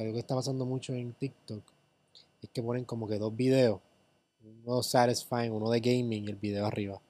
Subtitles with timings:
[0.00, 1.62] que algo que está pasando mucho en TikTok
[2.42, 3.80] es que ponen como que dos videos,
[4.64, 7.00] uno satisfying, uno de gaming y el video arriba.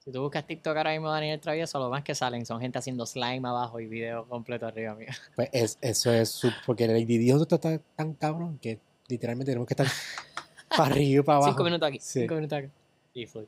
[0.00, 3.06] Si tú buscas TikTok ahora mismo Daniel Travieso, lo más que salen son gente haciendo
[3.06, 5.08] slime abajo y video completo arriba mío.
[5.36, 9.66] Pues es, eso es su- porque el video está tan, tan cabrón que literalmente tenemos
[9.68, 9.86] que estar
[10.76, 11.52] para arriba y para abajo.
[11.52, 12.20] Cinco minutos aquí, Sí.
[12.20, 12.68] cinco minutos aquí.
[13.14, 13.42] Y fue.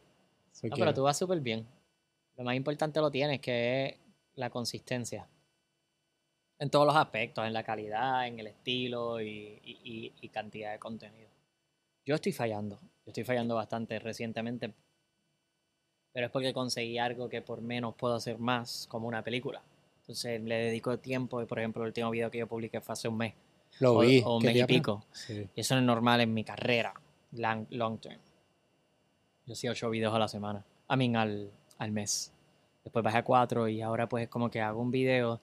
[0.65, 1.65] No, pero tú vas súper bien.
[2.37, 3.95] Lo más importante lo tienes, que es
[4.37, 5.27] la consistencia.
[6.59, 10.79] En todos los aspectos, en la calidad, en el estilo y, y- y- cantidad de
[10.79, 11.29] contenido.
[12.05, 12.79] Yo estoy fallando.
[12.81, 14.73] Yo estoy fallando bastante recientemente.
[16.13, 19.63] Pero es porque conseguí algo que por menos puedo hacer más, como una película.
[20.01, 21.41] Entonces le dedico tiempo.
[21.43, 23.35] y, Por ejemplo, el último video que yo publiqué fue hace un mes.
[23.81, 24.23] Lo o, vi.
[24.25, 25.05] o un mes y pico.
[25.13, 25.47] Sí.
[25.55, 26.93] Y eso no es normal en mi carrera,
[27.33, 28.19] long, long term.
[29.47, 32.33] Yo hacía ocho videos a la semana, a mí al, al mes.
[32.83, 35.41] Después bajé a cuatro y ahora pues es como que hago un video,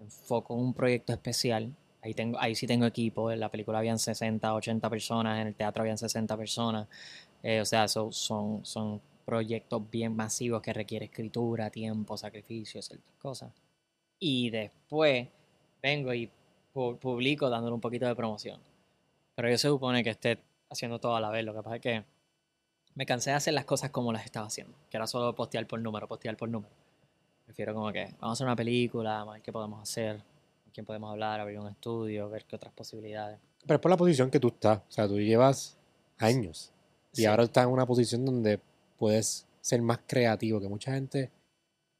[0.00, 1.74] enfoco en un proyecto especial.
[2.02, 5.54] Ahí, tengo, ahí sí tengo equipo, en la película habían 60, 80 personas, en el
[5.54, 6.86] teatro habían 60 personas.
[7.42, 13.14] Eh, o sea, so- son, son proyectos bien masivos que requieren escritura, tiempo, sacrificio, ciertas
[13.20, 13.52] cosas.
[14.20, 15.28] Y después
[15.82, 16.30] vengo y
[16.74, 18.60] pu- publico dándole un poquito de promoción.
[19.34, 20.38] Pero yo se supone que esté
[20.70, 21.44] haciendo todo a la vez.
[21.44, 22.04] Lo que pasa es que
[22.94, 24.74] me cansé de hacer las cosas como las estaba haciendo.
[24.90, 26.72] Que era solo postear por número, postear por número.
[27.46, 30.16] Prefiero como que vamos a hacer una película, a ver qué podemos hacer,
[30.64, 33.38] con quién podemos hablar, abrir un estudio, ver qué otras posibilidades.
[33.64, 34.78] Pero es por la posición que tú estás.
[34.78, 35.76] O sea, tú llevas
[36.18, 36.72] años.
[37.12, 38.60] Y Sí, ahora estás en una posición donde
[38.98, 41.30] puedes ser más creativo, que mucha gente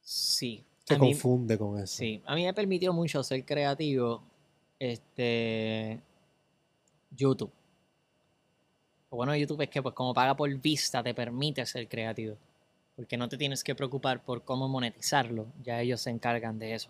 [0.01, 0.63] Sí.
[0.85, 1.97] se mí- confunde con eso.
[1.97, 4.21] Sí, a mí me permitió mucho ser creativo
[4.79, 5.99] este
[7.11, 7.51] YouTube.
[9.11, 12.35] Lo bueno de YouTube es que pues como paga por vista te permite ser creativo.
[12.97, 15.45] Porque no te tienes que preocupar por cómo monetizarlo.
[15.63, 16.89] Ya ellos se encargan de eso.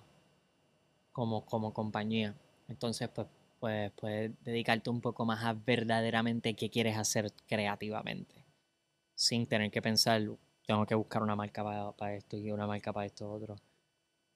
[1.12, 2.34] Como, como compañía.
[2.70, 3.28] Entonces, pues,
[3.60, 8.46] pues puedes dedicarte un poco más a verdaderamente qué quieres hacer creativamente.
[9.16, 10.22] Sin tener que pensar,
[10.66, 13.58] tengo que buscar una marca para, para esto y una marca para esto otro.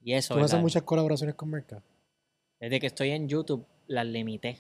[0.03, 1.81] Y eso, Tú haces muchas colaboraciones con marcas.
[2.59, 4.59] Desde que estoy en YouTube las limité.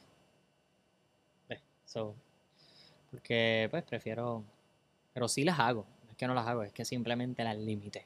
[1.47, 2.15] Pues, so,
[3.09, 4.45] porque pues prefiero.
[5.13, 5.85] Pero sí las hago.
[6.21, 8.05] Que no las hago, es que simplemente las limité.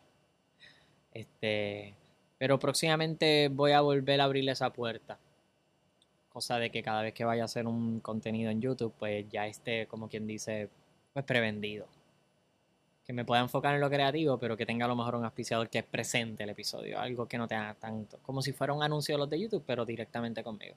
[1.13, 1.93] Este.
[2.37, 5.17] Pero próximamente voy a volver a abrirle esa puerta.
[6.29, 9.47] Cosa de que cada vez que vaya a hacer un contenido en YouTube, pues ya
[9.47, 10.69] esté, como quien dice,
[11.11, 11.87] pues prevendido.
[13.05, 15.69] Que me pueda enfocar en lo creativo, pero que tenga a lo mejor un auspiciador
[15.69, 16.97] que presente el episodio.
[16.97, 18.19] Algo que no tenga tanto.
[18.23, 20.75] Como si fuera un anuncio de los de YouTube, pero directamente conmigo.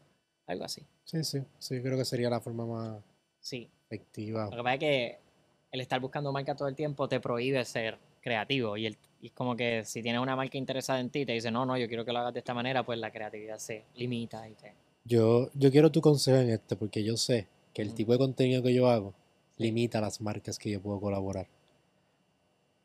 [0.48, 0.82] Algo así.
[1.04, 1.40] Sí, sí.
[1.60, 2.96] Sí, creo que sería la forma más
[3.38, 3.70] Sí.
[3.86, 4.46] efectiva.
[4.46, 5.18] Lo que pasa es que
[5.70, 8.76] el estar buscando marca todo el tiempo te prohíbe ser creativo.
[8.76, 11.50] Y, el, y es como que si tienes una marca interesada en ti, te dice,
[11.50, 14.48] no, no, yo quiero que lo hagas de esta manera, pues la creatividad se limita
[14.48, 14.74] y te.
[15.04, 18.62] Yo, yo quiero tu consejo en esto, porque yo sé que el tipo de contenido
[18.62, 19.14] que yo hago
[19.56, 21.46] limita las marcas que yo puedo colaborar.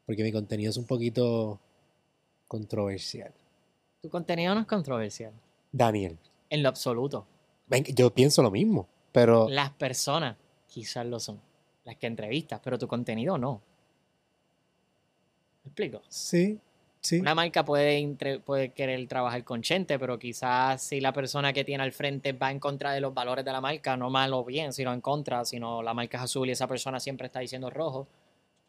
[0.06, 1.60] Porque mi contenido es un poquito
[2.48, 3.32] controversial.
[4.02, 5.32] Tu contenido no es controversial.
[5.72, 6.18] Daniel,
[6.50, 7.26] En lo absoluto.
[7.68, 10.36] ven, yo pienso lo mismo, pero Las personas
[10.68, 11.40] quizás lo son.
[11.86, 13.62] Las que entrevistas, pero tu contenido no.
[15.64, 16.02] ¿Me explico?
[16.08, 16.60] sí,
[17.02, 17.20] sí.
[17.20, 21.84] Una marca puede, puede querer trabajar con Chente, pero quizás si la persona que tiene
[21.84, 24.72] al frente va en contra de los valores de la marca, no mal o bien,
[24.74, 28.08] sino en contra, sino la marca es azul y esa persona siempre está diciendo rojo,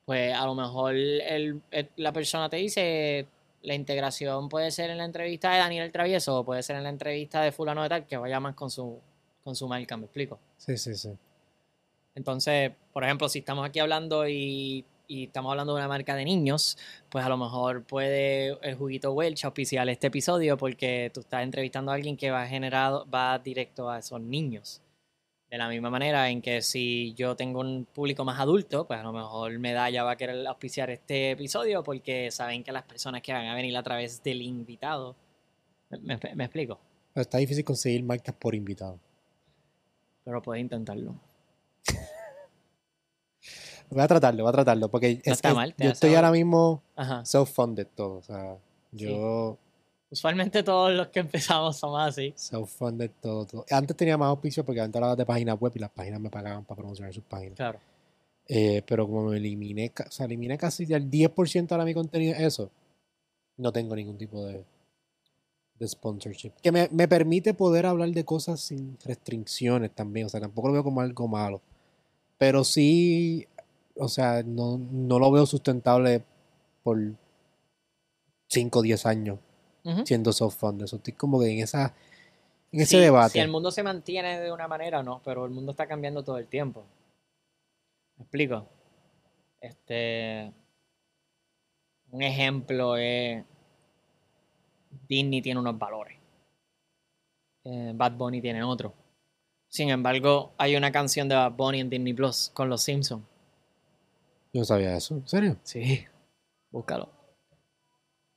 [0.04, 3.26] pues a lo mejor el- el- la persona te dice,
[3.62, 6.90] la integración puede ser en la entrevista de Daniel Travieso o puede ser en la
[6.90, 8.98] entrevista de fulano de tal, que vaya más con su,
[9.42, 10.38] con su marca, ¿me explico?
[10.58, 11.10] Sí, sí, sí.
[12.14, 16.24] Entonces, por ejemplo, si estamos aquí hablando y, y estamos hablando de una marca de
[16.24, 21.42] niños, pues a lo mejor puede el juguito Welch auspiciar este episodio porque tú estás
[21.42, 24.80] entrevistando a alguien que va generado, va directo a esos niños.
[25.50, 29.02] De la misma manera en que si yo tengo un público más adulto, pues a
[29.04, 33.32] lo mejor Medalla va a querer auspiciar este episodio porque saben que las personas que
[33.32, 35.14] van a venir a través del invitado.
[35.90, 36.80] ¿Me, me- me explico?
[37.12, 38.98] Pero está difícil conseguir marcas por invitado.
[40.24, 41.14] Pero puedes intentarlo.
[43.90, 46.82] Voy a tratarlo, voy a tratarlo, porque es, está es- mal, yo estoy ahora mismo
[47.24, 48.16] self-funded todo.
[48.18, 48.56] O sea,
[48.92, 49.58] yo
[50.10, 52.32] Usualmente todos los que empezamos somos así.
[52.36, 53.64] self-funded todo, todo.
[53.70, 56.64] Antes tenía más auspicio porque antes hablaba de páginas web y las páginas me pagaban
[56.64, 57.56] para promocionar sus páginas.
[57.56, 57.78] Claro.
[58.46, 62.70] Eh, pero como me eliminé, o sea, eliminé casi el 10% ahora mi contenido, eso,
[63.56, 64.62] no tengo ningún tipo de,
[65.78, 66.52] de sponsorship.
[66.62, 70.74] Que me, me permite poder hablar de cosas sin restricciones también, o sea, tampoco lo
[70.74, 71.60] veo como algo malo.
[72.38, 73.46] Pero sí,
[73.96, 76.24] o sea, no, no lo veo sustentable
[76.82, 76.98] por
[78.48, 79.38] 5 o 10 años
[80.04, 80.86] siendo self-funded.
[80.86, 81.94] So, estoy como que en esa,
[82.72, 83.32] En ese debate.
[83.32, 86.38] Si el mundo se mantiene de una manera, no, pero el mundo está cambiando todo
[86.38, 86.84] el tiempo.
[88.16, 88.66] ¿Me explico?
[89.60, 90.52] Este.
[92.10, 93.44] Un ejemplo es.
[95.08, 96.16] Disney tiene unos valores.
[97.64, 98.94] Eh, Bad Bunny tiene otro.
[99.68, 103.24] Sin embargo, hay una canción de Bad Bunny en Disney Plus con los Simpsons.
[104.54, 105.16] Yo no sabía eso.
[105.16, 105.56] ¿En serio?
[105.64, 106.04] Sí,
[106.70, 107.10] búscalo.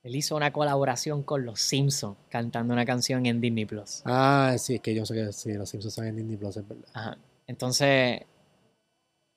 [0.02, 4.02] Él hizo una colaboración con los Simpsons cantando una canción en Disney Plus.
[4.04, 6.68] Ah, sí, es que yo sé que sí, los Simpsons están en Disney Plus, es
[6.68, 6.90] verdad.
[6.94, 7.18] Ajá.
[7.46, 8.22] Entonces,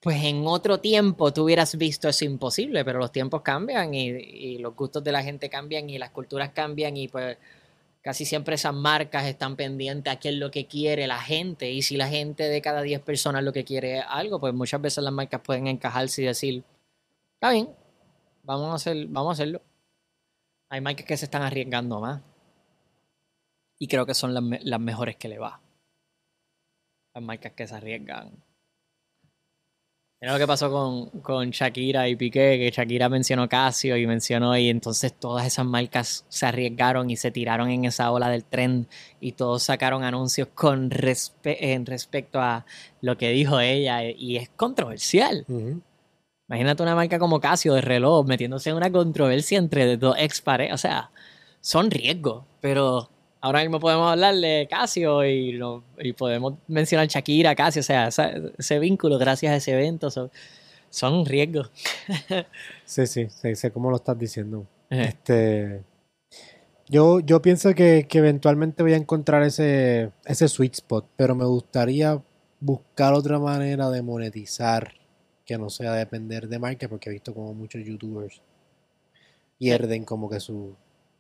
[0.01, 4.59] pues en otro tiempo tú hubieras visto eso imposible, pero los tiempos cambian y, y
[4.59, 7.37] los gustos de la gente cambian y las culturas cambian y pues
[8.03, 11.83] casi siempre esas marcas están pendientes a qué es lo que quiere la gente y
[11.83, 15.05] si la gente de cada 10 personas lo que quiere es algo, pues muchas veces
[15.05, 16.65] las marcas pueden encajarse y decir,
[17.35, 17.69] está bien,
[18.43, 19.63] vamos a, hacer, vamos a hacerlo.
[20.71, 22.23] Hay marcas que se están arriesgando más
[23.79, 25.61] y creo que son las, las mejores que le va.
[27.15, 28.33] Las marcas que se arriesgan.
[30.21, 34.55] Mira lo que pasó con, con Shakira y Piqué, que Shakira mencionó Casio y mencionó,
[34.55, 38.87] y entonces todas esas marcas se arriesgaron y se tiraron en esa ola del tren
[39.19, 42.67] y todos sacaron anuncios con respe- en respecto a
[43.01, 45.47] lo que dijo ella y es controversial.
[46.49, 50.75] Imagínate una marca como Casio de reloj metiéndose en una controversia entre dos ex parejas.
[50.75, 51.11] O sea,
[51.63, 53.09] son riesgos, pero
[53.41, 57.81] ahora mismo podemos hablar de Casio y, lo- y podemos mencionar Shakira, Casio.
[57.81, 60.31] O sea, esa- ese vínculo gracias a ese evento son,
[60.91, 61.71] son riesgos.
[62.85, 64.67] Sí, sí, sí, sé cómo lo estás diciendo.
[64.91, 65.85] Este,
[66.89, 71.45] yo, yo pienso que, que eventualmente voy a encontrar ese, ese sweet spot, pero me
[71.45, 72.21] gustaría
[72.59, 74.93] buscar otra manera de monetizar
[75.47, 78.41] que no sea depender de marcas, porque he visto como muchos youtubers
[79.59, 80.75] pierden como que su,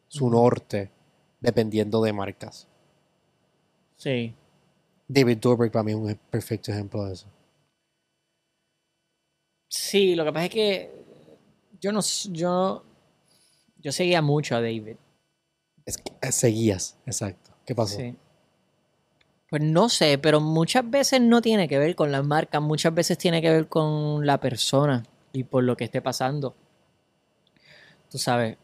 [0.08, 0.90] su norte
[1.40, 2.66] dependiendo de marcas.
[3.96, 4.34] Sí.
[5.08, 7.26] David Dobrik para mí es un perfecto ejemplo de eso.
[9.68, 10.90] Sí, lo que pasa es que
[11.80, 12.00] yo no
[12.30, 12.84] yo
[13.78, 14.96] yo seguía mucho a David.
[15.86, 17.50] Es que eh, seguías, exacto.
[17.64, 17.96] ¿Qué pasó?
[17.96, 18.16] Sí.
[19.48, 23.18] Pues no sé, pero muchas veces no tiene que ver con las marcas, muchas veces
[23.18, 25.02] tiene que ver con la persona
[25.32, 26.54] y por lo que esté pasando.
[28.10, 28.56] Tú sabes.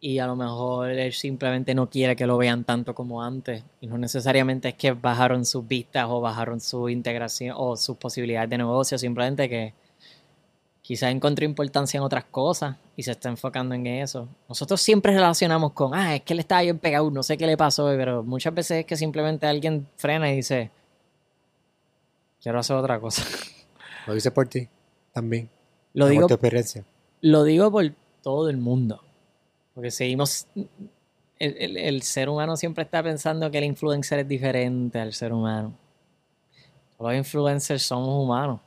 [0.00, 3.62] Y a lo mejor él simplemente no quiere que lo vean tanto como antes.
[3.82, 8.48] Y no necesariamente es que bajaron sus vistas o bajaron su integración o sus posibilidades
[8.48, 9.74] de negocio, simplemente que
[10.90, 14.28] quizás encontró importancia en otras cosas y se está enfocando en eso.
[14.48, 17.56] Nosotros siempre relacionamos con, ah, es que él estaba bien pegado, no sé qué le
[17.56, 20.70] pasó, pero muchas veces es que simplemente alguien frena y dice,
[22.42, 23.22] quiero hacer otra cosa.
[24.06, 24.66] Lo hice por ti
[25.12, 25.48] también.
[25.92, 26.84] Lo por digo, tu experiencia.
[27.20, 27.92] lo digo por
[28.22, 29.02] todo el mundo,
[29.80, 30.46] porque seguimos,
[31.38, 35.32] el, el- el ser humano siempre está pensando que el influencer es diferente al ser
[35.32, 35.72] humano.
[36.98, 38.60] Los influencers somos humanos.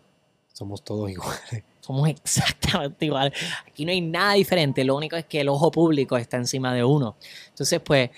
[0.52, 1.64] Somos todos iguales.
[1.82, 3.38] Somos exactamente iguales.
[3.68, 4.84] Aquí no hay nada diferente.
[4.84, 7.16] Lo único es que el ojo público está encima de uno.
[7.50, 8.10] Entonces, pues,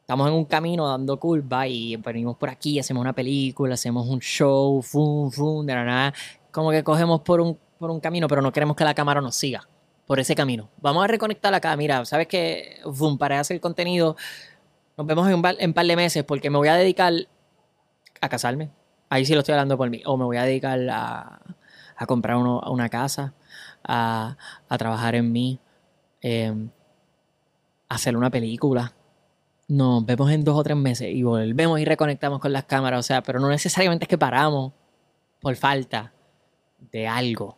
[0.00, 4.20] estamos en un camino dando curva y venimos por aquí, hacemos una película, hacemos un
[4.20, 6.14] show, fum, fum, de la nada.
[6.50, 9.36] Como que cogemos por un, por un camino, pero no queremos que la cámara nos
[9.36, 9.68] siga
[10.06, 10.68] por ese camino.
[10.80, 11.76] Vamos a reconectar acá.
[11.76, 12.80] Mira, ¿sabes qué?
[12.92, 14.16] Fum, para hacer contenido,
[14.96, 17.12] nos vemos en un par, de meses porque me voy a dedicar
[18.20, 18.70] a casarme.
[19.08, 20.02] Ahí sí lo estoy hablando por mí.
[20.06, 21.40] O me voy a dedicar a,
[21.96, 23.34] a comprar uno- una casa,
[23.84, 24.36] a,
[24.68, 25.58] a trabajar en mí,
[26.22, 26.54] eh,
[27.88, 28.94] a hacer una película.
[29.68, 33.00] Nos vemos en dos o tres meses y volvemos y reconectamos con las cámaras.
[33.00, 34.72] O sea, pero no necesariamente es que paramos
[35.40, 36.12] por falta
[36.92, 37.56] de algo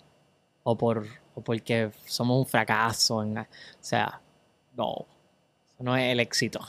[0.63, 1.07] o por
[1.39, 3.23] o porque somos un fracaso.
[3.23, 3.47] en- o
[3.81, 4.21] sea,
[4.77, 5.07] no.
[5.75, 6.61] Eso no es el éxito.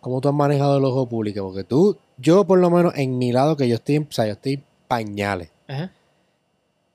[0.00, 1.44] ¿Cómo tú has manejado el ojo público?
[1.44, 4.32] Porque tú, yo por lo menos en mi lado, que yo estoy, o sea, yo
[4.32, 5.50] estoy pañales.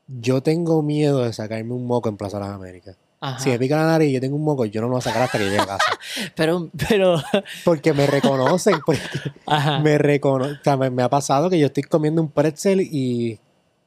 [0.07, 2.95] Yo tengo miedo de sacarme un moco en Plaza de las Américas.
[3.19, 3.39] Ajá.
[3.39, 5.01] Si me pica la nariz y yo tengo un moco, yo no lo voy a
[5.01, 5.83] sacar hasta que llegue a casa.
[6.35, 7.15] Pero, pero,
[7.65, 9.01] Porque me reconocen, porque
[9.47, 9.79] ajá.
[9.79, 10.57] me reconocen.
[10.57, 13.39] O sea, me, me ha pasado que yo estoy comiendo un pretzel y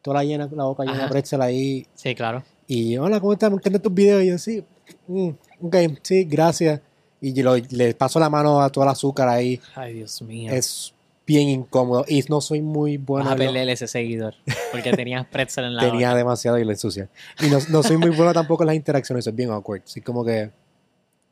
[0.02, 1.10] toda la, llena, la boca llena de Ajá.
[1.10, 1.86] pretzel ahí.
[1.94, 2.42] Sí, claro.
[2.72, 3.50] Y hola, ¿cómo estás?
[3.50, 4.22] Me encantan tus videos.
[4.22, 4.64] Y yo, sí,
[5.08, 5.30] mm,
[5.62, 6.80] ok, sí, gracias.
[7.20, 9.60] Y lo- le paso la mano a todo el azúcar ahí.
[9.74, 10.52] Ay, Dios mío.
[10.52, 10.94] Es
[11.26, 12.04] bien incómodo.
[12.06, 13.24] Y no soy muy bueno.
[13.24, 14.34] Vas a en lo- perder ese seguidor.
[14.70, 16.18] Porque tenías pretzel en la Tenía boca.
[16.18, 17.08] demasiado y lo ensucia.
[17.40, 19.26] Y no, no soy muy bueno tampoco en las interacciones.
[19.26, 19.82] Es bien awkward.
[19.84, 20.52] Así como que.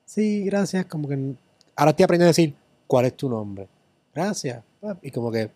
[0.06, 0.86] Sí, gracias.
[0.86, 1.34] Como que.
[1.76, 2.52] Ahora estoy aprendiendo a decir,
[2.88, 3.68] ¿cuál es tu nombre?
[4.12, 4.60] Gracias.
[4.82, 5.50] Ah, Y como que.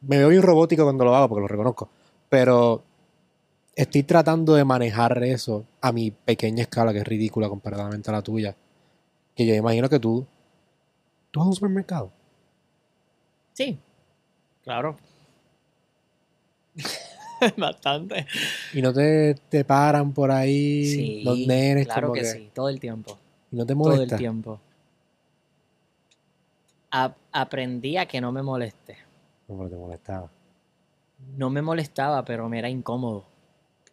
[0.00, 1.88] Me veo bien robótico cuando lo hago porque lo reconozco.
[2.28, 2.82] Pero.
[3.74, 8.22] Estoy tratando de manejar eso a mi pequeña escala, que es ridícula comparativamente a la
[8.22, 8.54] tuya.
[9.34, 10.26] Que yo imagino que tú.
[11.30, 12.10] Tú vas a un supermercado.
[13.54, 13.78] Sí,
[14.62, 14.96] claro.
[17.56, 18.26] Bastante.
[18.74, 22.50] Y no te, te paran por ahí Sí, los nenes claro como que, que, sí,
[22.54, 23.18] todo el tiempo.
[23.50, 24.16] y no te Todo el molesta.
[24.18, 24.60] tiempo.
[26.90, 28.98] A- aprendí a que no me moleste.
[29.46, 30.30] Como que te molestaba.
[31.36, 33.24] No me molestaba, pero me era incómodo.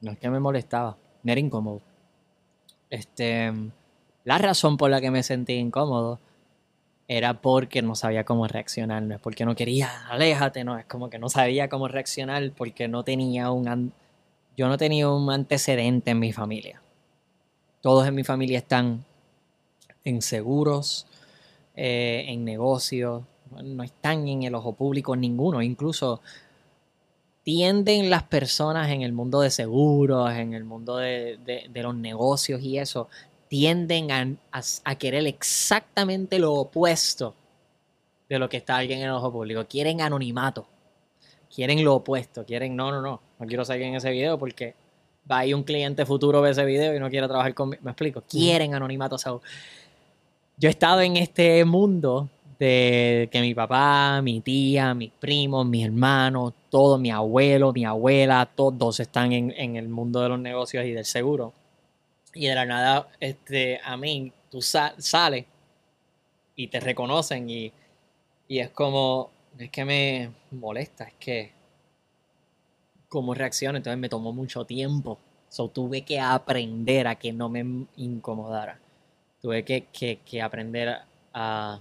[0.02, 1.82] No es que me molestaba, me era incómodo.
[2.90, 3.52] Este,
[4.24, 6.20] la razón por la que me sentí incómodo
[7.08, 11.10] era porque no sabía cómo reaccionar, no es porque no quería, aléjate, no, es como
[11.10, 13.92] que no sabía cómo reaccionar porque no tenía un
[14.56, 16.82] yo no tenía un antecedente en mi familia.
[17.82, 19.06] Todos en mi familia están
[20.04, 21.08] en seguros,
[21.76, 23.24] eh, en negocios,
[23.64, 26.22] no están en el ojo público ninguno, incluso
[27.50, 31.96] tienden las personas en el mundo de seguros, en el mundo de, de- de los
[31.96, 33.10] negocios y eso,
[33.48, 37.34] tienden a, a- a querer exactamente lo opuesto
[38.30, 39.66] de lo que está alguien en el ojo público.
[39.68, 40.68] Quieren anonimato.
[41.52, 42.46] Quieren lo opuesto.
[42.46, 43.20] Quieren, no, no, no.
[43.40, 44.76] No quiero salir en ese video porque
[45.30, 47.82] va ahí un cliente futuro ve ese video y no quiere trabajar conmigo.
[47.84, 48.22] Me explico.
[48.30, 49.16] Quieren anonimato.
[49.16, 52.30] O sea, yo he estado en este mundo
[52.60, 58.46] de que mi papá, mi tía, mis primos, mis hermanos, todos, mi abuelo, mi abuela,
[58.54, 61.54] todos están en, en el mundo de los negocios y del seguro.
[62.34, 65.46] Y de la nada, este, a mí, tú sa- sales
[66.56, 67.72] y te reconocen y,
[68.48, 71.54] y es como, es que me molesta, es que
[73.08, 75.20] cómo reacciono, entonces me tomó mucho tiempo.
[75.50, 77.66] So, tuve que aprender a que no me
[77.98, 78.80] incomodara.
[79.42, 80.98] Tuve que, que- que aprender
[81.34, 81.80] a,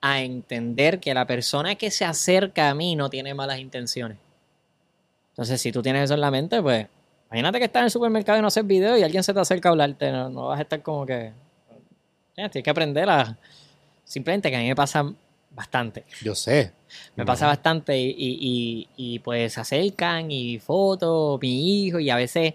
[0.00, 4.18] a entender que la persona que se acerca a mí no tiene malas intenciones.
[5.30, 6.86] Entonces, si tú tienes eso en la mente, pues
[7.28, 9.68] imagínate que estás en el supermercado y no haces video y alguien se te acerca
[9.68, 11.32] a hablarte, no, no vas a estar como que...
[12.34, 13.36] Tienes que aprender a...
[14.04, 15.04] Simplemente que a mí me pasa
[15.50, 16.04] bastante.
[16.22, 16.72] Yo sé.
[17.14, 22.10] Me pasa bastante y, y, y- y, pues se acercan y fotos, mi hijo, y
[22.10, 22.54] a veces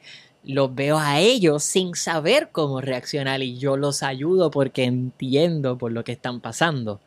[0.54, 5.92] los veo a ellos sin saber cómo reaccionar y yo los ayudo porque entiendo por
[5.92, 7.00] lo que están pasando.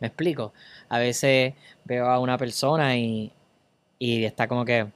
[0.00, 0.52] ¿Me explico?
[0.88, 3.32] A veces veo a una persona y,
[3.98, 4.86] y está como que...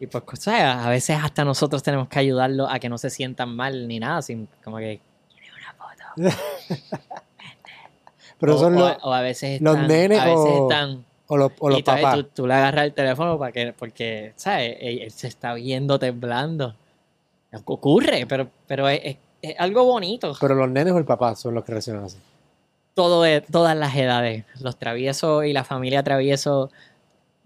[0.00, 3.08] Y pues, o sea, a veces hasta nosotros tenemos que ayudarlos a que no se
[3.10, 5.00] sientan mal ni nada, sin como que...
[5.30, 6.38] "¿Quieres una foto?".
[8.40, 10.62] Pero o, son o los, a- o a veces los están, nenes a veces o-
[10.68, 12.14] están o los, o los y papás.
[12.16, 14.76] Tú, tú le agarras el teléfono para que, porque, ¿sabes?
[14.80, 16.74] Él, él se está viendo temblando.
[17.64, 20.34] Ocurre, pero, pero es, es- es algo bonito.
[20.40, 22.16] Pero los nenes o el papá son los que reaccionan así.
[22.94, 24.44] Todo todas las edades.
[24.60, 26.70] Los traviesos y la familia travieso.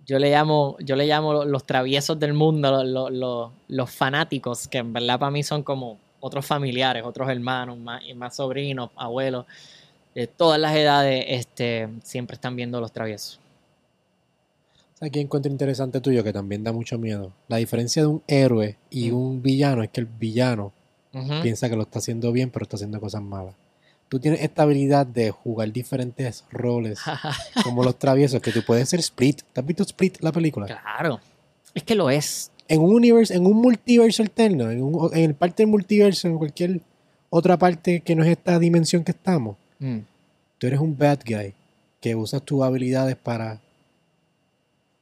[0.04, 4.68] Yo le llamo, yo le llamo los traviesos del mundo, los, los- los- los fanáticos,
[4.68, 9.46] que en verdad para mí son como otros familiares, otros hermanos, más, más sobrinos, abuelos.
[10.14, 13.38] De todas las edades, este, siempre están viendo los traviesos.
[15.00, 17.32] Aquí encuentro interesante tuyo que también da mucho miedo.
[17.48, 19.14] La diferencia de un héroe y Mm.
[19.14, 20.72] un villano es que el villano
[21.42, 23.54] piensa que lo está haciendo bien, pero está haciendo cosas malas.
[24.08, 26.98] Tú tienes esta habilidad de jugar diferentes roles,
[27.64, 29.40] como los traviesos, que tú puedes ser Split.
[29.52, 30.66] ¿Te has visto Split, la película?
[30.66, 31.20] Claro.
[31.74, 32.52] Es que lo es.
[32.68, 36.36] En un universo, en un multiverso alterno, en, un, en el parte del multiverso, en
[36.38, 36.80] cualquier
[37.30, 39.98] otra parte que no es esta dimensión que estamos, Mm.
[40.58, 41.54] tú eres un bad guy
[42.00, 43.60] que usas tus habilidades para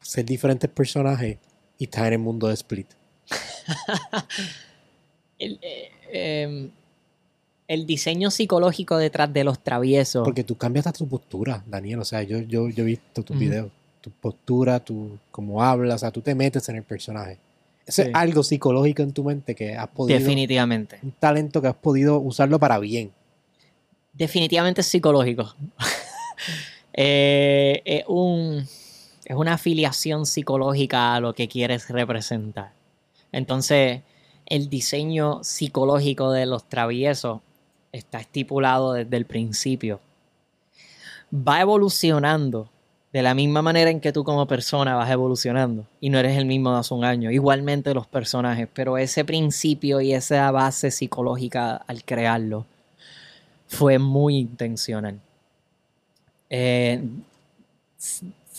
[0.05, 1.39] ser diferentes personajes
[1.79, 2.87] y estás en el mundo de Split.
[5.39, 6.71] El, eh, em,
[7.67, 10.25] el diseño psicológico detrás de los traviesos.
[10.25, 11.99] Porque tú cambias hasta tu postura, Daniel.
[11.99, 13.71] O sea, yo, yo, yo he visto tus videos.
[14.01, 17.39] Tu postura, tu cómo hablas, o sea, tú te metes en el personaje.
[17.87, 18.09] Eso Sí.
[18.09, 20.19] es algo psicológico en tu mente que has podido.
[20.19, 20.99] Definitivamente.
[21.03, 23.11] Un talento que has podido usarlo para bien.
[24.13, 25.55] Definitivamente es psicológico.
[26.97, 28.65] Eh, un,
[29.25, 32.73] es una afiliación psicológica a lo que quieres representar.
[33.33, 34.03] Entonces,
[34.47, 37.41] el diseño psicológico de los traviesos
[37.93, 40.01] está estipulado desde el principio.
[41.33, 42.69] Va evolucionando
[43.13, 46.47] de la misma manera en que tú como persona vas evolucionando y no eres el
[46.47, 47.31] mismo de hace un año.
[47.31, 52.67] Igualmente los personajes, pero ese principio y esa base psicológica al crearlo
[53.69, 55.21] fue muy intencional.
[56.51, 57.03] Eh,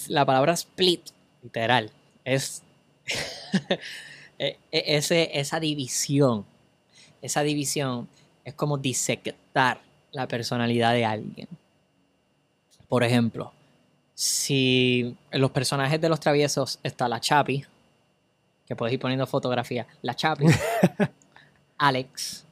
[0.10, 1.02] la palabra split,
[1.44, 1.92] literal,
[2.24, 2.64] es
[4.40, 6.46] e- e- ese, esa división.
[7.22, 8.08] Esa división
[8.44, 9.82] es como disectar
[10.12, 11.48] la personalidad de alguien.
[12.88, 13.52] Por ejemplo,
[14.14, 17.66] si en los personajes de los traviesos está la Chapi,
[18.66, 20.46] que puedes ir poniendo fotografía, la Chapi,
[21.78, 22.46] Alex,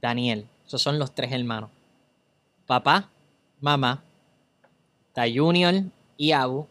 [0.00, 1.70] Daniel, esos son los tres hermanos.
[2.66, 3.08] Papá,
[3.60, 4.02] mamá,
[5.08, 5.84] está Junior
[6.16, 6.66] y Abu,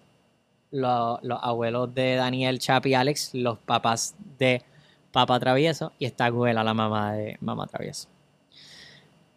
[0.71, 4.61] lo- los abuelos de Daniel, Chap y Alex, los papás de
[5.11, 8.09] Papa Travieso, y está Guela, la mamá de Mamá Travieso.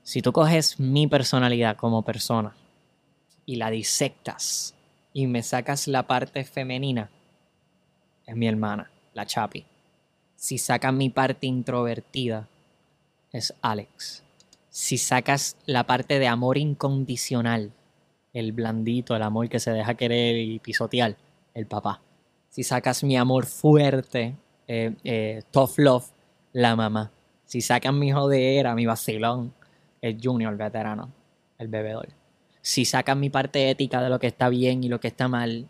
[0.02, 2.56] Si tú coges mi personalidad como persona
[3.44, 4.74] y la disectas
[5.12, 7.10] y me sacas la parte femenina,
[8.26, 9.64] es mi hermana, la Chapi.
[10.34, 12.48] Si sacas mi parte introvertida,
[13.32, 14.22] es Alex.
[14.70, 17.72] Si sacas la parte de amor incondicional,
[18.38, 21.16] el blandito, el amor que se deja querer y pisotear,
[21.54, 22.02] el papá.
[22.48, 26.06] Si sacas mi amor fuerte, eh, eh, tough love,
[26.52, 27.10] la mamá.
[27.44, 29.54] Si sacas mi jodera, mi vacilón,
[30.00, 31.10] el junior, el veterano,
[31.58, 32.08] el bebedor.
[32.60, 35.68] Si sacas mi parte ética de lo que está bien y lo que está mal,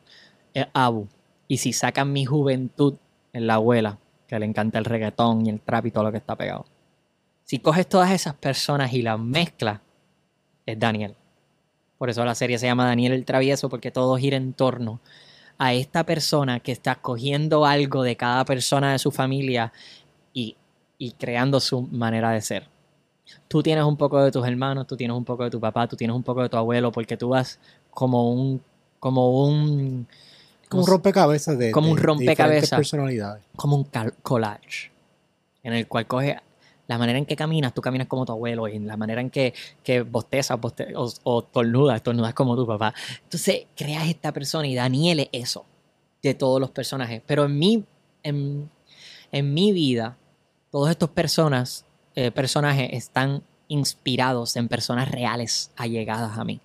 [0.54, 1.08] es Abu.
[1.46, 2.96] Y si sacan mi juventud,
[3.32, 6.18] es la abuela, que le encanta el reggaetón y el trap y todo lo que
[6.18, 6.66] está pegado.
[7.44, 9.80] Si coges todas esas personas y las mezclas,
[10.66, 11.14] es Daniel.
[11.98, 15.00] Por eso la serie se llama Daniel el Travieso, porque todo gira en torno
[15.58, 19.72] a esta persona que está cogiendo algo de cada persona de su familia
[20.32, 20.56] y,
[20.98, 22.68] y creando su manera de ser.
[23.48, 25.96] Tú tienes un poco de tus hermanos, tú tienes un poco de tu papá, tú
[25.96, 27.58] tienes un poco de tu abuelo, porque tú vas
[27.90, 28.62] como un,
[29.00, 30.06] como un,
[30.68, 32.46] Como un rompecabezas de, Como un de- de rompecabezas.
[32.46, 33.42] diferentes personalidades.
[33.56, 33.84] como un
[34.22, 34.92] collage
[35.64, 36.38] en el cual coge
[36.88, 39.54] la manera en que caminas, tú caminas como tu abuelo, y la manera en que,
[39.84, 42.92] que bostezas, boste- o, o tornudas, tornudas como tu papá.
[43.22, 45.66] Entonces creas esta persona y Daniel es eso
[46.22, 47.22] de todos los personajes.
[47.26, 47.84] Pero en mi,
[48.22, 48.70] en,
[49.30, 50.16] en mi vida,
[50.72, 51.84] todos estos personas,
[52.16, 56.60] eh, personajes están inspirados en personas reales allegadas a mí.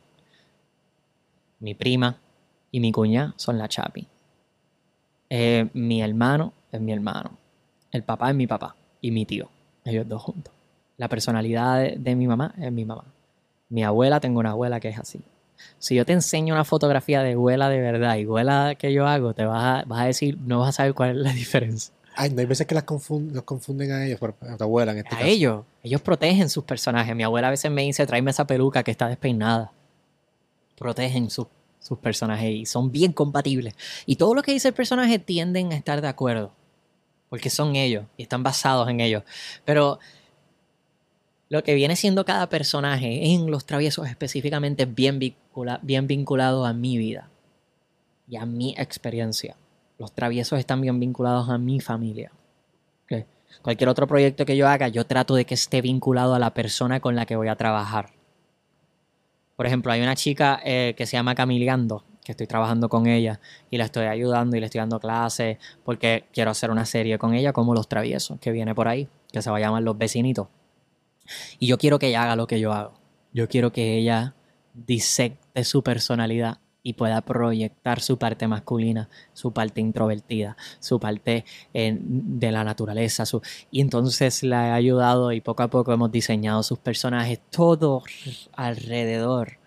[1.60, 2.18] Mi prima
[2.72, 4.08] y mi cuñada son la Chapi.
[5.30, 7.38] Eh, mi hermano es mi hermano.
[7.92, 8.76] El papá es mi papá.
[9.02, 9.50] Y mi tío.
[9.86, 10.54] Ellos dos juntos.
[10.98, 13.06] La personalidad de, de mi mamá es mi mamá.
[13.70, 15.20] Mi abuela, tengo una abuela que es así.
[15.80, 19.34] Si yo te enseño una fotografía de abuela de verdad y abuela que yo hago,
[19.34, 21.94] te vas a, vas a decir, no vas a saber cuál es la diferencia.
[22.16, 24.92] Ay, no hay veces que las confun- los confunden a ellos, por, a tu abuela
[24.92, 25.30] en este A caso.
[25.30, 27.16] ellos, ellos protegen sus personajes.
[27.16, 29.72] Mi abuela a veces me dice, tráeme esa peluca que está despeinada.
[30.78, 31.48] Protegen sus
[31.80, 33.76] sus personajes y son bien compatibles.
[34.06, 36.54] Y todo lo que dice el personaje tienden a estar de acuerdo.
[37.34, 39.24] Porque son ellos y están basados en ellos.
[39.66, 39.98] Pero
[41.50, 46.64] lo que viene siendo cada personaje en los traviesos específicamente es bien, vincula- bien vinculado
[46.64, 47.32] a mi vida
[48.28, 49.56] y a mi experiencia.
[49.98, 52.32] Los traviesos están bien vinculados a mi familia.
[53.64, 57.00] Cualquier otro proyecto que yo haga, yo trato de que esté vinculado a la persona
[57.00, 58.12] con la que voy a trabajar.
[59.56, 63.40] Por ejemplo, hay una chica eh, que se llama Camiliando, que estoy trabajando con ella
[63.70, 67.34] y la estoy ayudando y le estoy dando clases porque quiero hacer una serie con
[67.34, 70.48] ella como Los Traviesos, que viene por ahí, que se va a llamar Los Vecinitos.
[71.60, 72.94] Y yo quiero que ella haga lo que yo hago.
[73.34, 74.36] Yo quiero que ella
[74.74, 81.98] disecte su personalidad y pueda proyectar su parte masculina, su parte introvertida, su parte eh,
[82.00, 83.26] de la naturaleza.
[83.26, 83.42] Su...
[83.72, 88.04] Y entonces la he ayudado y poco a poco hemos diseñado sus personajes, todo
[88.52, 89.60] alrededor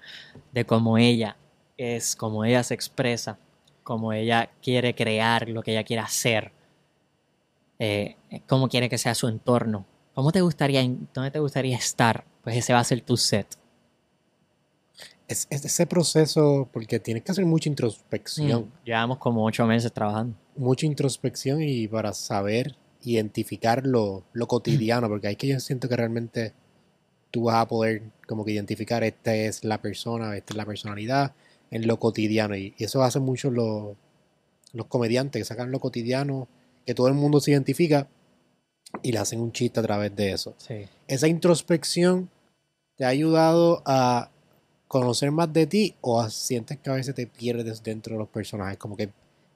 [0.53, 1.37] de cómo ella
[1.77, 3.39] es, cómo ella se expresa,
[3.83, 6.53] cómo ella quiere crear, lo que ella quiere hacer,
[7.79, 9.87] eh, cómo quiere que sea su entorno.
[10.15, 12.25] ¿Cómo te gustaría, dónde te gustaría estar?
[12.43, 13.47] Pues ese va a ser tu set.
[15.29, 18.63] Es, es ese proceso, porque tienes que hacer mucha introspección.
[18.63, 20.35] Mm, Llevamos como ocho meses trabajando.
[20.57, 25.97] Mucha introspección y para saber identificar lo, lo cotidiano, porque ahí que yo siento que
[25.97, 26.55] realmente
[27.31, 31.35] tú vas a poder como que identificar esta es la persona, esta es la personalidad
[31.71, 32.57] en lo cotidiano.
[32.57, 33.97] Y, y eso hacen mucho los,
[34.73, 36.49] los comediantes, que sacan lo cotidiano,
[36.85, 38.09] que todo el mundo se identifica
[39.03, 40.55] y le hacen un chiste a través de eso.
[40.59, 40.87] Sí.
[41.09, 42.31] esa introspección
[42.97, 44.31] te ha ayudado a
[44.89, 48.29] conocer más de ti o a- sientes que a veces te pierdes dentro de los
[48.29, 48.79] personajes?
[48.79, 49.11] Como que es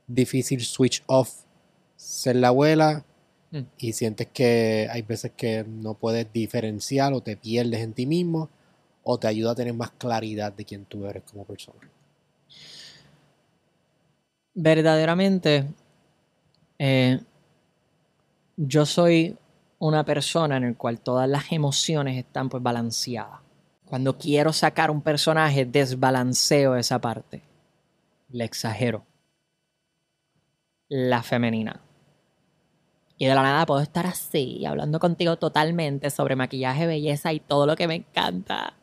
[0.06, 1.30] difícil switch off
[1.96, 3.04] ser la abuela
[3.52, 3.62] Mm.
[3.78, 8.48] y sientes que hay veces que no puedes diferenciar o te pierdes en ti mismo
[9.02, 11.80] o te ayuda a tener más claridad de quién tú eres como persona.
[14.54, 15.66] Verdaderamente
[16.78, 17.20] eh,
[18.56, 19.36] yo soy
[19.78, 23.40] una persona en el cual todas las emociones están pues balanceadas.
[23.86, 27.42] Cuando quiero sacar un personaje, desbalanceo esa parte.
[28.28, 29.04] Le exagero.
[30.88, 31.80] La femenina.
[33.18, 37.66] Y de la nada puedo estar así, hablando contigo totalmente sobre maquillaje, belleza y todo
[37.66, 38.74] lo que me encanta.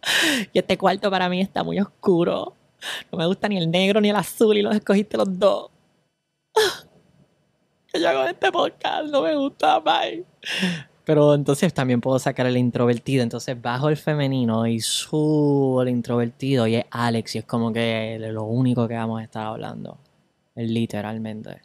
[0.53, 2.56] Y este cuarto para mí está muy oscuro.
[3.11, 5.69] No me gusta ni el negro ni el azul y los escogiste los dos.
[7.87, 9.09] ¿Qué yo hago este podcast?
[9.09, 10.25] No me gusta, bye.
[11.07, 13.23] Pero entonces también puedo sacar el introvertido.
[13.23, 18.17] Entonces bajo el femenino y subo el introvertido y es Alex y es como que
[18.19, 19.97] lo único que vamos a estar hablando.
[20.55, 21.61] Literalmente.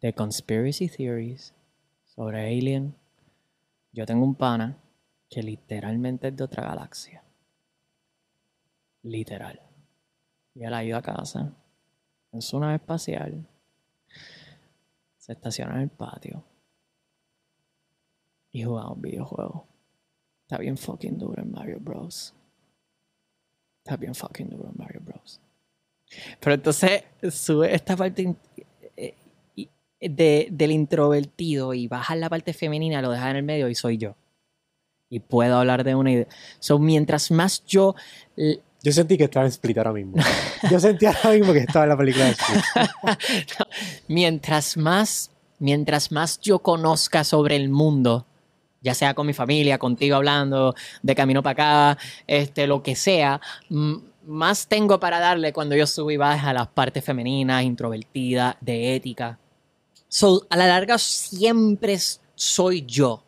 [0.00, 1.54] De conspiracy theories
[2.04, 2.94] sobre alien.
[3.90, 4.78] Yo tengo un pana
[5.28, 7.23] que literalmente es de otra galaxia.
[9.04, 9.60] Literal.
[10.54, 11.52] Y él ha ido a casa
[12.32, 13.46] en su nave espacial.
[15.18, 16.44] Se estaciona en el patio.
[18.50, 19.66] Y juega un videojuego.
[20.42, 22.34] Está bien fucking duro en Mario Bros.
[23.82, 25.40] Está bien fucking duro en Mario Bros.
[26.40, 28.34] Pero entonces sube esta parte
[28.96, 29.14] eh,
[29.56, 29.68] y-
[30.00, 33.98] de- del introvertido y baja la parte femenina, lo deja en el medio y soy
[33.98, 34.14] yo.
[35.08, 36.26] Y puedo hablar de una idea.
[36.60, 37.94] So, mientras más yo
[38.84, 40.16] Yo sentí que estaba en Split ahora mismo.
[40.70, 42.62] Yo sentí ahora mismo que estaba en la película de Split.
[44.08, 48.26] mientras más mientras más yo conozca sobre el mundo
[48.82, 53.40] ya sea con mi familia contigo hablando de camino para acá este lo que sea
[54.26, 58.96] más tengo para darle cuando yo subo y bajo a las partes femeninas introvertidas de
[58.96, 59.38] ética
[60.08, 61.98] so, a la larga siempre
[62.34, 63.23] soy yo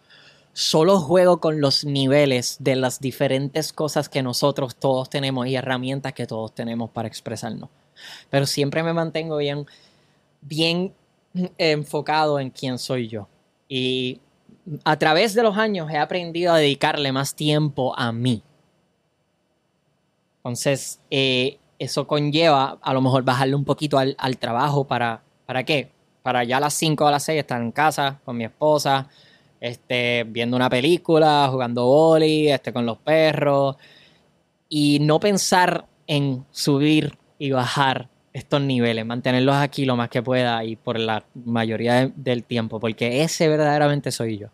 [0.56, 6.14] solo juego con los niveles de las diferentes cosas que nosotros todos tenemos y herramientas
[6.14, 7.68] que todos tenemos para expresarnos
[8.30, 9.66] pero siempre me mantengo bien
[10.40, 10.94] bien
[11.58, 13.28] enfocado en quién soy yo.
[13.68, 14.20] Y
[14.84, 18.42] a través de los años he aprendido a dedicarle más tiempo a mí.
[20.38, 25.64] Entonces, eh, eso conlleva a lo mejor bajarle un poquito al, al trabajo para, ¿para
[25.64, 25.90] qué?
[26.22, 29.08] Para ya a las 5 o a las 6 estar en casa con mi esposa,
[29.60, 33.76] este, viendo una película, jugando boli, este, con los perros,
[34.68, 40.62] y no pensar en subir y bajar estos niveles, mantenerlos aquí lo más que pueda
[40.64, 44.48] y por la mayoría de- del tiempo, porque ese verdaderamente soy yo.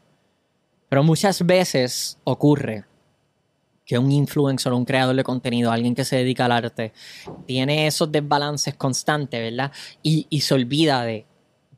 [0.88, 2.84] Pero muchas veces ocurre
[3.84, 6.92] que un influencer, un creador de contenido, alguien que se dedica al arte,
[7.46, 9.72] tiene esos desbalances constantes, ¿verdad?
[10.02, 11.26] Y, y se olvida de,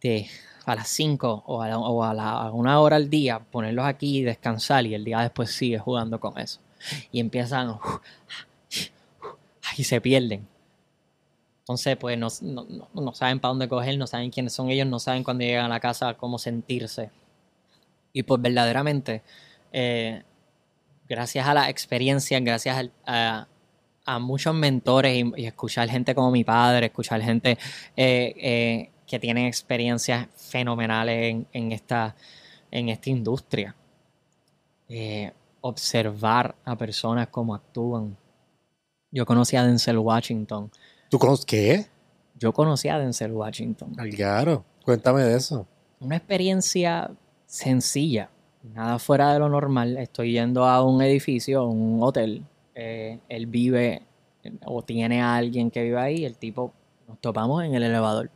[0.03, 0.27] de
[0.67, 1.69] a las 5 o, a,
[2.15, 6.19] la- una hora al día ponerlos aquí y descansar y el día después sigue jugando
[6.21, 6.61] con eso.
[7.13, 7.77] Y empiezan
[9.77, 10.47] y se pierden.
[11.61, 14.99] Entonces, pues no, no- no- saben para dónde coger, no saben quiénes son ellos, no
[14.99, 17.11] saben cuando llegan a la casa cómo sentirse.
[18.13, 19.23] Y pues verdaderamente,
[19.73, 20.23] eh,
[21.09, 23.47] gracias a la experiencia, gracias a,
[24.05, 27.59] a muchos mentores y, y escuchar gente como mi padre, escuchar gente
[27.97, 32.15] eh, eh, que tiene experiencias fenomenales en, en esta,
[32.71, 33.75] en esta industria.
[34.89, 38.17] Eh, observar a personas cómo actúan.
[39.11, 40.71] Yo conocí a Denzel Washington.
[41.09, 41.87] ¿Tú conoces qué?
[42.37, 43.95] Yo conocí a Denzel Washington.
[43.99, 44.65] Algaro.
[44.85, 45.67] Cuéntame de eso.
[46.01, 47.11] Una experiencia
[47.47, 48.29] sencilla,
[48.63, 49.97] nada fuera de lo normal.
[49.97, 52.45] Estoy yendo a un edificio, a un hotel.
[52.75, 54.03] eh, él vive
[54.67, 56.25] o tiene a alguien que vive ahí.
[56.25, 56.73] El tipo,
[57.09, 58.31] nos topamos en el elevador.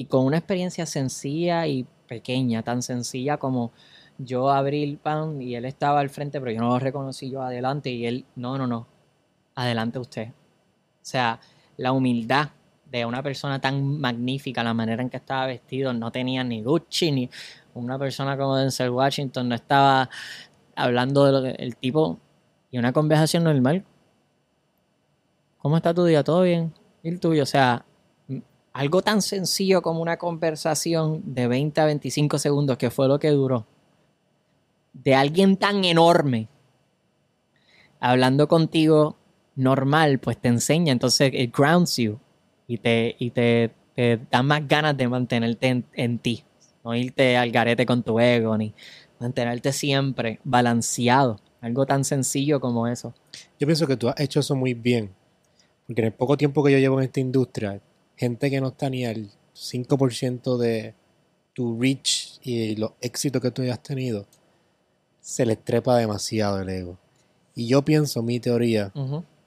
[0.00, 3.72] Y con una experiencia sencilla y pequeña, tan sencilla como
[4.16, 7.42] yo abrí el pan y él estaba al frente, pero yo no lo reconocí yo
[7.42, 8.86] adelante y él, no, no, no,
[9.56, 10.28] adelante usted.
[10.28, 11.40] O sea,
[11.76, 12.50] la humildad
[12.86, 17.10] de una persona tan magnífica, la manera en que estaba vestido, no tenía ni Gucci,
[17.10, 17.30] ni
[17.74, 20.08] una persona como Denzel Washington, no estaba
[20.76, 22.20] hablando de tipo
[22.70, 23.84] y una conversación normal.
[25.58, 26.22] ¿Cómo está tu día?
[26.22, 26.72] ¿Todo bien?
[27.02, 27.42] ¿Y el tuyo?
[27.42, 27.84] O sea,
[28.78, 33.30] algo tan sencillo como una conversación de 20 a 25 segundos, que fue lo que
[33.30, 33.66] duró,
[34.92, 36.46] de alguien tan enorme,
[37.98, 39.16] hablando contigo
[39.56, 42.20] normal, pues te enseña, entonces it grounds you
[42.68, 43.72] y te, y te,
[44.30, 46.44] da más ganas de mantenerte en, en ti,
[46.84, 48.74] no irte al garete con tu ego, ni
[49.18, 53.12] mantenerte siempre balanceado, algo tan sencillo como eso.
[53.58, 55.10] Yo pienso que tú has hecho eso muy bien.
[55.88, 57.80] Porque en el poco tiempo que yo llevo en esta industria,
[58.18, 60.94] gente que no está ni al 5% de
[61.54, 64.26] tu reach y los éxitos que tú hayas tenido,
[65.20, 66.98] se les trepa demasiado el ego.
[67.54, 68.92] Y yo pienso, mi teoría,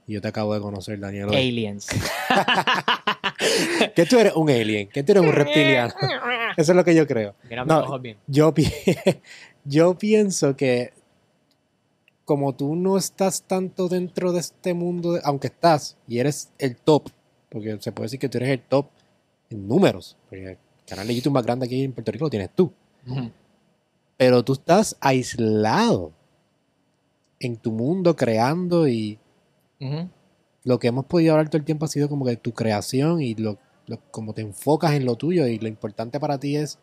[0.07, 1.87] y yo te acabo de conocer, Daniel, hoy, Aliens.
[3.95, 5.93] que tú eres un alien, que tú eres un reptiliano.
[6.57, 7.35] Eso es lo que yo creo.
[7.49, 8.17] Mira No, bien.
[8.27, 8.71] Yo, pi-
[9.65, 10.93] yo pienso que
[12.25, 17.09] como tú no estás tanto dentro de este mundo, aunque estás y eres el top,
[17.51, 18.87] porque se puede decir que tú eres el top
[19.49, 22.49] en números, porque el canal de YouTube más grande aquí en Puerto Rico lo tienes
[22.55, 22.71] tú,
[24.17, 26.11] pero tú estás aislado
[27.39, 29.19] en tu mundo creando y
[30.63, 33.33] lo que hemos podido hablar todo el tiempo ha sido como que tu creación y
[33.35, 36.77] lo, lo- como te enfocas en lo tuyo y lo importante para ti es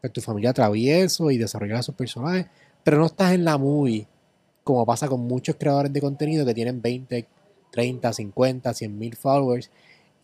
[0.00, 2.46] pues, tu familia travieso y desarrollar a sus personajes,
[2.84, 4.06] pero no estás en la movie,
[4.62, 7.26] como pasa con muchos creadores de contenido que tienen 20,
[7.72, 9.70] 30, 50, 100 mil followers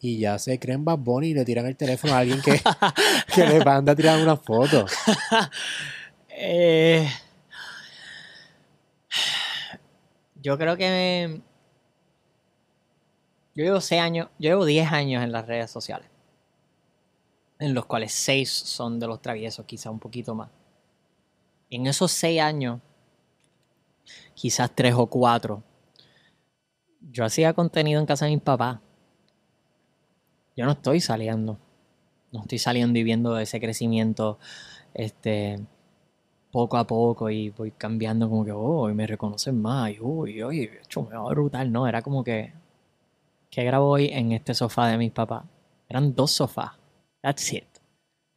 [0.01, 2.61] y ya se creen Bad Bunny y le tiran el teléfono a alguien que,
[3.35, 4.87] que le manda a tirar una foto.
[6.41, 7.05] Eh,
[10.41, 11.43] yo creo que
[13.57, 16.07] yo llevo 6 años, yo llevo 10 años en las redes sociales,
[17.59, 20.49] en los cuales 6 son de los traviesos, quizá un poquito más.
[21.71, 22.81] Y en esos 6 años,
[24.35, 25.61] quizás 3 o 4,
[27.01, 28.81] yo hacía contenido en casa de mis papás.
[30.57, 31.59] Yo no estoy saliendo.
[32.33, 34.39] No estoy saliendo y viendo ese crecimiento
[34.95, 35.61] este,
[36.51, 40.43] poco a poco y voy cambiando como que, oh, y me reconocen más, y uy,
[40.83, 41.87] hecho, me va brutal, ¿no?
[41.87, 42.53] Era como que,
[43.51, 45.45] ¿qué grabo hoy en este sofá de mis papás?
[45.89, 46.73] Eran dos sofás,
[47.23, 47.78] that's it.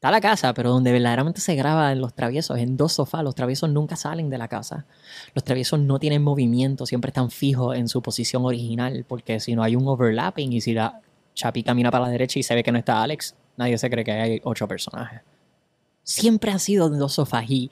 [0.02, 3.36] Está la casa, pero donde verdaderamente se graba en los traviesos, en dos sofás, los
[3.36, 4.88] traviesos nunca salen de la casa.
[5.36, 9.62] Los traviesos no tienen movimiento, siempre están fijos en su posición original, porque si no
[9.62, 11.02] hay un overlapping y si la
[11.36, 14.04] Chapi camina para la derecha y se ve que no está Alex, nadie se cree
[14.04, 15.22] que hay ocho personajes.
[16.02, 17.70] Siempre han sido dos sofás y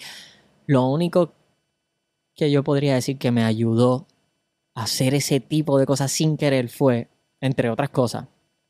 [0.67, 1.33] lo único
[2.35, 4.05] que yo podría decir que me ayudó
[4.75, 7.09] a hacer ese tipo de cosas sin querer fue,
[7.41, 8.25] entre otras cosas,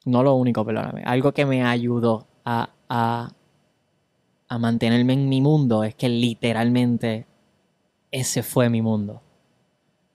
[0.05, 3.33] no lo único, perdóname, algo que me ayudó a, a,
[4.49, 7.27] a mantenerme en mi mundo es que literalmente
[8.11, 9.21] ese fue mi mundo.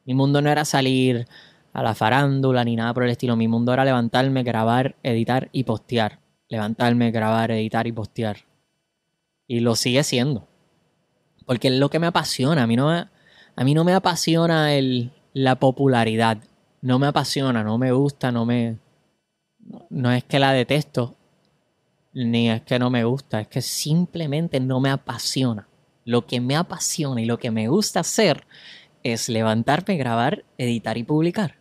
[0.05, 1.27] Mi mundo no era salir
[1.73, 3.37] a la farándula ni nada por el estilo.
[3.37, 6.19] Mi mundo era levantarme, grabar, editar y postear.
[6.49, 8.39] Levantarme, grabar, editar y postear.
[9.47, 10.47] Y lo sigue siendo.
[11.47, 12.65] Porque es lo que me apasiona.
[12.65, 13.07] A mí no me,
[13.57, 16.39] a mí no me apasiona el, la popularidad.
[16.83, 18.79] No me apasiona, no me gusta, no me.
[19.91, 21.17] No es que la detesto,
[22.15, 25.69] ni es que no me gusta, es que simplemente no me apasiona.
[26.05, 28.47] Lo que me apasiona y lo que me gusta hacer
[29.03, 31.57] es levantarme, grabar, editar y publicar.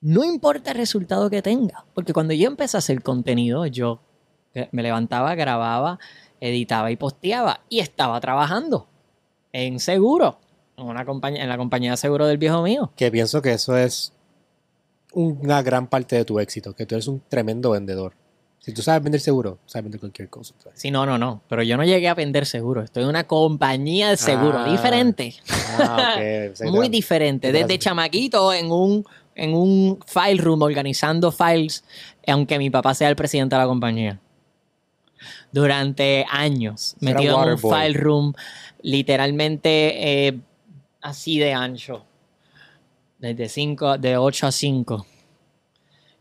[0.00, 4.00] No importa el resultado que tenga, porque cuando yo empecé a hacer contenido, yo
[4.72, 5.98] me levantaba, grababa,
[6.40, 8.88] editaba y posteaba y estaba trabajando
[9.52, 10.38] en seguro,
[10.76, 12.92] en, una compañía, en la compañía de seguro del viejo mío.
[12.96, 14.12] Que pienso que eso es
[15.12, 18.14] una gran parte de tu éxito, que tú eres un tremendo vendedor.
[18.60, 20.54] Si tú sabes vender seguro, sabes vender cualquier cosa.
[20.74, 24.10] Sí, no, no, no, pero yo no llegué a vender seguro, estoy en una compañía
[24.10, 24.70] de seguro Ah.
[24.70, 25.34] diferente,
[25.78, 26.22] Ah, ok.
[26.52, 31.84] O sea, muy te- diferente, desde chamaquito en un, en un file room organizando files,
[32.26, 34.20] aunque mi papá sea el presidente de la compañía.
[35.52, 38.32] Durante años, Era metido en un file room
[38.82, 40.38] literalmente eh,
[41.00, 42.04] así de ancho.
[43.18, 45.06] Desde cinco, de 8 a 5.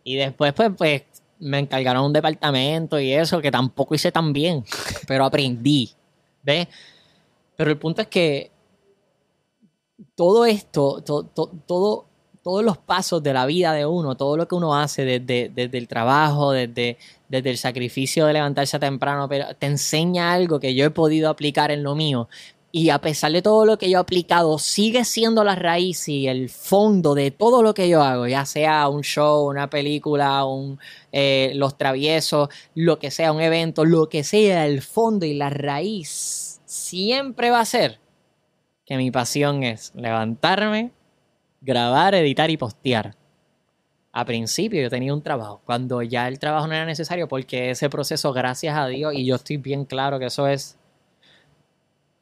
[0.03, 1.03] Y después, pues, pues,
[1.39, 4.63] me encargaron un departamento y eso, que tampoco hice tan bien,
[5.07, 5.91] pero aprendí.
[6.43, 6.67] ¿Ves?
[7.55, 8.51] Pero el punto es que
[10.15, 12.05] todo esto, to- to- todo,
[12.43, 15.77] todos los pasos de la vida de uno, todo lo que uno hace desde, desde
[15.77, 16.97] el trabajo, desde,
[17.27, 21.71] desde el sacrificio de levantarse temprano, pero te enseña algo que yo he podido aplicar
[21.71, 22.29] en lo mío.
[22.71, 26.27] Y a pesar de todo lo que yo he aplicado, sigue siendo la raíz y
[26.27, 30.79] el fondo de todo lo que yo hago, ya sea un show, una película, un,
[31.11, 35.49] eh, los traviesos, lo que sea, un evento, lo que sea, el fondo y la
[35.49, 37.99] raíz siempre va a ser
[38.85, 40.91] que mi pasión es levantarme,
[41.61, 43.15] grabar, editar y postear.
[44.11, 47.89] A principio yo tenía un trabajo, cuando ya el trabajo no era necesario, porque ese
[47.89, 50.78] proceso, gracias a Dios, y yo estoy bien claro que eso es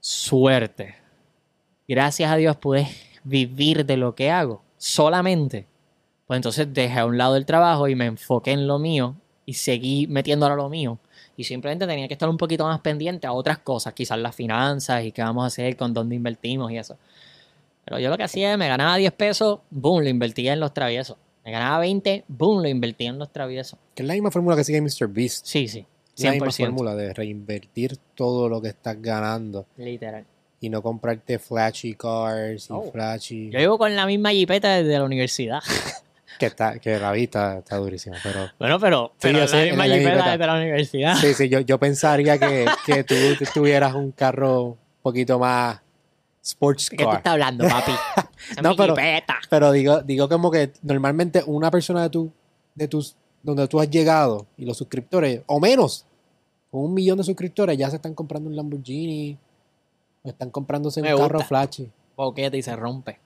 [0.08, 0.96] suerte.
[1.86, 2.88] Gracias a Dios pude
[3.26, 5.68] vivir de lo que hago, solamente.
[6.26, 9.16] Pues entonces dejé a un lado el trabajo y me enfoqué en lo mío
[9.46, 10.98] y seguí metiéndolo a lo mío.
[11.36, 15.04] Y simplemente tenía que estar un poquito más pendiente a otras cosas, quizás las finanzas
[15.04, 16.98] y qué vamos a hacer con dónde invertimos y eso.
[17.84, 20.74] Pero yo lo que hacía es, me ganaba 10 pesos, boom, lo invertía en los
[20.74, 21.18] traviesos.
[21.44, 23.78] Me ganaba 20, boom, lo invertía en los traviesos.
[23.94, 25.10] Que es la misma fórmula que sigue Mr.
[25.10, 25.46] Beast.
[25.46, 25.86] Sí, sí,
[26.18, 26.66] La misma 100%.
[26.66, 30.26] fórmula de reinvertir todo lo que estás ganando Literal.
[30.60, 32.90] y no comprarte flashy cars y Oh.
[32.92, 33.50] flashy.
[33.52, 35.60] Yo vivo con la misma jipeta desde la universidad.
[36.40, 38.48] Que, está, que la vista está durísima, pero...
[38.60, 40.32] Bueno, pero, la sé, misma la jipeta jipeta.
[40.32, 41.16] desde la universidad.
[41.16, 43.16] Sí, sí, yo, yo pensaría que, que tú
[43.54, 45.80] tuvieras un carro un poquito más
[46.44, 47.18] sports ¿De qué tú car.
[47.20, 47.92] estás hablando, papi?
[48.64, 49.38] No, pero- jipeta.
[49.50, 52.32] Pero digo, digo como que normalmente una persona de tu,
[52.76, 56.06] de tus, donde tú has llegado y los suscriptores, o menos,
[56.78, 59.36] con un millón de suscriptores, ya se están comprando un Lamborghini,
[60.24, 61.90] o están comprándose un carro flashy.
[62.16, 63.18] Boquete y se rompe.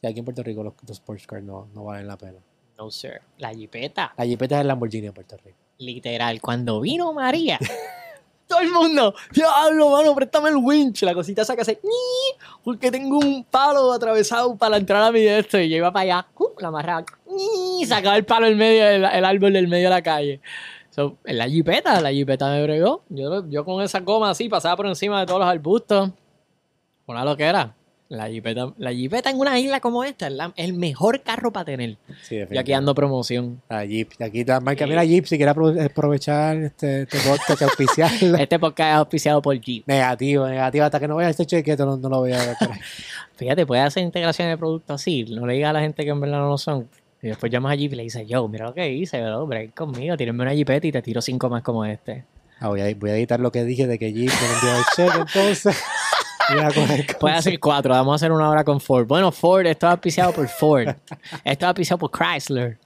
[0.00, 2.38] Y aquí en Puerto Rico los, los sports cars no, no valen la pena.
[2.78, 3.20] No, sir.
[3.36, 4.14] La jipeta.
[4.16, 5.58] La Jeepeta es el Lamborghini en Puerto Rico.
[5.76, 7.58] Literal, cuando vino María,
[8.48, 11.02] todo el mundo, diablo, mano, préstame el winch.
[11.02, 11.80] La cosita que hace,
[12.64, 15.60] porque tengo un palo atravesado para entrar a mi de esto.
[15.60, 16.48] Y yo iba para allá, ¡uh!
[16.58, 17.04] la amarraba,
[17.86, 20.40] sacaba el palo en medio, del el árbol del medio de la calle.
[20.90, 23.02] So, en la jipeta, la jipeta me bregó.
[23.08, 26.10] Yo, yo con esa goma así pasaba por encima de todos los arbustos.
[27.06, 27.74] Una lo que era.
[28.08, 31.64] La jipeta, la jipeta en una isla como esta es la- el mejor carro para
[31.64, 31.96] tener.
[32.22, 33.62] Sí, Y aquí ando promoción.
[33.68, 34.10] La Jeep.
[34.20, 38.36] Aquí la marca, mira Jeep, si quiere apro- aprovechar este, este podcast, auspiciarlo.
[38.38, 39.84] Este podcast es auspiciado por Jeep.
[39.86, 40.84] negativo, negativo.
[40.86, 42.56] Hasta que no vea este cheque, no, no lo voy a ver.
[43.36, 45.22] Fíjate, puedes hacer integración de productos así.
[45.26, 46.88] No le digas a la gente que en verdad no lo son.
[47.22, 49.40] Y después llamas a Jeep y le dices, yo, mira lo que hice, ¿verdad?
[49.40, 52.24] Break conmigo, tírenme una Jeepeta y te tiro cinco más como este.
[52.58, 55.18] Ah, voy, a, voy a editar lo que dije de que Jeep envió el cheque,
[55.18, 55.76] entonces.
[57.18, 57.38] Cosas.
[57.38, 59.06] hacer cuatro, vamos a hacer una hora con Ford.
[59.06, 60.88] Bueno, Ford, esto es auspiciado por Ford.
[60.88, 60.98] esto
[61.44, 62.78] es auspiciado por Chrysler.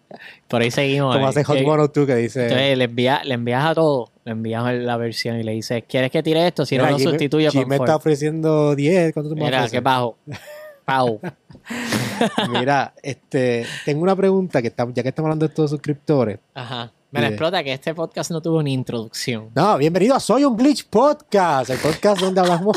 [0.49, 1.15] Por ahí seguimos.
[1.15, 1.31] Como eh.
[1.31, 2.43] hace Hot Eh, 102 que dice.
[2.43, 6.11] Entonces le, envía, le envías a todo, le envías la versión y le dices, ¿quieres
[6.11, 6.67] que tire esto?
[6.67, 7.89] Si no, lo sustituyo con me Ford.
[7.89, 9.13] está ofreciendo 10.
[9.15, 10.19] ¿Cuánto tú me Mira, qué bajo.
[10.85, 11.21] Pau.
[12.51, 16.39] Mira, este, tengo una pregunta que estamos, ya que estamos hablando de estos suscriptores.
[16.55, 16.93] Ajá.
[17.11, 19.51] Me la explota que este podcast no tuvo ni introducción.
[19.55, 22.77] No, bienvenido a Soy un Glitch Podcast, el podcast donde hablamos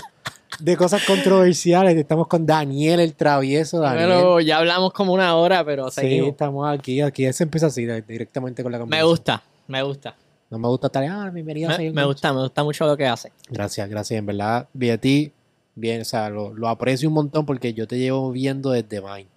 [0.59, 1.97] de cosas controversiales.
[1.97, 3.79] Estamos con Daniel el travieso.
[3.79, 4.09] Daniel.
[4.09, 6.29] Pero ya hablamos como una hora, pero sí, seguimos.
[6.29, 9.09] estamos aquí, aquí se empieza así, directamente con la Me conversación.
[9.09, 10.15] gusta, me gusta.
[10.51, 12.85] No me gusta estar, ah, bienvenido a Soy Me, un me gusta, me gusta mucho
[12.85, 13.31] lo que hace.
[13.49, 15.31] Gracias, gracias, en verdad, vi a ti,
[15.77, 19.27] bien, o sea, lo, lo aprecio un montón porque yo te llevo viendo desde Vine.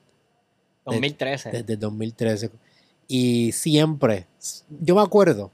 [0.84, 1.50] 2013.
[1.50, 2.50] desde el 2013.
[3.08, 4.26] Y siempre,
[4.80, 5.50] yo me acuerdo,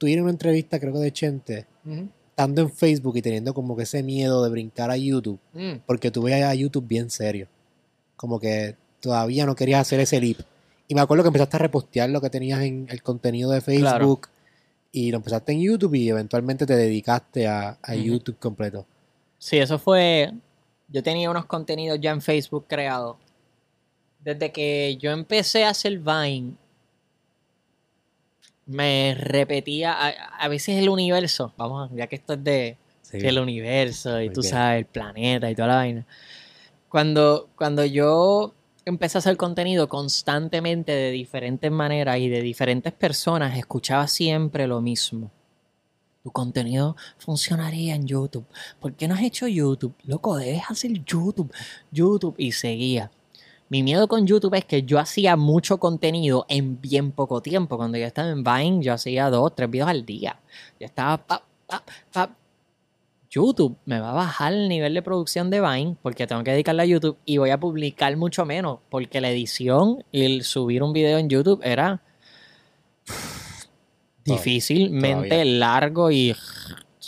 [0.00, 2.08] en una entrevista, creo que de Chente, Ujú.
[2.30, 5.78] estando en Facebook y teniendo como que ese miedo de brincar a YouTube, Mm.
[5.86, 7.48] porque tú veías a YouTube bien serio.
[8.16, 10.38] Como que todavía no querías hacer ese leap.
[10.88, 14.28] Y me acuerdo que empezaste a repostear lo que tenías en el contenido de Facebook
[14.92, 17.94] y lo empezaste en YouTube y eventualmente te dedicaste a, a.
[17.94, 18.86] YouTube completo.
[19.46, 20.32] Sí, eso fue.
[20.88, 23.16] Yo tenía unos contenidos ya en Facebook creados.
[24.18, 26.54] Desde que yo empecé a hacer Vine,
[28.66, 31.54] me repetía a, a veces el universo.
[31.56, 33.18] Vamos, ya que esto es de Sí.
[33.22, 34.50] el universo y Muy tú bien.
[34.52, 36.06] sabes, el planeta y toda la vaina.
[36.88, 38.52] Cuando, cuando yo
[38.84, 44.80] empecé a hacer contenido constantemente de diferentes maneras y de diferentes personas, escuchaba siempre lo
[44.80, 45.30] mismo.
[46.26, 48.46] Tu contenido funcionaría en YouTube.
[48.80, 49.94] ¿Por qué no has hecho YouTube?
[50.02, 51.54] Loco, debes hacer YouTube.
[51.92, 52.34] YouTube.
[52.36, 53.12] Y seguía.
[53.68, 57.76] Mi miedo con YouTube es que yo hacía mucho contenido en bien poco tiempo.
[57.76, 60.40] Cuando yo estaba en Vine, yo hacía dos, tres videos al día.
[60.80, 62.36] Yo estaba pa, pa, pa.
[63.30, 66.82] YouTube me va a bajar el nivel de producción de Vine porque tengo que dedicarle
[66.82, 70.92] a YouTube y voy a publicar mucho menos porque la edición y el subir un
[70.92, 72.02] video en YouTube era
[74.26, 75.58] difícilmente todavía.
[75.58, 76.34] largo y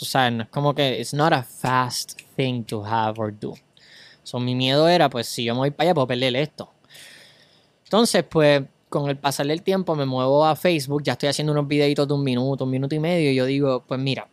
[0.01, 3.53] o sea, no es como que it's not a fast thing to have or do.
[4.23, 6.71] So, mi miedo era, pues, si yo me voy para allá, puedo perder esto.
[7.83, 11.67] Entonces, pues, con el pasar del tiempo me muevo a Facebook, ya estoy haciendo unos
[11.67, 14.27] videitos de un minuto, un minuto y medio, y yo digo, pues mira,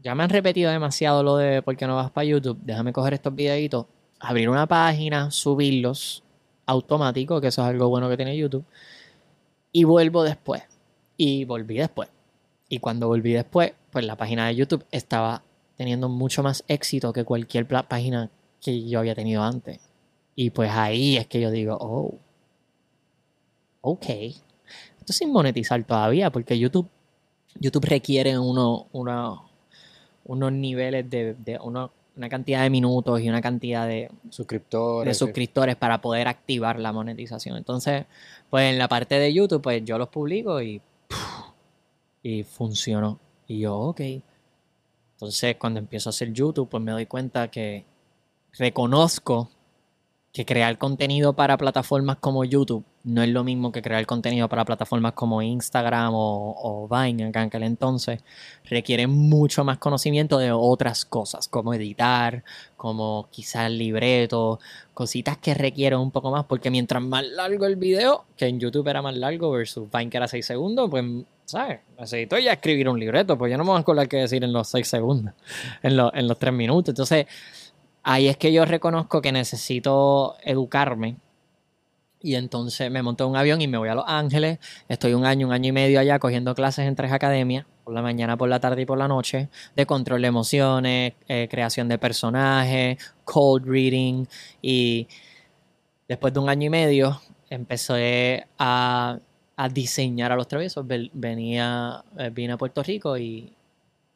[0.00, 3.14] ya me han repetido demasiado lo de por qué no vas para YouTube, déjame coger
[3.14, 3.86] estos videitos,
[4.20, 6.22] abrir una página, subirlos
[6.66, 8.64] automático, que eso es algo bueno que tiene YouTube,
[9.72, 10.62] y vuelvo después.
[11.16, 12.08] Y volví después.
[12.68, 15.42] Y cuando volví después, pues la página de YouTube estaba
[15.76, 19.80] teniendo mucho más éxito que cualquier página que yo había tenido antes.
[20.34, 22.14] Y pues ahí es que yo digo, oh,
[23.82, 24.04] ok.
[24.98, 26.88] Esto sin monetizar todavía, porque YouTube,
[27.60, 29.48] YouTube requiere uno, uno-
[30.24, 35.06] unos niveles de, de uno- una cantidad de minutos y una cantidad de, Suscriptores.
[35.08, 35.18] de sí.
[35.18, 37.56] suscriptores para poder activar la monetización.
[37.58, 38.06] Entonces,
[38.50, 40.80] pues en la parte de YouTube, pues yo los publico y,
[42.26, 43.20] y funcionó.
[43.46, 44.00] Y yo, ok.
[45.12, 47.84] Entonces, cuando empiezo a hacer YouTube, pues me doy cuenta que
[48.58, 49.48] reconozco
[50.36, 54.64] que crear contenido para plataformas como YouTube no es lo mismo que crear contenido para
[54.64, 58.20] plataformas como Instagram o, o Vine en aquel entonces.
[58.64, 62.42] Requiere mucho más conocimiento de otras cosas, como editar,
[62.76, 64.58] como quizás libreto,
[64.92, 68.88] cositas que requieren un poco más, porque mientras más largo el video, que en YouTube
[68.88, 71.04] era más largo versus Vine que era 6 segundos, pues,
[71.44, 71.78] ¿sabes?
[71.98, 74.52] Necesito ya escribir un libreto, pues yo no me voy a acordar qué decir en
[74.52, 75.32] los 6 segundos,
[75.82, 76.88] en, los- en los 3 minutos.
[76.90, 77.26] Entonces,
[78.06, 81.16] ahí es que yo reconozco que necesito educarme.
[82.20, 84.58] Y entonces me monto en un avión y me voy a Los Ángeles.
[84.88, 88.02] Estoy un año, un año y medio allá cogiendo clases en tres academias, por la
[88.02, 91.98] mañana, por la tarde y por la noche, de control de emociones, eh, creación de
[91.98, 94.24] personajes, cold reading.
[94.62, 95.08] Y
[96.08, 99.18] después de un año y medio empecé a,
[99.72, 100.86] diseñar a los traviesos.
[100.86, 103.52] Ven- Venía, eh, vine a Puerto Rico y,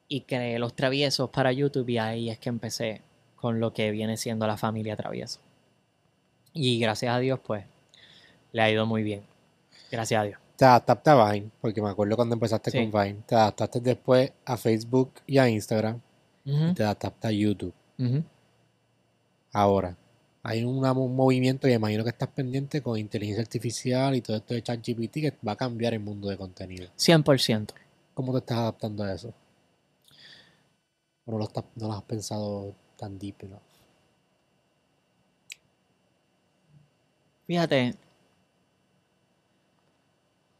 [0.09, 3.03] y creé los traviesos para YouTube y ahí es que empecé
[3.41, 5.41] con lo que viene siendo la familia travieso.
[6.53, 7.65] Y gracias a Dios, pues,
[8.53, 9.23] le ha ido muy bien.
[9.91, 10.39] Gracias a Dios.
[10.57, 12.79] Te adaptaste a Vine, porque me acuerdo cuando empezaste Sí.
[12.91, 13.23] con Vine.
[13.27, 16.01] Te adaptaste después a Facebook y a Instagram.
[16.45, 17.73] Y te adaptaste a YouTube.
[19.53, 19.97] Ahora,
[20.43, 20.81] hay un
[21.15, 25.35] movimiento y imagino que estás pendiente con inteligencia artificial y todo esto de ChatGPT que
[25.47, 26.89] va a cambiar el mundo de contenido.
[26.97, 27.75] 100%.
[28.15, 29.33] ¿Cómo te estás adaptando a eso?
[31.27, 33.61] ¿O no lo, estás- no lo has pensado tan deep enough?
[37.47, 37.95] Fíjate,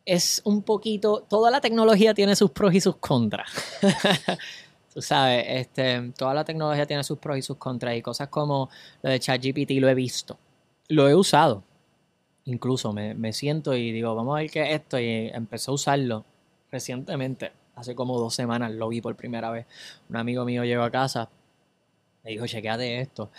[0.07, 3.53] es un poquito, toda la tecnología tiene sus pros y sus contras.
[4.95, 8.71] Tú sabes, este, toda la tecnología tiene sus pros y sus contras y cosas como
[9.03, 10.37] lo de ChatGPT lo he visto,
[10.89, 11.63] lo he usado.
[12.47, 15.75] Incluso me, me siento y digo, vamos a ver qué es esto y empecé a
[15.75, 16.25] usarlo
[16.73, 19.67] recientemente, hace como dos semanas lo vi por primera vez.
[20.09, 21.29] Un amigo mío llegó a casa,
[22.25, 23.31] me dijo, chequeate esto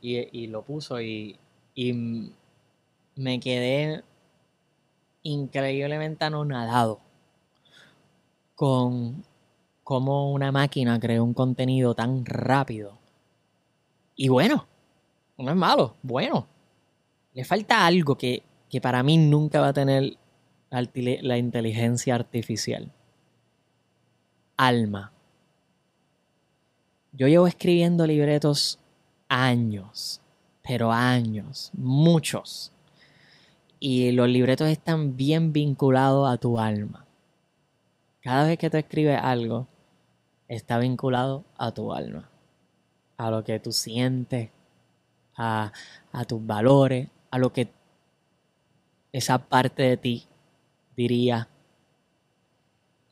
[0.00, 1.38] y, y lo puso y,
[1.74, 1.92] y
[3.16, 4.02] me quedé
[5.22, 7.00] increíblemente anonadado
[8.54, 9.24] con
[9.84, 12.98] cómo una máquina creó un contenido tan rápido.
[14.16, 14.66] Y bueno,
[15.38, 16.46] no es malo, bueno.
[17.32, 20.18] Le falta algo que, que para mí nunca va a tener
[20.70, 22.92] la, inteligencia artificial.
[24.56, 25.12] Alma.
[27.12, 28.78] Yo llevo escribiendo libretos
[29.28, 30.20] años,
[30.62, 32.72] pero años, muchos.
[33.80, 37.06] Y los libretos están bien vinculados a tu alma.
[38.20, 39.66] Cada vez que tú escribes algo,
[40.48, 42.28] está vinculado a tu alma,
[43.16, 44.50] a lo que tú sientes,
[45.36, 45.72] a,
[46.12, 47.68] a tus valores, a lo que
[49.12, 50.26] esa parte de ti
[50.96, 51.48] diría.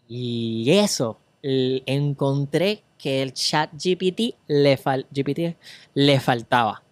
[0.08, 5.56] Y eso, encontré que el chat GPT le, fal- GPT
[5.94, 6.82] le faltaba.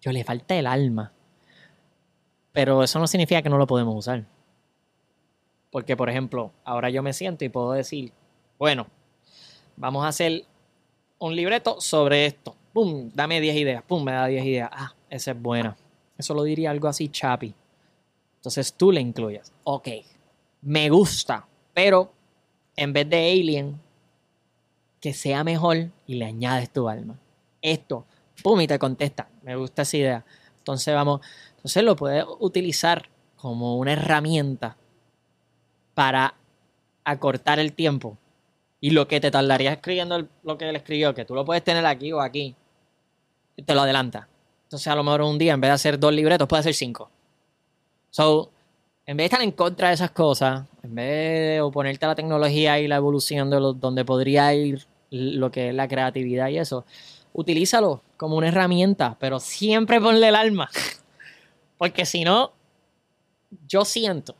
[0.00, 1.12] Yo le falta el alma.
[2.52, 4.24] Pero eso no significa que no lo podemos usar.
[5.70, 8.12] Porque, por ejemplo, ahora yo me siento y puedo decir,
[8.58, 8.86] bueno,
[9.76, 10.44] vamos a hacer
[11.18, 12.56] un libreto sobre esto.
[12.72, 13.82] Pum, dame 10 ideas.
[13.82, 14.70] Pum, me da 10 ideas.
[14.72, 15.76] Ah, esa es buena.
[16.16, 17.54] Eso lo diría algo así chapi.
[18.36, 19.52] Entonces tú le incluyes.
[19.64, 19.88] Ok,
[20.62, 22.12] me gusta, pero
[22.76, 23.80] en vez de alien,
[25.00, 27.18] que sea mejor y le añades tu alma.
[27.62, 28.06] Esto,
[28.42, 29.28] pum, y te contesta.
[29.42, 30.24] Me gusta esa idea.
[30.58, 31.20] Entonces vamos,
[31.56, 34.76] entonces lo puedes utilizar como una herramienta
[35.94, 36.34] para
[37.04, 38.18] acortar el tiempo.
[38.80, 41.86] Y lo que te tardaría escribiendo lo que él escribió, que tú lo puedes tener
[41.86, 42.54] aquí o aquí,
[43.64, 44.28] te lo adelanta.
[44.64, 47.10] Entonces, a lo mejor un día, en vez de hacer dos libretos, puede hacer cinco.
[48.10, 48.50] So,
[49.06, 51.06] en vez de estar en contra de esas cosas, en vez
[51.54, 55.68] de oponerte a la tecnología y la evolución de lo- donde podría ir lo que
[55.68, 56.84] es la creatividad y eso,
[57.32, 60.68] utilízalo como una herramienta, pero siempre ponle el alma.
[61.78, 62.52] Porque si no,
[63.68, 64.34] yo siento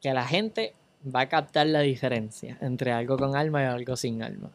[0.00, 4.22] que la gente va a captar la diferencia entre algo con alma y algo sin
[4.22, 4.50] alma.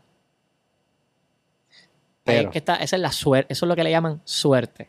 [2.26, 4.22] Ahí es Pero- que está, esa es la suerte, eso es lo que le llaman
[4.24, 4.88] suerte.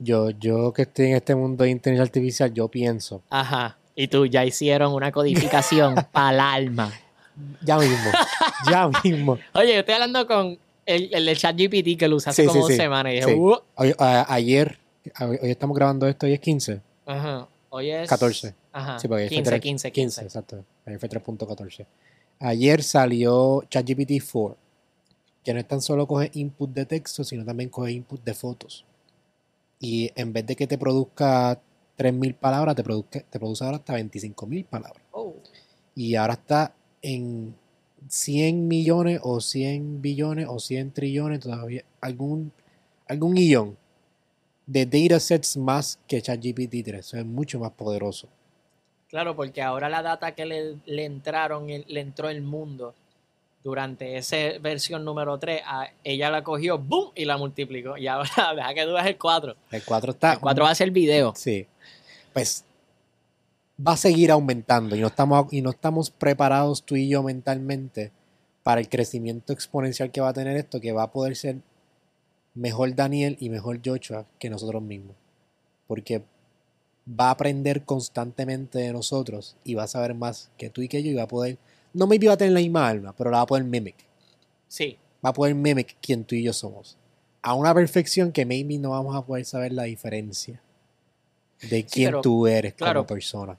[0.00, 3.76] Yo, yo que estoy en este mundo de inteligencia artificial, yo pienso, Ajá.
[4.00, 6.92] Y tú ya hicieron una codificación para el alma.
[7.62, 8.10] ya mismo,
[8.70, 9.38] ya mismo.
[9.54, 12.54] Oye, yo estoy hablando con el, el de ChatGPT que lo usé hace Sí, como
[12.54, 12.76] sí, dos sí.
[12.76, 13.34] semanas y dije, Sí.
[13.36, 13.58] "Uh".
[13.74, 14.78] Hoy- a- ayer,
[15.20, 16.80] hoy estamos grabando esto, hoy es 15.
[17.06, 17.48] Ajá.
[17.70, 18.54] Hoy es 14.
[18.72, 19.00] Ajá.
[19.00, 20.24] Sí, porque ayer 15, fue 3 15, 15, 15.
[20.26, 20.64] exacto.
[20.86, 21.86] Ayer fue 3.14.
[22.38, 24.56] Ayer salió ChatGPT 4,
[25.44, 28.84] que no es tan solo coge input de texto, sino también coge input de fotos.
[29.80, 31.60] Y en vez de que te produzca
[31.98, 35.02] 3.000 palabras, te, produzca- te produce ahora hasta 25.000 palabras.
[35.12, 35.34] Oh.
[35.94, 36.72] Y ahora está
[37.02, 37.54] en
[38.08, 42.52] 100 millones o 100 billones o 100 trillones, todavía algún,
[43.08, 43.76] algún guion
[44.66, 46.94] de datasets más que ChatGPT 3.
[47.00, 48.28] Eso es mucho más poderoso.
[49.08, 52.94] Claro, porque ahora la data que le, le entraron, le entró el mundo
[53.64, 57.10] durante esa versión número 3, a- ella la cogió, ¡boom!
[57.14, 57.96] y la multiplicó.
[57.96, 59.56] Y ahora deja que tú veas el 4.
[59.70, 60.32] El 4 está.
[60.34, 61.32] El 4 va a ser video.
[61.36, 61.66] Sí.
[62.32, 62.64] Pues
[63.86, 68.12] va a seguir aumentando y no estamos, y no estamos preparados tú y yo mentalmente
[68.62, 71.56] para el crecimiento exponencial que va a tener esto, que va a poder ser
[72.54, 75.16] mejor Daniel y mejor Joshua que nosotros mismos.
[75.86, 76.22] Porque
[77.08, 81.02] va a aprender constantemente de nosotros y va a saber más que tú y que
[81.02, 81.56] yo y va a poder,
[81.98, 83.96] no maybe va a tener la misma alma, pero la va a poder mimic.
[84.68, 84.96] Sí.
[85.24, 86.96] Va a poder mimic quien tú y yo somos.
[87.42, 90.62] A una perfección que maybe no vamos a poder saber la diferencia
[91.60, 93.00] de quién pero, tú eres claro.
[93.00, 93.58] como persona.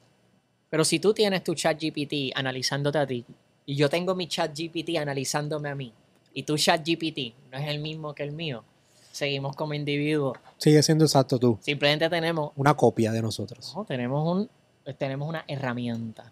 [0.69, 3.25] Pero si tú tienes tu chat GPT analizándote a ti
[3.65, 5.93] y yo tengo mi chat GPT analizándome a mí,
[6.33, 8.63] y tu chat GPT no es el mismo que el mío,
[9.11, 10.37] seguimos como individuos.
[10.57, 11.59] Sigue siendo exacto tú.
[11.61, 13.73] Simplemente tenemos, Una copia de nosotros.
[13.75, 14.49] no, tenemos, un,
[14.97, 16.31] tenemos una herramienta.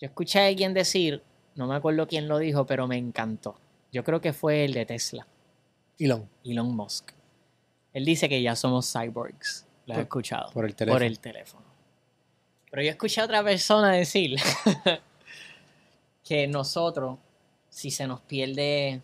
[0.00, 1.22] Yo escuché a alguien decir,
[1.54, 3.60] no me acuerdo quién lo dijo, pero me encantó.
[3.92, 5.26] Yo creo que fue el de Tesla,
[5.98, 7.12] Elon, Elon Musk.
[7.92, 9.66] Él dice que ya somos cyborgs.
[9.86, 10.50] Lo he escuchado.
[10.52, 10.98] por el teléfono.
[10.98, 11.64] Por el teléfono.
[12.70, 14.36] Pero yo escuché a otra persona decir
[16.24, 17.18] que nosotros,
[17.68, 19.02] si se nos pierde,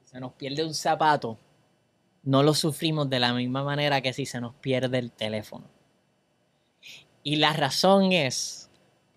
[0.00, 1.38] si se nos pierde un zapato,
[2.24, 5.64] no lo sufrimos de la misma manera que si se nos pierde el teléfono.
[7.22, 8.67] Y la razón es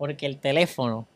[0.02, 1.06] porque el teléfono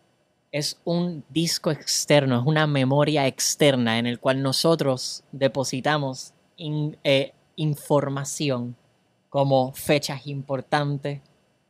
[0.53, 8.77] es un disco externo, es una memoria externa en el cual nosotros depositamos eh, información
[9.29, 11.21] como fechas importantes,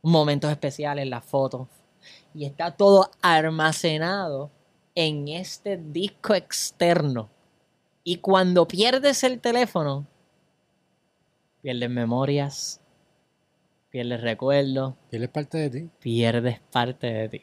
[0.02, 1.68] momentos especiales, las fotos.
[2.34, 4.50] Y está todo almacenado
[4.94, 7.30] en este disco externo.
[8.04, 10.06] Y cuando pierdes el teléfono,
[11.62, 12.78] pierdes memorias,
[13.96, 15.90] pierdes recuerdos, él es parte de ti.
[16.00, 17.40] pierdes parte de ti.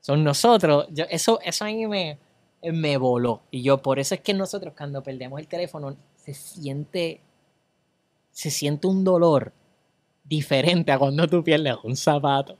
[0.00, 2.18] Son nosotros, yo- eso, eso a mí me,
[2.60, 3.42] me voló.
[3.52, 7.20] Y yo, por eso es que nosotros cuando perdemos el teléfono, se siente,
[8.32, 9.52] se siente un dolor
[10.24, 12.56] diferente a cuando tú pierdes un zapato.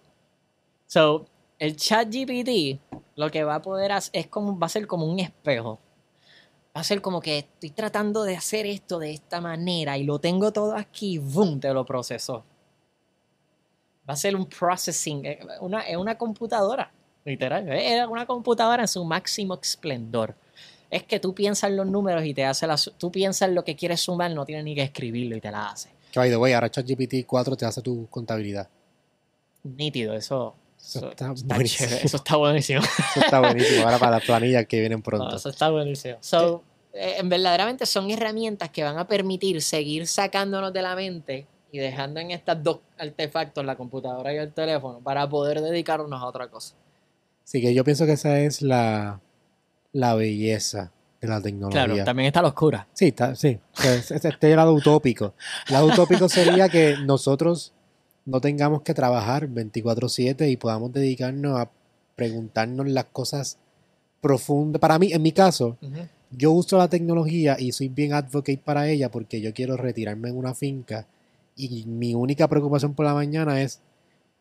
[0.87, 1.27] So,
[1.59, 2.79] el chat GPT
[3.16, 5.81] lo que va a poder hacer es como, va a ser como un espejo.
[6.77, 10.20] Va a ser como que estoy tratando de hacer esto de esta manera y lo
[10.20, 11.59] tengo todo aquí, ¡boom!
[11.59, 12.45] Te lo procesó.
[14.09, 16.93] Va a ser un processing, eh, una, es una computadora,
[17.25, 17.69] literal.
[17.73, 20.35] Es una computadora en su máximo esplendor.
[20.91, 22.77] Es que tú piensas los números y te hace la...
[22.99, 25.91] Tú piensas lo que quieres sumar, no tienes ni que escribirlo y te la hace.
[26.13, 28.69] Que by the way, ahora ChatGPT 4 te hace tu contabilidad.
[29.65, 30.55] Nítido, eso...
[30.79, 31.89] Eso Eso, está está buenísimo.
[31.89, 32.81] chévere, eso está buenísimo.
[32.83, 35.35] Eso está buenísimo ahora para las planillas que vienen No, pronto.
[35.37, 36.19] eso está buenísimo.
[36.21, 41.47] So, eh, en verdaderamente son herramientas que van a permitir seguir sacándonos de la mente
[41.77, 46.24] y dejando en estos dos artefactos, la computadora y el teléfono, para poder dedicarnos a
[46.24, 46.74] otra cosa.
[47.45, 49.20] Así que yo pienso que esa es la,
[49.93, 51.85] la belleza de la tecnología.
[51.85, 52.89] Claro, también está la oscura.
[52.95, 53.59] Sí, está, sí.
[53.85, 55.35] Este es el lado utópico.
[55.68, 57.74] El lado utópico sería que nosotros
[58.24, 61.70] no tengamos que trabajar 24/7 y podamos dedicarnos a
[62.16, 63.59] preguntarnos las cosas
[64.22, 64.81] profundas.
[64.81, 65.77] Para mí, en mi caso,
[66.31, 70.39] yo uso la tecnología y soy bien advocate para ella porque yo quiero retirarme en
[70.39, 71.07] una finca
[71.57, 73.81] y mi única preocupación por la mañana es,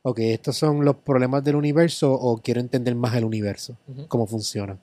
[0.03, 4.77] ok, estos son los problemas del universo o quiero entender más el universo, cómo funciona.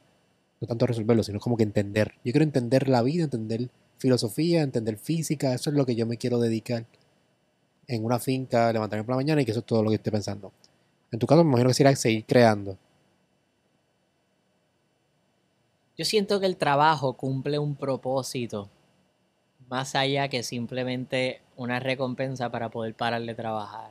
[0.60, 2.14] No tanto resolverlo, sino como que entender.
[2.24, 3.68] Yo quiero entender la vida, entender
[3.98, 6.86] filosofía, entender física, eso es lo que yo me quiero dedicar
[7.86, 10.10] en una finca, levantarme por la mañana y que eso es todo lo que esté
[10.10, 10.52] pensando.
[11.10, 12.78] En tu caso, me imagino que será seguir creando.
[15.98, 18.70] Yo siento que el trabajo cumple un propósito
[19.72, 23.90] más allá que simplemente una recompensa para poder parar de trabajar.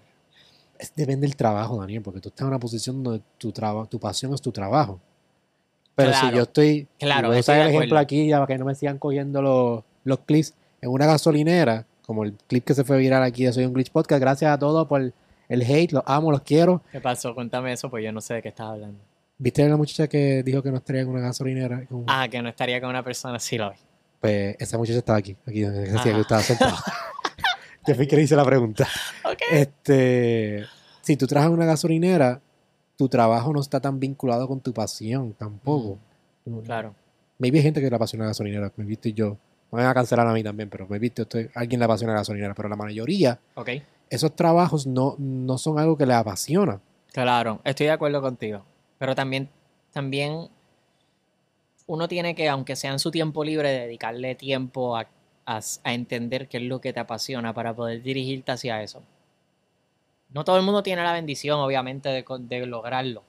[0.78, 4.00] Es- depende del trabajo, Daniel, porque tú estás en una posición donde tu, traba- tu
[4.00, 5.00] pasión es tu trabajo.
[5.96, 8.66] Pero si yo estoy, claro, voy a usar el ejemplo aquí ya para que no
[8.66, 12.98] me sigan cogiendo los, los clips, en una gasolinera, como el clip que se fue
[13.00, 16.32] viral aquí de Soy un Glitch Podcast, gracias a todos por el hate, los amo,
[16.32, 16.82] los quiero.
[16.92, 17.34] ¿Qué pasó?
[17.34, 19.00] Cuéntame eso, pues yo no sé de qué estás hablando.
[19.40, 21.86] ¿Viste a la muchacha que dijo que no estaría en una gasolinera?
[21.88, 23.78] Con- Ah, que no estaría con una persona, sí lo vi.
[24.22, 26.12] Pues esa muchacha estaba aquí, aquí donde decía Ajá.
[26.14, 26.76] que estaba sentado.
[27.88, 28.88] Yo fui que le hice la pregunta.
[29.26, 29.40] Ok.
[29.52, 30.66] Este,
[31.02, 32.40] si tú trabajas en una gasolinera,
[32.96, 35.98] tu trabajo no está tan vinculado con tu pasión tampoco.
[36.64, 36.94] Claro.
[37.40, 39.38] Maybe hay gente que le apasiona la gasolinera, me viste yo.
[39.72, 42.20] Me van a cancelar a mí también, pero me viste, estoy, alguien le apasiona la
[42.20, 43.70] gasolinera, pero la mayoría, Ok.
[44.10, 46.80] esos trabajos no, no son algo que le apasiona.
[47.14, 48.64] Claro, estoy de acuerdo contigo.
[49.00, 49.50] Pero también,
[49.92, 50.50] también
[51.88, 55.08] uno tiene que, aunque sea en su tiempo libre, dedicarle tiempo a,
[55.84, 59.04] entender qué es lo que te apasiona para poder dirigirte hacia eso.
[60.30, 63.24] No todo el mundo tiene la bendición, obviamente, de, de lograrlo.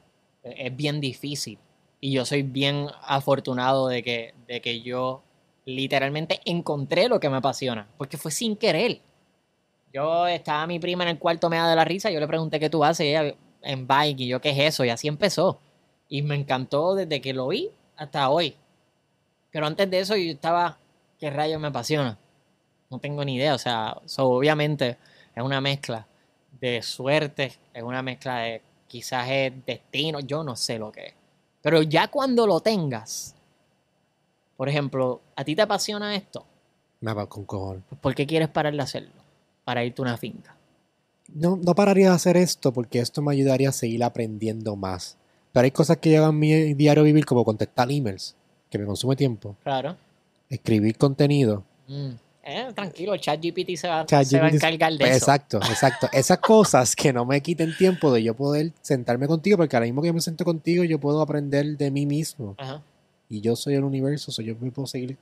[0.44, 1.58] E- Es bien difícil.
[2.00, 5.22] Y yo soy bien afortunado de que, de que yo
[5.64, 7.88] literalmente encontré lo que me apasiona.
[7.96, 9.00] Porque fue sin querer.
[9.92, 12.60] Yo estaba mi prima en el cuarto me da de la risa, yo le pregunté
[12.60, 15.60] qué tú haces, y ella en bike, y yo qué es eso, y así empezó.
[16.08, 17.70] Y me encantó desde que lo vi
[18.02, 18.54] hasta hoy.
[19.50, 20.78] Pero antes de eso yo estaba,
[21.18, 22.18] ¿qué rayos me apasiona?
[22.90, 24.98] No tengo ni idea, o sea, so, obviamente
[25.34, 26.06] es una mezcla
[26.60, 31.14] de suerte, es una mezcla de quizás es destino, yo no sé lo que es.
[31.62, 33.34] Pero ya cuando lo tengas,
[34.56, 36.44] por ejemplo, ¿a ti te apasiona esto?
[37.00, 37.82] Me va con cojones.
[38.00, 39.10] ¿Por qué quieres parar de hacerlo?
[39.64, 40.54] Para irte a una finca.
[41.28, 45.16] No, no pararía de hacer esto porque esto me ayudaría a seguir aprendiendo más.
[45.52, 48.34] Pero hay cosas que llevan mi diario vivir como contestar emails.
[48.70, 49.96] que me consume tiempo, Claro.
[50.48, 51.62] escribir contenido.
[51.88, 52.08] Mm.
[52.44, 55.18] Eh, tranquilo, el ChatGPT se va, ChatGPT se va a encargar de Pues, eso.
[55.18, 56.08] exacto, exacto.
[56.12, 60.00] Esas cosas que no me quiten tiempo de yo poder sentarme contigo, porque ahora mismo
[60.00, 62.54] que yo me siento contigo, yo puedo aprender de mí mismo.
[62.58, 62.82] Ajá.
[63.28, 65.18] Y yo soy el universo, so yo me puedo seguir.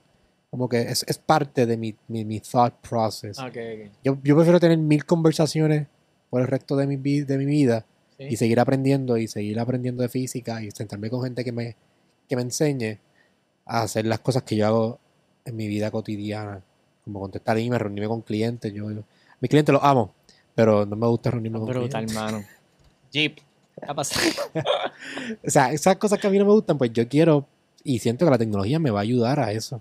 [0.49, 3.39] Como que es, es parte de mi, mi, mi thought process.
[3.39, 3.91] Ok, ok.
[4.05, 5.89] Yo, yo prefiero tener mil conversaciones
[6.31, 7.85] por el resto de mi, de mi vida
[8.21, 8.27] Sí.
[8.29, 11.75] y seguir aprendiendo y seguir aprendiendo de física y sentarme con gente que me,
[12.29, 12.99] que me enseñe
[13.65, 14.99] a hacer las cosas que yo hago
[15.47, 16.61] en mi vida cotidiana,
[17.03, 18.71] como contestar emails, reunirme con clientes.
[18.75, 19.05] Yo, yo-
[19.41, 20.13] mis clientes los amo,
[20.55, 22.15] pero no me gusta reunirme con Brutal, clientes.
[22.15, 22.45] hermano.
[23.11, 23.37] Jeep.
[23.37, 24.27] ¿Qué ha pasado?
[25.47, 27.47] O sea, esas cosas que a mí no me gustan, pues yo quiero
[27.83, 29.81] y siento que la tecnología me va a ayudar a eso.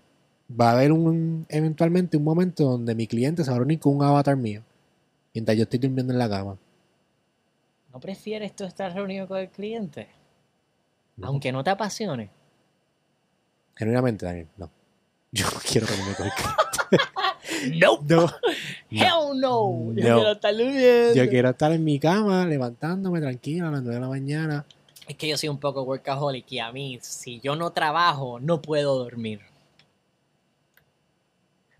[0.60, 3.98] Va a haber un eventualmente un momento donde mi cliente se va a reunir con
[3.98, 4.62] un avatar mío
[5.34, 6.58] mientras yo estoy durmiendo en la cama.
[7.94, 10.08] ¿No prefieres tú estar reunido con el cliente?
[11.18, 11.28] No.
[11.28, 12.30] Aunque no te apasione.
[13.76, 14.70] Genuinamente, Daniel, no.
[15.32, 16.60] Yo no quiero reunirme con el cliente.
[17.80, 18.00] No.
[18.08, 18.28] No.
[18.92, 19.02] No.
[19.32, 19.94] Hell no.
[19.94, 20.16] Yo No.
[20.16, 20.54] quiero estar.
[21.16, 24.66] Yo quiero estar en mi cama, levantándome tranquilo a las 9 de la mañana.
[25.08, 28.62] Es que yo soy un poco workaholic y a mí, si yo no trabajo, no
[28.62, 29.42] puedo dormir.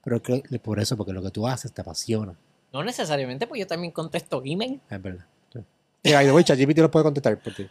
[0.04, 2.36] Pero que- por eso, porque lo que tú haces te apasiona.
[2.74, 4.80] No necesariamente, pues yo también contesto email.
[4.90, 5.26] Es verdad.
[6.04, 7.68] By the way, ChatGPT los puede contestar por ti.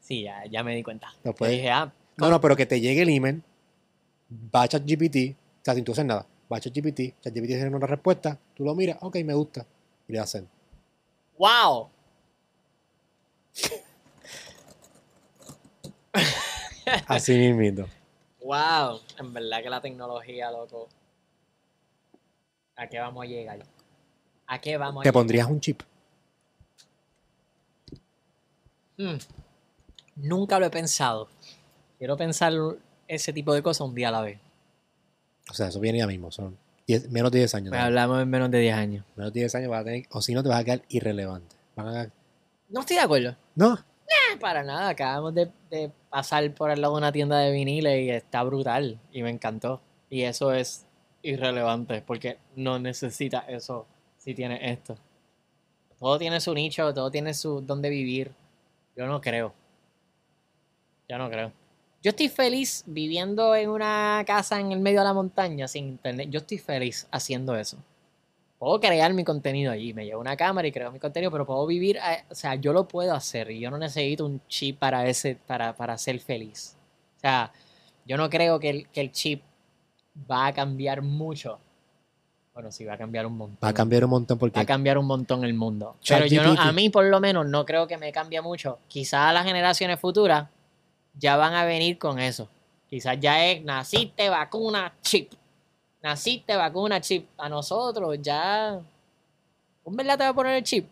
[0.00, 1.12] Sí, ya, ya me di cuenta.
[1.36, 3.42] Puede- dije, ah, No, no, pero que te llegue el email,
[4.54, 7.86] va a ChatGPT, o sea, sin tú hacer nada, va a ChatGPT, ChatGPT tiene una
[7.86, 9.64] respuesta, tú lo miras, ok, me gusta,
[10.08, 10.48] y le hacen.
[11.38, 11.88] wow.
[17.06, 17.86] Así mismo.
[18.40, 19.00] Wow.
[19.18, 20.88] En verdad que la tecnología, loco.
[22.76, 23.60] ¿A qué vamos a llegar?
[24.46, 25.12] ¿A qué vamos a Te llegar?
[25.20, 25.82] pondrías un chip.
[29.02, 29.18] Mm.
[30.16, 31.28] Nunca lo he pensado.
[31.98, 32.52] Quiero pensar
[33.08, 34.38] ese tipo de cosas un día a la vez.
[35.50, 37.68] O sea, eso viene ya mismo, son 10 menos de 10 años.
[37.70, 37.86] Pues ¿no?
[37.86, 39.04] hablamos en menos de 10 años.
[39.16, 41.56] Menos de 10 años vas a tener, o si no te vas a quedar irrelevante.
[41.76, 42.10] Van a,
[42.68, 43.36] No estoy de acuerdo.
[43.54, 43.78] no,
[44.40, 48.10] Para nada, acabamos de, de pasar por el lado de una tienda de viniles y
[48.10, 49.80] está brutal y me encantó.
[50.10, 50.86] Y eso es
[51.22, 53.86] irrelevante porque no necesita eso
[54.18, 54.96] si tiene esto.
[55.98, 58.32] Todo tiene su nicho, todo tiene su donde vivir.
[58.96, 59.52] Yo no creo.
[61.08, 61.52] Yo no creo.
[62.02, 66.28] Yo estoy feliz viviendo en una casa en el medio de la montaña sin internet.
[66.30, 67.78] Yo estoy feliz haciendo eso.
[68.58, 69.92] Puedo crear mi contenido allí.
[69.94, 71.96] Me llevo una cámara y creo mi contenido, pero puedo vivir.
[71.96, 75.36] eh, O sea, yo lo puedo hacer y yo no necesito un chip para, ese,
[75.46, 76.76] para, para ser feliz.
[77.16, 77.52] O sea,
[78.04, 79.42] yo no creo que el, que el chip
[80.30, 81.58] va a cambiar mucho.
[82.54, 83.58] Bueno, sí, va a cambiar un montón.
[83.64, 85.96] va a cambiar un montón porque Va a cambiar un montón el mundo.
[86.06, 88.78] Pero yo no, a mí por lo menos no creo que me cambie mucho.
[88.88, 90.48] Quizás las generaciones futuras
[91.18, 92.48] ya van a venir con eso.
[92.88, 95.32] Quizás ya es naciste vacuna chip.
[96.02, 97.26] Naciste vacuna chip.
[97.38, 98.78] A nosotros ya...
[99.84, 100.86] ¿Un verdad te va a poner el chip?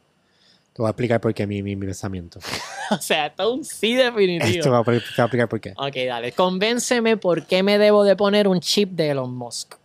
[0.73, 2.41] te voy a explicar por qué mi, mi, mi pensamiento.
[2.93, 4.75] O sea, esto es un sí definitivo.
[4.75, 5.75] A, te voy a explicar por qué.
[5.77, 6.33] Ok, dale.
[6.33, 9.77] Convénceme por qué me debo de poner un chip de Elon Musk.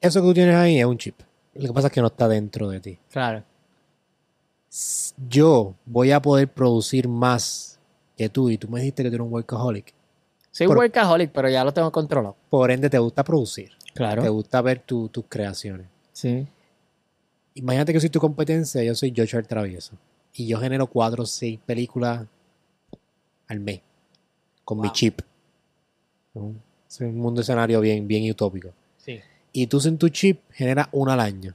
[0.00, 1.18] Eso que tú tienes ahí es un chip.
[1.54, 2.98] Lo que pasa es que no está dentro de ti.
[3.10, 3.42] Claro.
[5.28, 7.78] Yo voy a poder producir más
[8.16, 9.92] que tú y tú me dijiste que tú eres un workaholic.
[10.50, 12.36] Soy Por- workaholic, pero ya lo tengo controlado.
[12.50, 13.70] Por ende, te gusta producir.
[13.86, 14.32] Te Claro.
[14.32, 15.86] gusta ver tu- tus creaciones.
[16.12, 16.46] Sí.
[17.54, 19.94] Imagínate que soy tu competencia, yo soy Joshua el Travieso.
[20.34, 22.24] Y yo genero cuatro o seis películas
[23.48, 23.80] al mes.
[24.64, 25.20] Con mi chip.
[26.34, 26.54] ¿no?
[26.88, 28.68] Es un mundo escenario bien, bien utópico.
[29.52, 31.54] Y tú sin tu chip generas una al año.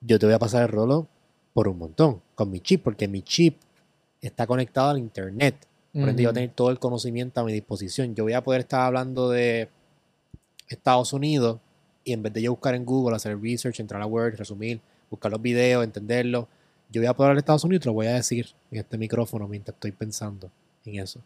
[0.00, 1.06] Yo te voy a pasar el rolo
[1.52, 2.20] por un montón.
[2.34, 3.58] Con mi chip, porque mi chip
[4.20, 5.54] está conectado al internet.
[5.92, 8.14] Por ende, yo voy a tener todo el conocimiento a mi disposición.
[8.14, 9.68] Yo voy a poder estar hablando de
[10.68, 11.60] Estados Unidos
[12.02, 15.30] y en vez de yo buscar en Google, hacer research, entrar a Word, resumir, buscar
[15.30, 16.46] los videos, entenderlos,
[16.90, 18.78] yo voy a poder hablar de Estados Unidos y te lo voy a decir en
[18.78, 20.50] este micrófono mientras estoy pensando
[20.84, 21.20] en eso.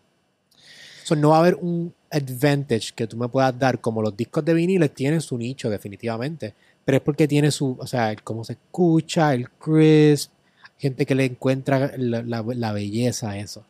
[1.17, 4.55] No va a haber un advantage que tú me puedas dar como los discos de
[4.55, 6.55] viniles tienen su nicho definitivamente,
[6.85, 10.33] pero es porque tiene su, o sea, el cómo se escucha, el crisp,
[10.79, 13.65] gente que le encuentra la, la- la belleza a eso.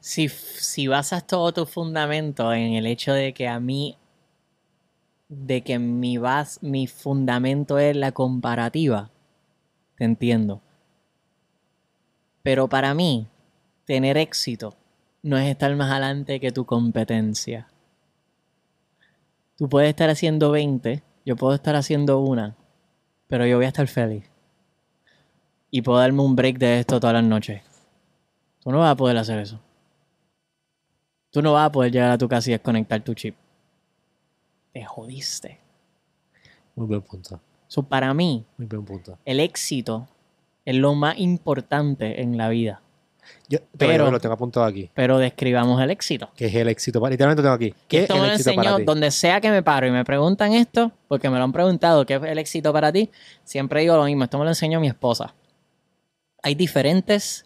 [0.00, 3.96] Si, si basas todo tu fundamento en el hecho de que a mí,
[5.28, 9.10] de que mi, bas, mi fundamento es la comparativa,
[9.96, 10.60] te entiendo.
[12.42, 13.26] Pero para mí,
[13.86, 14.76] tener éxito
[15.24, 17.66] no es estar más adelante que tu competencia.
[19.56, 22.54] Tú puedes estar haciendo 20, yo puedo estar haciendo una,
[23.26, 24.30] pero yo voy a estar feliz.
[25.70, 27.62] Y puedo darme un break de esto todas las noches.
[28.60, 29.58] Tú no vas a poder hacer eso.
[31.30, 33.34] Tú no vas a poder llegar a tu casa y desconectar tu chip.
[34.74, 35.58] Te jodiste.
[36.76, 37.40] Muy buen punto.
[37.66, 39.18] So, para mí, Muy buen punto.
[39.24, 40.06] el éxito
[40.66, 42.82] es lo más importante en la vida.
[43.48, 44.90] Yo Pero- pero, lo tengo apuntado aquí.
[44.94, 46.30] Pero describamos el éxito.
[46.36, 47.74] Que es el éxito para Literalmente lo tengo aquí.
[47.88, 48.84] ¿Qué es Esto me el lo éxito para enseñó ti?
[48.84, 52.14] donde sea que me paro y me preguntan esto, porque me lo han preguntado, ¿qué
[52.14, 53.10] es el éxito para ti?
[53.44, 55.34] Siempre digo lo mismo, esto me lo enseñó mi esposa.
[56.42, 57.44] Hay diferentes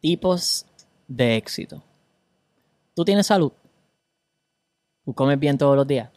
[0.00, 0.66] tipos
[1.06, 1.82] de éxito.
[2.94, 3.52] Tú tienes salud.
[5.04, 6.10] Tú comes bien todos los días.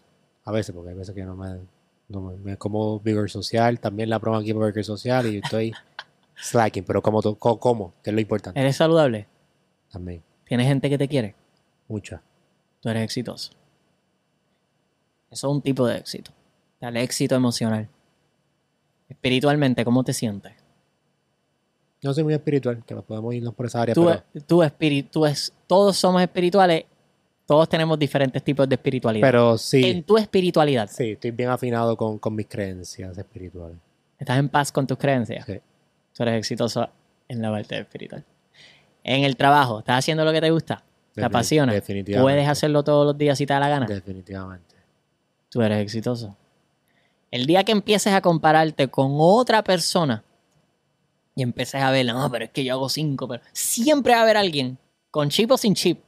[0.43, 1.59] A veces, porque hay veces que no me,
[2.09, 5.71] no me, me como Vigor Social, también la promo aquí por Vigor Social y estoy
[6.41, 9.27] slacking, pero co- como, que es lo importante Eres saludable.
[9.91, 10.23] también.
[10.45, 11.35] Tienes gente que te quiere.
[11.87, 12.21] Mucha.
[12.81, 13.51] Tú eres exitoso.
[15.29, 16.31] Eso es un tipo de éxito.
[16.81, 17.87] El éxito emocional.
[19.07, 20.53] Espiritualmente, ¿cómo te sientes?
[22.03, 25.25] No soy muy espiritual, que podemos irnos por esa área, tú, pero, tú espiri- tú
[25.25, 26.85] es, todos somos espirituales,
[27.45, 29.27] todos tenemos diferentes tipos de espiritualidad.
[29.27, 33.77] pero sí, en tu espiritualidad, sí, estoy bien afinado con, con mis creencias espirituales.
[34.17, 35.45] ¿estás en paz con tus creencias?
[35.45, 35.59] Sí.
[36.13, 36.89] Tú eres exitoso
[37.27, 38.25] en la parte espiritual.
[39.03, 40.83] En el trabajo, ¿estás haciendo lo que te gusta?
[41.13, 41.73] ¿Te apasiona?
[41.73, 42.23] Definitivamente.
[42.23, 43.85] ¿Puedes hacerlo todos los días si te da la gana?
[43.85, 44.75] Definitivamente.
[45.49, 46.37] Tú eres exitoso.
[47.31, 50.23] El día que empieces a compararte con otra persona
[51.35, 54.23] y empieces a ver, no, pero es que yo hago cinco, pero siempre va a
[54.23, 54.77] haber alguien,
[55.09, 56.01] con chip o sin chip,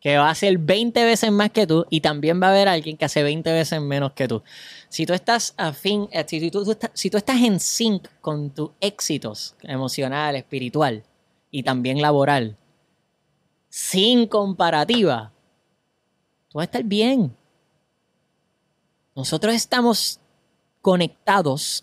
[0.00, 2.96] que va a hacer 20 veces más que tú y también va a haber alguien
[2.96, 4.42] que hace 20 veces menos que tú.
[4.88, 10.36] Si tú estás eh, si tú, si tú estás en sync con tus éxitos emocional,
[10.36, 11.04] espiritual
[11.50, 12.56] y también laboral,
[13.68, 15.32] sin comparativa,
[16.48, 17.36] tú vas a estar bien.
[19.14, 20.18] Nosotros estamos
[20.80, 21.82] conectados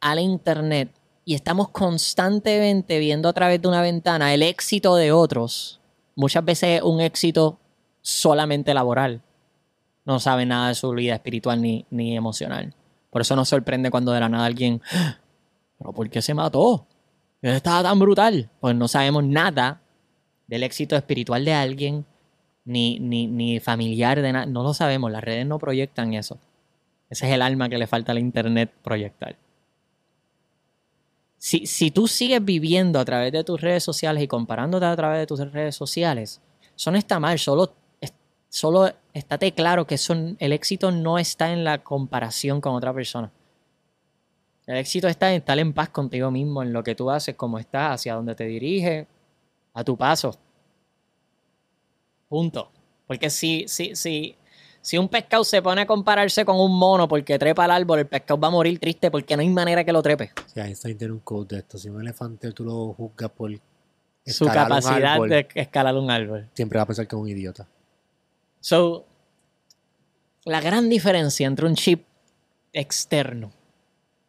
[0.00, 0.90] a la internet
[1.24, 5.80] y estamos constantemente viendo a través de una ventana el éxito de otros.
[6.16, 7.60] Muchas veces un éxito
[8.00, 9.22] solamente laboral.
[10.04, 12.74] No sabe nada de su vida espiritual ni, ni emocional.
[13.10, 15.18] Por eso nos sorprende cuando de la nada alguien, "Ah,
[15.78, 16.86] pero ¿por qué se mató?
[17.42, 18.50] Estaba tan brutal.
[18.60, 19.82] Pues no sabemos nada
[20.46, 22.06] del éxito espiritual de alguien,
[22.64, 24.46] ni, ni, ni familiar de nada.
[24.46, 26.38] No lo sabemos, las redes no proyectan eso.
[27.10, 29.36] Ese es el alma que le falta al internet proyectar.
[31.38, 35.20] Si, si tú sigues viviendo a través de tus redes sociales y comparándote a través
[35.20, 36.40] de tus redes sociales,
[36.74, 37.74] eso no está mal, solo,
[38.48, 43.30] solo estate claro que eso, el éxito no está en la comparación con otra persona.
[44.66, 47.58] El éxito está en estar en paz contigo mismo, en lo que tú haces, cómo
[47.58, 49.06] estás, hacia dónde te diriges,
[49.72, 50.36] a tu paso.
[52.28, 52.70] Punto.
[53.06, 54.36] Porque si, si, si,
[54.86, 58.06] si un pescado se pone a compararse con un mono porque trepa al árbol, el
[58.06, 60.30] pescado va a morir triste porque no hay manera que lo trepe.
[60.46, 63.50] Si Einstein tiene un code de esto, si un elefante tú lo juzgas por
[64.24, 66.48] Su capacidad árbol, de escalar un árbol.
[66.54, 67.66] siempre va a pensar que es un idiota.
[68.60, 69.04] So,
[70.44, 72.04] la gran diferencia entre un chip
[72.72, 73.50] externo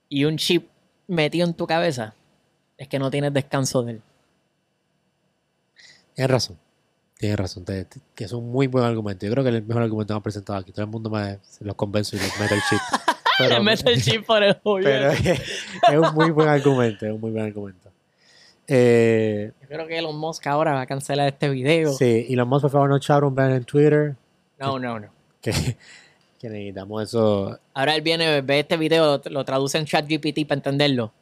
[0.09, 0.69] y un chip
[1.05, 2.15] metido en tu cabeza
[2.79, 4.01] es que no tienes descanso de él.
[6.15, 6.57] Tienes razón.
[7.19, 7.65] Tienes razón.
[7.65, 9.25] te- te- que es un muy buen argumento.
[9.25, 10.71] Yo creo que es el mejor argumento que hemos presentado aquí.
[10.71, 12.79] Todo el mundo me, se los convence y les mete el chip.
[13.39, 15.11] Le Pero, mete el chip por el pero gobierno.
[15.11, 17.05] es, es un muy buen argumento.
[17.05, 17.91] Es un muy buen argumento.
[18.67, 21.93] Eh, Yo creo que Elon Musk ahora va a cancelar este video.
[21.93, 24.15] sí, y los más, por favor, no echaron un ban en Twitter.
[24.59, 25.07] No, no, no.
[25.41, 25.51] Que,
[26.39, 27.59] que necesitamos eso.
[27.73, 31.13] Ahora él viene, ve este video, lo traduce en ChatGPT para entenderlo.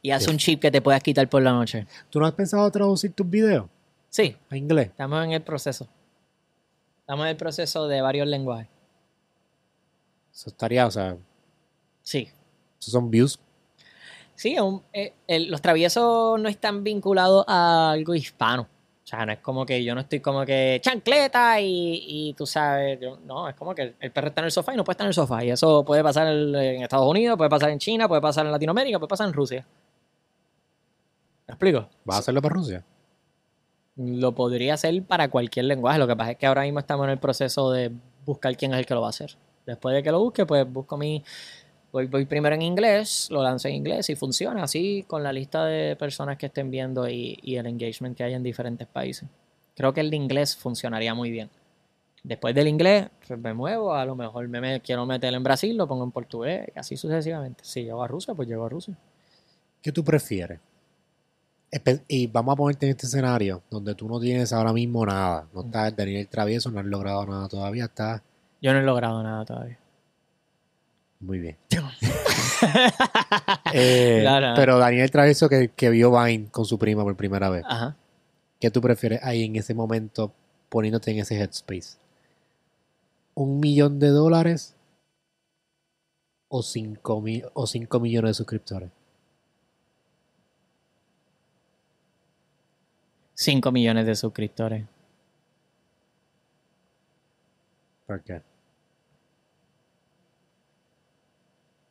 [0.00, 0.30] Y hace Sí.
[0.30, 1.86] un chip que te puedas quitar por la noche.
[2.10, 3.66] ¿Tú no has pensado traducir tus videos
[4.12, 4.88] Sí, a inglés?
[4.88, 5.88] estamos en el proceso.
[7.00, 8.68] Estamos en el proceso de varios lenguajes.
[10.34, 11.16] Eso estaría, o sea,
[12.02, 12.28] Sí.
[12.78, 13.40] esos son views.
[14.34, 18.62] Sí, un- eh, el- los traviesos no están vinculados a algo hispano.
[19.02, 22.44] O sea, no es como que yo no estoy como que chancleta y, y tú
[22.46, 24.84] sabes, yo- no, es como que el, el perro está en el sofá y no
[24.84, 25.42] puede estar en el sofá.
[25.42, 28.52] Y eso puede pasar en en Estados Unidos, puede pasar en China, puede pasar en
[28.52, 29.66] Latinoamérica, puede pasar en Rusia.
[31.48, 31.88] ¿Me explico?
[32.04, 32.84] ¿Vas a hacerlo para Rusia?
[33.96, 35.98] Lo podría hacer para cualquier lenguaje.
[35.98, 37.90] Lo que pasa es que ahora mismo estamos en el proceso de
[38.24, 39.36] buscar quién es el que lo va a hacer.
[39.66, 41.22] Después de que lo busque, pues busco mi.
[41.92, 45.94] Voy, primero en inglés, lo lanzo en inglés y funciona así con la lista de
[45.94, 49.28] personas que estén viendo y, y el engagement que hay en diferentes países.
[49.76, 51.50] Creo que el de inglés funcionaría muy bien.
[52.22, 55.76] Después del inglés, pues me muevo, a lo mejor me, me quiero meter en Brasil,
[55.76, 57.64] lo pongo en portugués, y así sucesivamente.
[57.64, 58.96] Si llego a Rusia, pues llego a Rusia.
[59.82, 60.60] ¿Qué tú prefieres?
[62.08, 65.46] Y vamos a ponerte en este escenario donde tú no tienes ahora mismo nada.
[65.54, 67.84] No estás Daniel Travieso, no has logrado nada todavía.
[67.86, 68.20] Estás
[68.60, 69.78] Yo no he logrado nada todavía.
[71.20, 71.56] muy bien.
[73.74, 74.52] Eh, Claro.
[74.54, 77.64] Pero Daniel Travieso que, que vio Vine con su prima por primera vez.
[77.66, 77.96] Ajá.
[78.60, 80.32] ¿Qué tú prefieres ahí en ese momento
[80.68, 81.96] poniéndote en ese headspace.
[83.34, 84.74] ¿Un millón de dólares
[86.48, 88.90] o 5 mi- o cinco millones de suscriptores?
[93.34, 94.84] 5 millones de suscriptores.
[98.06, 98.42] ¿Por qué?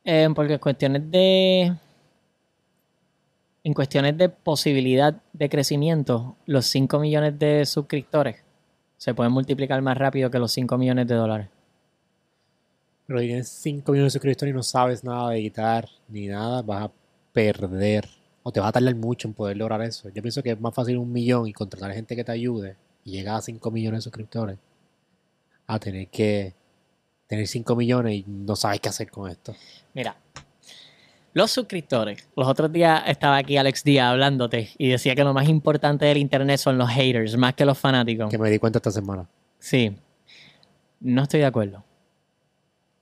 [0.04, 1.74] Eh, porque en cuestiones de.
[3.64, 8.42] En cuestiones de posibilidad de crecimiento, los 5 millones de suscriptores
[8.96, 11.48] se pueden multiplicar más rápido que los 5 millones de dólares.
[13.06, 16.62] Pero si tienes 5 millones de suscriptores y no sabes nada de editar ni nada,
[16.62, 16.92] vas a
[17.32, 18.21] perder.
[18.42, 20.08] O te va a tardar mucho en poder lograr eso.
[20.08, 23.12] Yo pienso que es más fácil un millón y contratar gente que te ayude y
[23.12, 24.58] llegar a 5 millones de suscriptores
[25.66, 26.54] a tener que
[27.26, 29.54] tener 5 millones y no sabes qué hacer con esto.
[29.94, 30.16] Mira,
[31.34, 32.28] los suscriptores.
[32.36, 36.18] Los otros días estaba aquí Alex Díaz hablándote y decía que lo más importante del
[36.18, 38.30] internet son los haters, más que los fanáticos.
[38.30, 39.26] Que me di cuenta esta semana.
[39.58, 39.96] Sí.
[41.00, 41.82] No estoy de acuerdo.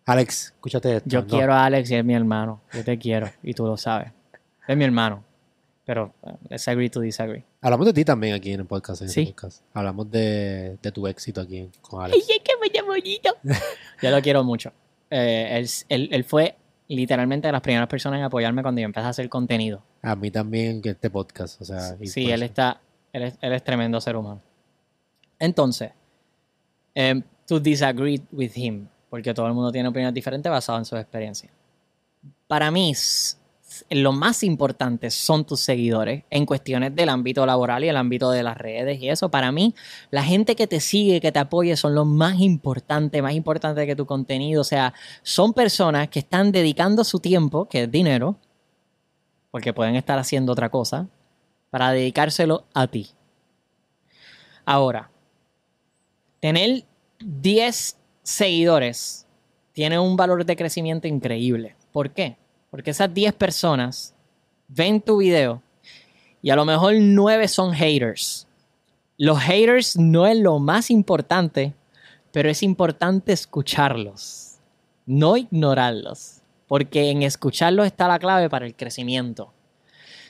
[0.07, 1.09] Alex, escúchate esto.
[1.09, 1.27] Yo no.
[1.27, 2.61] quiero a Alex y es mi hermano.
[2.73, 4.13] Yo te quiero y tú lo sabes.
[4.67, 5.25] Es mi hermano.
[5.85, 7.45] Pero uh, let's agree to disagree.
[7.61, 9.03] Hablamos de ti también aquí en el podcast.
[9.03, 9.27] En este Sí.
[9.33, 9.63] podcast.
[9.75, 12.27] Hablamos de, de tu éxito aquí con Alex.
[12.31, 13.37] ¡Ay, qué bonito!
[14.03, 14.73] Yo lo quiero mucho.
[15.11, 16.57] Eh, él, él- él fue
[16.89, 19.83] literalmente de las primeras personas en apoyarme cuando yo empecé a hacer contenido.
[20.03, 21.61] A mí también que este podcast.
[21.61, 22.81] O sea, Sí, por él está.
[23.13, 24.41] Él es, él es tremendo ser humano.
[25.39, 25.91] Entonces,
[26.95, 30.99] em, to disagree with him, porque todo el mundo tiene opiniones diferentes basadas en sus
[31.01, 31.53] experiencias.
[32.47, 32.93] Para mí,
[33.91, 38.43] lo más importante son tus seguidores en cuestiones del ámbito laboral y el ámbito de
[38.43, 39.31] las redes y eso.
[39.31, 39.75] Para mí,
[40.11, 43.97] la gente que te sigue, que te apoye, son lo más importante, más importante que
[43.97, 44.61] tu contenido.
[44.61, 44.93] O sea,
[45.23, 48.37] son personas que están dedicando su tiempo, que es dinero,
[49.51, 51.09] porque pueden estar haciendo otra cosa,
[51.71, 53.11] para dedicárselo a ti.
[54.65, 55.11] Ahora,
[56.41, 56.85] tener
[57.21, 59.27] 10 seguidores
[59.73, 61.77] tiene un valor de crecimiento increíble.
[61.93, 62.37] ¿Por qué?
[62.71, 64.15] Porque esas 10 personas
[64.69, 65.63] ven tu video
[66.43, 68.47] y a lo mejor 9 son haters.
[69.19, 71.75] Los haters no es lo más importante,
[72.33, 74.59] pero es importante escucharlos,
[75.05, 79.53] no ignorarlos, porque en escucharlos está la clave para el crecimiento.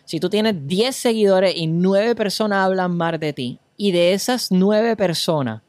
[0.04, 4.52] Si tú tienes 10 seguidores y 9 personas hablan mal de ti, y de esas
[4.52, 5.62] 9 personas,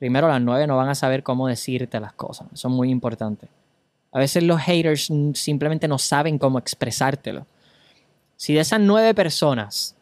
[0.00, 2.48] primero las 9 no van a saber cómo decirte las cosas.
[2.52, 3.46] Eso es muy importante.
[4.14, 7.46] A veces los haters simplemente no saben cómo expresártelo.
[8.36, 9.96] Si de esas 9 personas,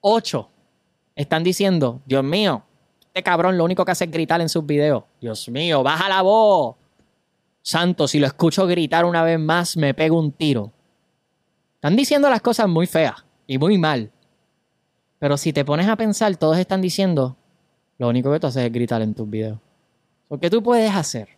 [0.00, 0.48] 8
[1.16, 2.62] están diciendo, Dios mío,
[3.00, 5.02] este cabrón lo único que hace es gritar en sus videos.
[5.20, 6.76] Dios mío, baja la voz.
[7.60, 10.70] Santo, si lo escucho gritar una vez más, me pego un tiro.
[11.74, 14.12] Están diciendo las cosas muy feas y muy mal.
[15.18, 17.36] Pero si te pones a pensar, todos están diciendo
[17.98, 19.58] lo único que tú haces es gritar en tus videos.
[20.40, 21.28] ¿Qué tú puedes hacer?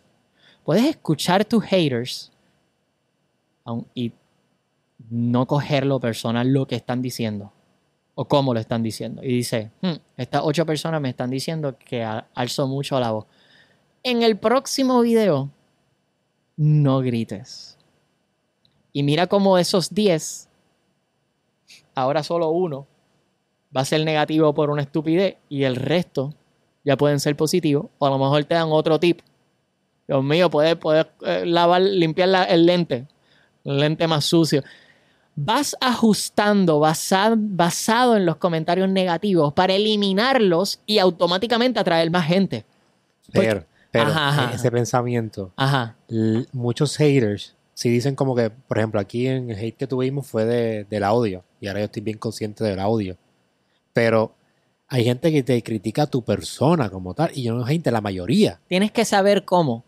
[0.67, 2.29] Puedes escuchar tus haters
[3.93, 4.11] y
[5.09, 7.53] no cogerlo personal lo que están diciendo
[8.15, 9.23] o cómo lo están diciendo.
[9.23, 13.25] Y dice, "Hmm, estas ocho personas me están diciendo que alzo mucho la voz.
[14.03, 15.49] En el próximo video,
[16.57, 17.77] no grites.
[18.91, 20.49] Y mira cómo esos 10,
[21.95, 22.87] ahora solo uno,
[23.73, 26.33] va a ser negativo por una estupidez y el resto
[26.83, 27.85] ya pueden ser positivos.
[27.99, 29.21] O a lo mejor te dan otro tip.
[30.07, 33.07] Dios mío, puedes, puedes eh, lavar, limpiar la- el lente.
[33.63, 34.63] El lente más sucio.
[35.35, 42.65] Vas ajustando basa- basado en los comentarios negativos para eliminarlos y automáticamente atraer más gente.
[43.33, 44.55] Pero, pero Ajá, ajá.
[44.55, 45.95] ese pensamiento, Ajá.
[46.53, 50.45] muchos haters si dicen como que, por ejemplo, aquí en el hate que tuvimos fue
[50.45, 51.43] de, del audio.
[51.61, 53.15] Y ahora yo estoy bien consciente del audio.
[53.93, 54.33] Pero
[54.87, 57.29] hay gente que te critica a tu persona como tal.
[57.35, 58.59] Y yo no gente, la mayoría.
[58.67, 59.83] Tienes que saber cómo.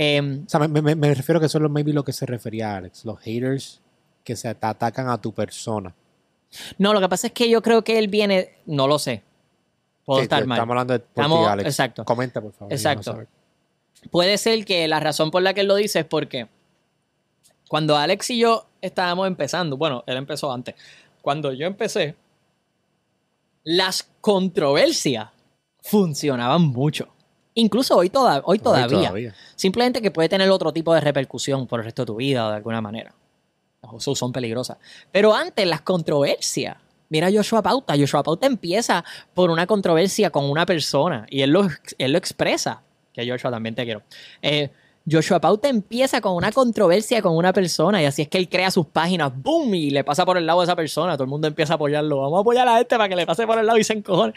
[0.00, 2.72] Em, O sea, me, me- me refiero que eso es maybe lo que se refería
[2.72, 3.04] a Alex.
[3.04, 3.80] Los haters
[4.22, 5.92] que se te atacan a tu persona.
[6.78, 9.22] no, lo que pasa es que yo creo que él viene, no lo sé.
[10.04, 10.56] Puedo Sí, estar mal.
[10.56, 11.66] Estamos hablando de por ti, Estamos- Alex.
[11.68, 12.04] exacto.
[12.04, 12.72] Comenta, por favor.
[12.72, 13.26] Exacto.
[14.12, 16.46] Puede ser que la razón por la que él lo dice es porque
[17.68, 20.76] cuando Alex y yo estábamos empezando, bueno, él empezó antes.
[21.20, 22.14] Cuando yo empecé,
[23.64, 25.28] las controversias
[25.82, 27.08] funcionaban mucho.
[27.60, 29.10] Incluso hoy, toda- hoy todavía.
[29.56, 32.50] Simplemente que puede tener otro tipo de repercusión por el resto de tu vida o
[32.50, 33.14] de alguna manera.
[33.98, 34.76] So- son peligrosas.
[35.12, 36.76] Pero antes las controversias.
[37.10, 37.94] Mira Joshua Pauta.
[37.98, 39.04] Joshua Pauta empieza
[39.34, 42.82] por una controversia con una persona y él lo, él lo expresa.
[43.12, 44.02] Que Joshua también te quiero.
[44.42, 44.70] Eh,
[45.10, 48.70] Joshua Pauta empieza con una controversia con una persona y así es que él crea
[48.70, 49.74] sus páginas, ¡boom!
[49.74, 51.14] Y le pasa por el lado a esa persona.
[51.14, 52.20] Todo el mundo empieza a apoyarlo.
[52.20, 54.34] Vamos a apoyar a este para que le pase por el lado y se encojone.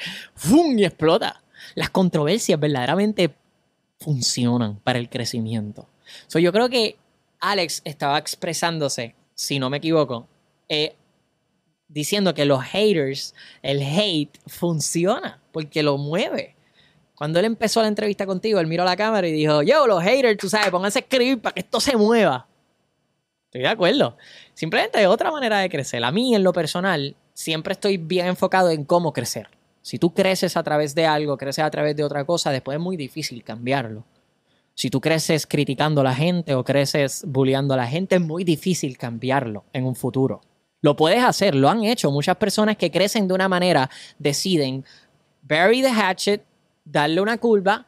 [0.50, 0.80] ¡Bum!
[0.80, 1.42] Y explota.
[1.76, 3.34] Las controversias verdaderamente
[4.00, 5.88] funcionan para el crecimiento.
[6.28, 6.98] So, yo creo que
[7.40, 10.28] Alex estaba expresándose, si no me equivoco,
[10.70, 10.96] eh,
[11.88, 16.56] diciendo que los haters, el hate funciona porque lo mueve.
[17.16, 20.38] Cuando él empezó la entrevista contigo, él miró la cámara y dijo, yo, los haters,
[20.38, 22.48] tú sabes, pónganse a escribir para que esto se mueva.
[23.46, 24.18] Estoy de acuerdo.
[24.54, 26.04] Simplemente hay otra manera de crecer.
[26.04, 29.50] A mí, en lo personal, siempre estoy bien enfocado en cómo crecer.
[29.82, 32.82] Si tú creces a través de algo, creces a través de otra cosa, después es
[32.82, 34.04] muy difícil cambiarlo.
[34.76, 38.44] Si tú creces criticando a la gente o creces bulleando a la gente, es muy
[38.44, 40.42] difícil cambiarlo en un futuro.
[40.82, 42.12] Lo puedes hacer, lo han hecho.
[42.12, 44.84] Muchas personas que crecen de una manera deciden
[45.44, 46.44] bury the hatchet,
[46.86, 47.86] darle una curva,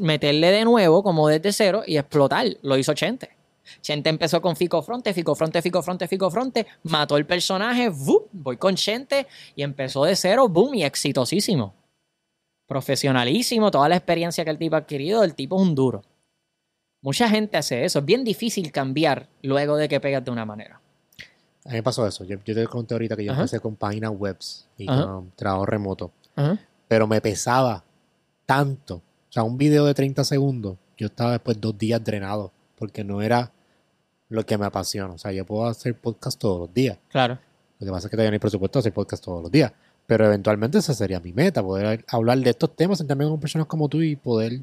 [0.00, 2.46] meterle de nuevo como desde cero y explotar.
[2.62, 3.37] Lo hizo Chente.
[3.80, 7.90] Chente empezó con Fico Fronte, Fico Fronte, Fico Fronte, Fico Fronte, mató el personaje,
[8.32, 11.74] voy con Chente y empezó de cero, boom, y exitosísimo.
[12.66, 16.02] Profesionalísimo, toda la experiencia que el tipo ha adquirido, el tipo es un duro.
[17.00, 20.80] Mucha gente hace eso, es bien difícil cambiar luego de que pegas de una manera.
[21.64, 22.24] A mí me pasó eso.
[22.24, 26.12] Yo, te conté ahorita que yo empecé con páginas webs y con trabajo remoto.
[26.88, 27.84] Pero me pesaba
[28.46, 28.96] tanto.
[28.96, 33.20] O sea, un video de 30 segundos, yo estaba después dos días drenado porque no
[33.20, 33.52] era
[34.28, 35.14] lo que me apasiona.
[35.14, 36.98] O sea, yo puedo hacer podcast todos los días.
[37.08, 37.38] Claro.
[37.78, 39.72] Lo que pasa es que todavía no hay presupuesto de hacer podcast todos los días.
[40.06, 43.88] Pero eventualmente esa sería mi meta, poder hablar de estos temas también con personas como
[43.88, 44.60] tú y poder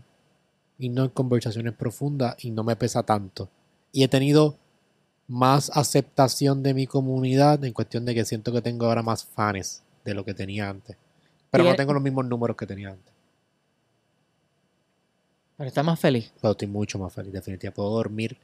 [0.80, 3.48] irnos en conversaciones profundas y no me pesa tanto.
[3.92, 4.58] Y he tenido
[5.28, 9.84] más aceptación de mi comunidad en cuestión de que siento que tengo ahora más fans
[10.04, 10.98] de lo que tenía antes.
[11.52, 13.14] Pero no tengo los mismos números que tenía antes.
[15.58, 16.34] Pero estás más feliz.
[16.42, 17.76] Pero estoy mucho más feliz, definitivamente.
[17.76, 18.38] Puedo dormir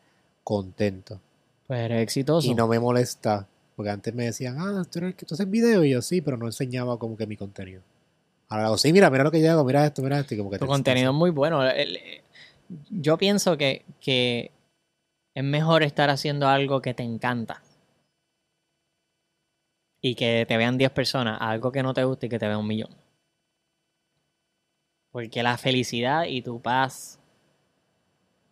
[0.51, 1.21] contento.
[1.67, 2.47] Pues eres exitoso.
[2.47, 3.47] Y no me molesta.
[3.75, 5.83] Porque antes me decían, ah, tú eres que tú haces video.
[5.83, 7.81] Y yo sí, pero no enseñaba como que mi contenido.
[8.49, 10.33] Ahora hago, sí, mira, mira lo que yo hago, mira esto, mira esto.
[10.35, 11.61] Y como que tu contenido es muy bueno.
[12.89, 14.51] Yo pienso que, que
[15.33, 17.63] es mejor estar haciendo algo que te encanta.
[20.01, 22.59] Y que te vean 10 personas, algo que no te guste y que te vean
[22.59, 22.89] un millón.
[25.11, 27.19] Porque la felicidad y tu paz,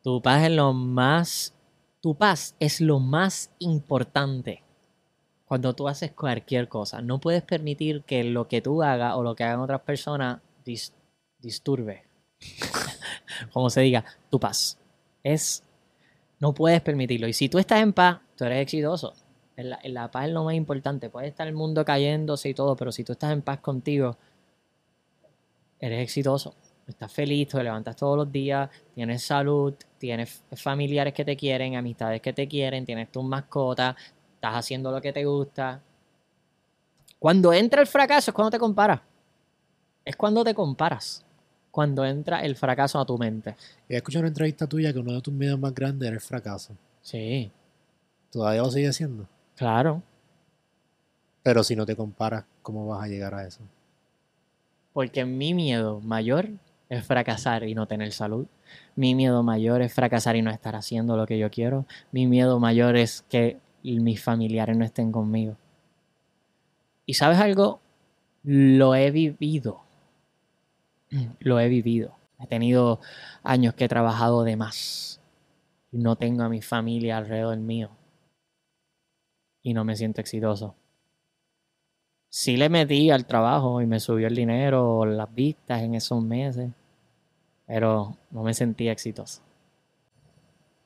[0.03, 1.53] tu paz es lo más,
[2.01, 4.63] tu paz es lo más importante
[5.45, 7.01] cuando tú haces cualquier cosa.
[7.01, 10.41] No puedes permitir que lo que tú hagas o lo que hagan otras personas
[11.39, 12.03] disturbe,
[13.53, 14.77] como se diga, tu paz.
[15.23, 15.63] Es,
[16.39, 17.27] no puedes permitirlo.
[17.27, 19.13] Y si tú estás en paz, tú eres exitoso.
[19.57, 21.09] La, la paz es lo más importante.
[21.09, 24.17] Puede estar el mundo cayéndose y todo, pero si tú estás en paz contigo,
[25.79, 26.55] eres exitoso,
[26.91, 32.21] estás feliz, te levantas todos los días, tienes salud, tienes familiares que te quieren, amistades
[32.21, 33.95] que te quieren, tienes tus mascotas,
[34.35, 35.81] estás haciendo lo que te gusta.
[37.19, 39.01] Cuando entra el fracaso es cuando te comparas.
[40.05, 41.25] Es cuando te comparas.
[41.71, 43.55] Cuando entra el fracaso a tu mente.
[43.87, 46.73] He escuchado una entrevista tuya que uno de tus miedos más grandes era el fracaso.
[47.01, 47.51] Sí.
[48.31, 49.27] ¿Todavía lo sigue haciendo?
[49.55, 50.01] Claro.
[51.43, 53.61] Pero si no te comparas, ¿cómo vas a llegar a eso?
[54.93, 56.49] Porque mi miedo mayor
[56.89, 58.47] es fracasar y no tener salud.
[58.95, 61.85] Mi miedo mayor es fracasar y no estar haciendo lo que yo quiero.
[62.11, 65.55] Mi miedo mayor es que mis familiares no estén conmigo.
[67.05, 67.79] Y sabes algo,
[68.43, 69.83] lo he vivido.
[71.39, 72.15] Lo he vivido.
[72.39, 72.99] He tenido
[73.43, 75.21] años que he trabajado de más.
[75.91, 77.91] No tengo a mi familia alrededor mío.
[79.61, 80.75] Y no me siento exitoso
[82.29, 86.71] sí le metí al trabajo y me subió el dinero, las vistas en esos meses,
[87.69, 89.41] pero no me sentía exitoso.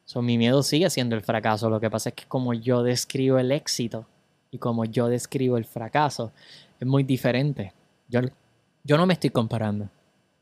[0.03, 1.69] So, mi miedo sigue siendo el fracaso.
[1.69, 4.05] Lo que pasa es que como yo describo el éxito
[4.51, 6.33] y como yo describo el fracaso,
[6.81, 7.71] es muy diferente.
[8.09, 8.19] Yo,
[8.83, 9.87] yo no me estoy comparando.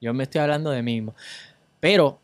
[0.02, 1.14] Yo me estoy hablando de mí mismo.
[1.80, 2.18] Pero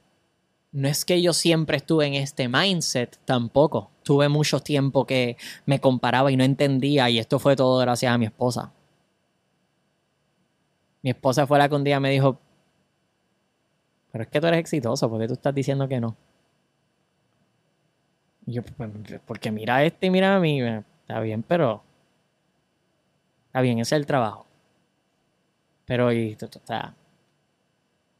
[0.71, 3.91] no es que yo siempre estuve en este mindset tampoco.
[4.01, 5.37] Tuve mucho tiempo que
[5.67, 8.71] me comparaba y no entendía y esto fue todo gracias a mi esposa.
[11.03, 12.39] Mi esposa fue la que un día me dijo,
[14.11, 16.15] pero es que tú eres exitoso, ¿por qué tú estás diciendo que no?
[18.45, 18.89] Y yo, pues,
[19.25, 21.83] porque mira este y mira a mí, está bien, pero
[23.47, 24.45] está bien, ese es el trabajo.
[25.85, 26.95] Pero y, está,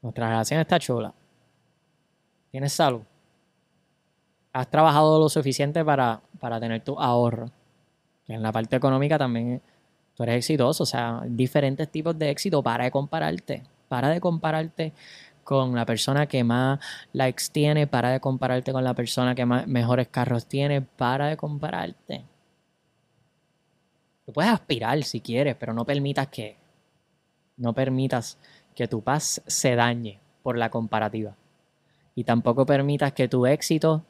[0.02, 1.14] nuestra relación está chula
[2.52, 3.02] tienes salud,
[4.54, 7.52] has trabajado lo suficiente para, para tener tu ahorro.
[8.28, 9.62] En la parte económica también
[10.16, 10.82] tú eres exitoso.
[10.82, 12.64] O sea, diferentes tipos de éxito.
[12.64, 13.64] Para de compararte.
[13.88, 14.92] Para de compararte
[15.48, 16.78] con la persona que más
[17.14, 21.38] likes tiene, para de compararte con la persona que más, mejores carros tiene, para de
[21.38, 22.26] compararte.
[24.26, 26.58] Tú puedes aspirar si quieres, pero no permitas que
[27.56, 28.38] no permitas
[28.76, 31.34] que tu paz se dañe por la comparativa.
[32.14, 34.04] Y tampoco permitas que tu éxito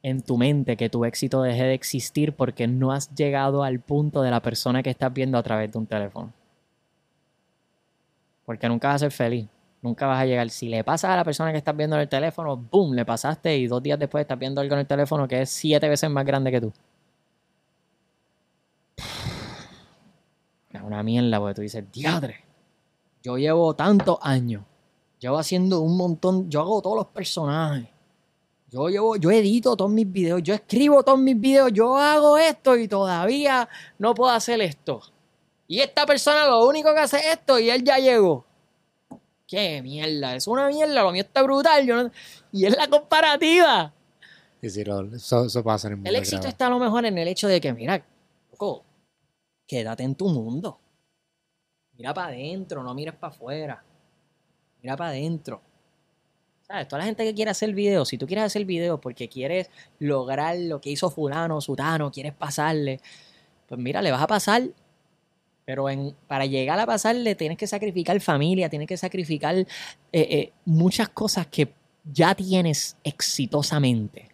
[0.00, 4.22] en tu mente, que tu éxito deje de existir porque no has llegado al punto
[4.22, 6.32] de la persona que estás viendo a través de un teléfono.
[8.44, 9.48] Porque nunca vas a ser feliz.
[9.86, 10.50] Nunca vas a llegar.
[10.50, 12.92] Si le pasas a la persona que estás viendo en el teléfono, ¡boom!
[12.94, 15.88] Le pasaste y dos días después estás viendo algo en el teléfono que es siete
[15.88, 16.72] veces más grande que tú.
[20.72, 22.42] Es una mierda porque tú dices, diadre,
[23.22, 24.64] yo llevo tantos años,
[25.20, 27.86] llevo haciendo un montón, yo hago todos los personajes,
[28.68, 32.76] yo llevo, yo edito todos mis videos, yo escribo todos mis videos, yo hago esto
[32.76, 33.68] y todavía
[34.00, 35.00] no puedo hacer esto.
[35.68, 38.44] Y esta persona lo único que hace es esto y él ya llegó.
[39.46, 41.86] Qué mierda, es una mierda, lo mío está brutal.
[41.86, 42.10] Yo
[42.52, 43.92] Y es la comparativa.
[44.60, 46.10] eso, pasa en el mundo.
[46.10, 48.04] El éxito está a lo mejor en el hecho de que, mira,
[48.50, 48.84] loco,
[49.66, 50.80] quédate en tu mundo.
[51.96, 53.84] Mira para adentro, no mires para afuera.
[54.82, 55.62] Mira para adentro.
[56.62, 56.88] ¿Sabes?
[56.88, 59.70] Toda la gente que quiere hacer videos, si tú quieres hacer videos porque quieres
[60.00, 63.00] lograr lo que hizo fulano, sutano, quieres pasarle,
[63.68, 64.64] pues mira, le vas a pasar,
[65.66, 69.66] pero en, para llegar a pasarle tienes que sacrificar familia, tienes que sacrificar eh,
[70.12, 71.72] eh, muchas cosas que
[72.04, 74.30] ya tienes exitosamente.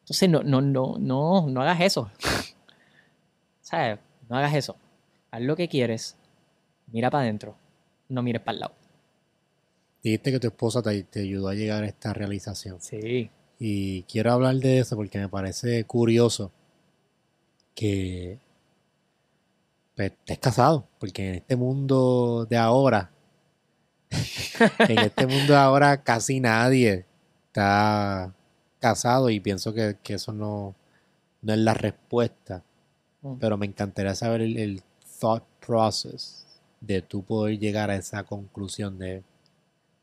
[0.00, 2.10] Entonces no, no, no, no, no hagas eso.
[3.62, 4.00] ¿Sabes?
[4.28, 4.76] No hagas eso.
[5.30, 6.16] Haz lo que quieres.
[6.88, 7.56] Mira para adentro.
[8.08, 8.74] No mires para el lado.
[10.02, 12.80] Dijiste que tu esposa te, ayudó a llegar a esta realización.
[12.80, 13.30] Sí.
[13.58, 16.50] Y quiero hablar de eso porque me parece curioso
[17.74, 18.43] que
[19.94, 20.88] pues, estés casado.
[20.98, 23.10] Porque en este mundo de ahora,
[24.78, 27.06] en este mundo de ahora casi nadie
[27.46, 28.34] está
[28.80, 30.74] casado y pienso que, eso no,
[31.42, 32.62] no es la respuesta.
[33.22, 33.36] Mm.
[33.38, 34.82] Pero me encantaría saber el,
[35.20, 36.44] thought process
[36.80, 39.22] de tú poder llegar a esa conclusión de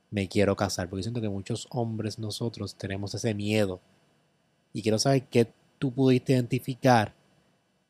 [0.10, 0.90] me quiero casar.
[0.90, 3.82] Porque siento que muchos hombres nosotros tenemos ese miedo.
[4.74, 7.14] Y quiero saber qué tú pudiste identificar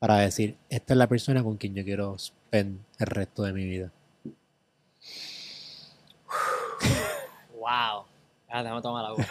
[0.01, 3.65] para decir, esta es la persona con quien yo quiero spend el resto de mi
[3.65, 3.91] vida.
[7.53, 8.05] Wow.
[8.49, 9.23] Ah, déjame tomar la agua.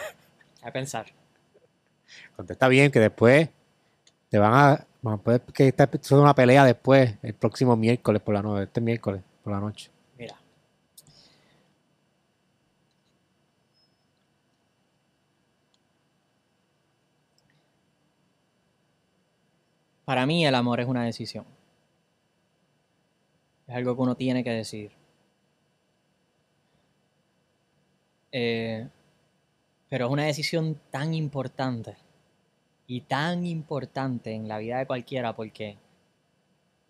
[0.63, 1.07] A pensar.
[2.37, 3.49] Contesta bien, que después
[4.29, 8.41] te van a puede que esta es una pelea después, el próximo miércoles por la
[8.41, 9.91] noche, este miércoles por la noche.
[10.17, 10.37] Mira.
[20.05, 21.45] Para mí el amor es una decisión.
[23.67, 24.91] Es algo que uno tiene que decidir.
[28.31, 28.87] Eh,
[29.89, 31.95] pero es una decisión tan importante
[32.87, 35.77] y tan importante en la vida de cualquiera porque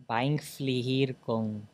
[0.10, 1.68] va a infligir con...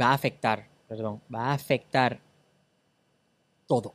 [0.00, 2.20] va a afectar, perdón, va a afectar
[3.66, 3.94] todo.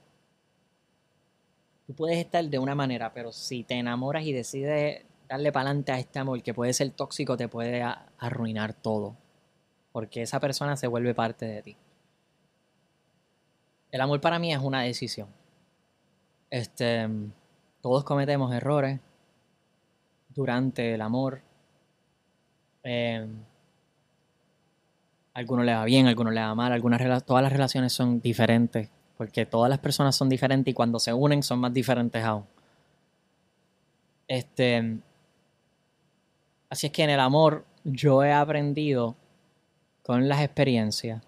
[1.87, 5.91] Tú puedes estar de una manera, pero si te enamoras y decides darle para adelante
[5.91, 7.83] a este amor que puede ser tóxico, te puede
[8.17, 9.15] arruinar todo.
[9.91, 11.77] Porque esa persona se vuelve parte de ti.
[13.91, 15.27] El amor para mí es una decisión.
[16.49, 17.07] Este
[17.81, 18.99] todos cometemos errores
[20.29, 21.41] durante el amor.
[22.83, 23.27] Eh,
[25.33, 29.45] algunos le va bien, algunos le va mal, algunas todas las relaciones son diferentes, porque
[29.45, 32.45] todas las personas son diferentes y cuando se unen son más diferentes aún.
[34.27, 34.99] Este,
[36.69, 39.15] así es que en el amor yo he aprendido
[40.03, 41.23] con las experiencias,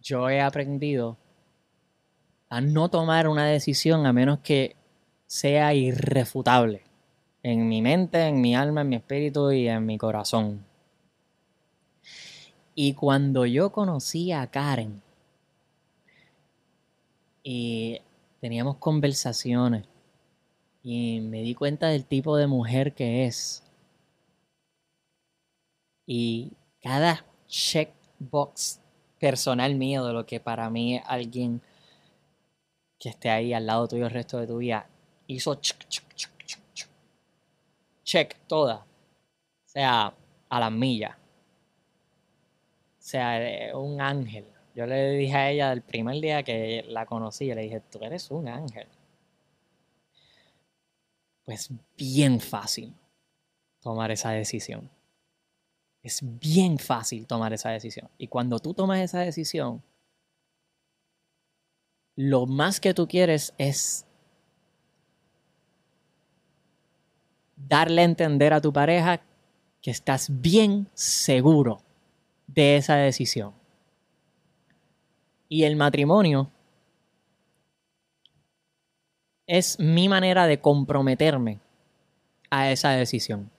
[0.00, 1.16] yo he aprendido
[2.48, 4.76] a no tomar una decisión a menos que
[5.26, 6.82] sea irrefutable
[7.42, 10.64] en mi mente, en mi alma, en mi espíritu y en mi corazón.
[12.74, 15.02] Y cuando yo conocí a Karen
[17.42, 18.00] y
[18.40, 19.84] teníamos conversaciones
[20.82, 23.62] y me di cuenta del tipo de mujer que es
[26.10, 28.80] y cada checkbox
[29.20, 31.60] personal mío de lo que para mí alguien
[32.98, 34.88] que esté ahí al lado tuyo el resto de tu vida
[35.26, 35.86] hizo check,
[38.04, 38.76] check, toda.
[38.76, 40.14] O sea,
[40.48, 41.14] a las millas.
[41.14, 44.46] O sea, un ángel.
[44.74, 48.30] Yo le dije a ella el primer día que la conocí, le dije, tú eres
[48.30, 48.88] un ángel.
[51.44, 52.94] Pues bien fácil
[53.82, 54.88] tomar esa decisión.
[56.08, 58.08] Es bien fácil tomar esa decisión.
[58.16, 59.82] Y cuando tú tomas esa decisión,
[62.16, 64.06] lo más que tú quieres es
[67.56, 69.20] darle a entender a tu pareja
[69.82, 71.82] que estás bien seguro
[72.46, 73.52] de esa decisión.
[75.46, 76.50] Y el matrimonio
[79.46, 81.60] es mi manera de comprometerme
[82.48, 83.50] a esa decisión.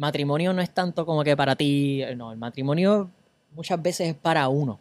[0.00, 3.10] Matrimonio no es tanto como que para ti, no, el matrimonio
[3.54, 4.80] muchas veces es para uno.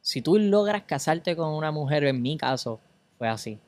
[0.00, 2.80] Si tú logras casarte con una mujer, en mi caso
[3.18, 3.58] fue así.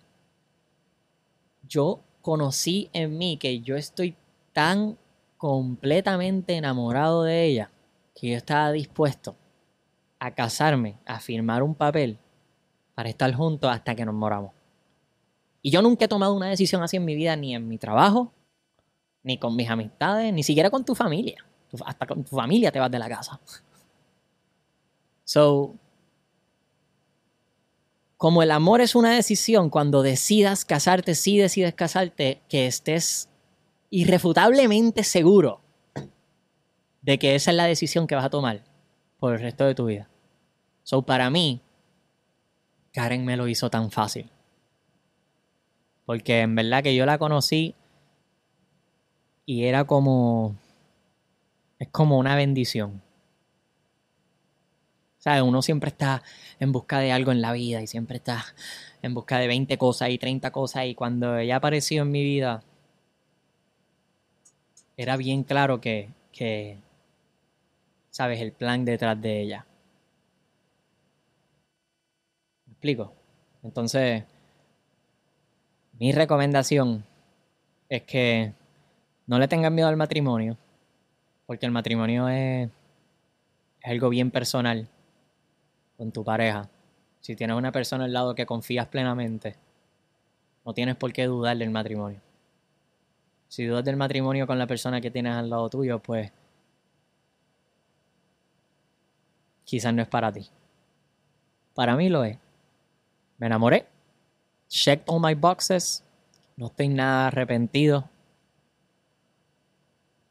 [1.69, 4.17] Yo conocí en mí que yo estoy
[4.55, 4.97] tan
[5.37, 7.71] completamente enamorado de ella
[8.15, 9.37] que yo estaba dispuesto
[10.21, 12.17] a casarme, a firmar un papel
[12.95, 14.53] para estar juntos hasta que nos moramos.
[15.61, 18.33] Y yo nunca he tomado una decisión así en mi vida, ni en mi trabajo,
[19.23, 21.45] ni con mis amistades, ni siquiera con tu familia.
[21.85, 23.41] Hasta con tu familia te vas de la casa.
[25.25, 25.75] So,
[28.17, 33.29] como el amor es una decisión, cuando decidas casarte, si decides casarte, que estés
[33.89, 35.61] irrefutablemente seguro
[37.03, 38.63] de que esa es la decisión que vas a tomar
[39.19, 40.09] por el resto de tu vida.
[40.83, 41.61] So, para mí,
[42.93, 44.31] Karen me lo hizo tan fácil.
[46.05, 47.75] Porque en verdad que yo la conocí
[49.51, 50.55] y era como.
[51.81, 53.03] Es como una bendición.
[55.19, 55.43] ¿Sabes?
[55.43, 56.23] Uno siempre está
[56.61, 58.45] en busca de algo en la vida y siempre está
[59.03, 60.87] en busca de 20 cosas y 30 cosas.
[60.87, 62.63] Y cuando ella apareció en mi vida,
[64.97, 66.79] era bien claro que, que
[68.11, 68.41] ¿sabes?
[68.41, 69.67] El plan detrás de ella.
[72.67, 73.13] ¿Me explico?
[73.65, 74.23] Entonces,
[75.99, 77.05] mi recomendación
[77.89, 78.60] es que
[79.31, 80.57] no le tengan miedo al matrimonio,
[81.47, 82.69] porque el matrimonio es,
[83.81, 84.89] es algo bien personal
[85.97, 86.69] con tu pareja.
[87.21, 89.55] Si tienes una persona al lado que confías plenamente,
[90.65, 92.21] no tienes por qué dudar del matrimonio.
[93.47, 96.33] Si dudas del matrimonio con la persona que tienes al lado tuyo, pues
[99.63, 100.49] quizás no es para ti.
[101.77, 102.37] Para mí lo es.
[103.39, 103.87] Me enamoré.
[104.69, 106.03] Checked all my boxes.
[106.57, 108.11] No estoy nada arrepentido.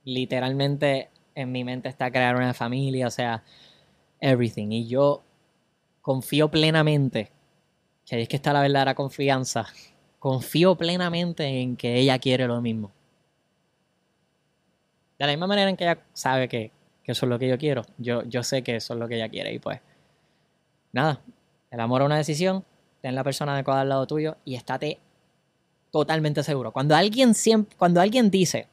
[0.10, 3.44] Literalmente en mi mente está crear una familia, o sea,
[4.20, 4.72] everything.
[4.72, 5.22] Y yo
[6.02, 7.32] confío plenamente,
[8.06, 9.68] que es que está la verdadera confianza,
[10.18, 12.92] confío plenamente en que ella quiere lo mismo.
[15.20, 16.72] De la misma manera en que ella sabe que,
[17.04, 19.30] eso es lo que yo quiero, yo, yo sé que eso es lo que ella
[19.30, 19.80] quiere y pues
[20.92, 21.22] nada,
[21.72, 22.64] el amor es una decisión,
[23.02, 25.00] ten la persona adecuada al lado tuyo y estate
[25.92, 26.72] totalmente seguro.
[26.72, 28.68] Cuando alguien siempre, cuando alguien dice,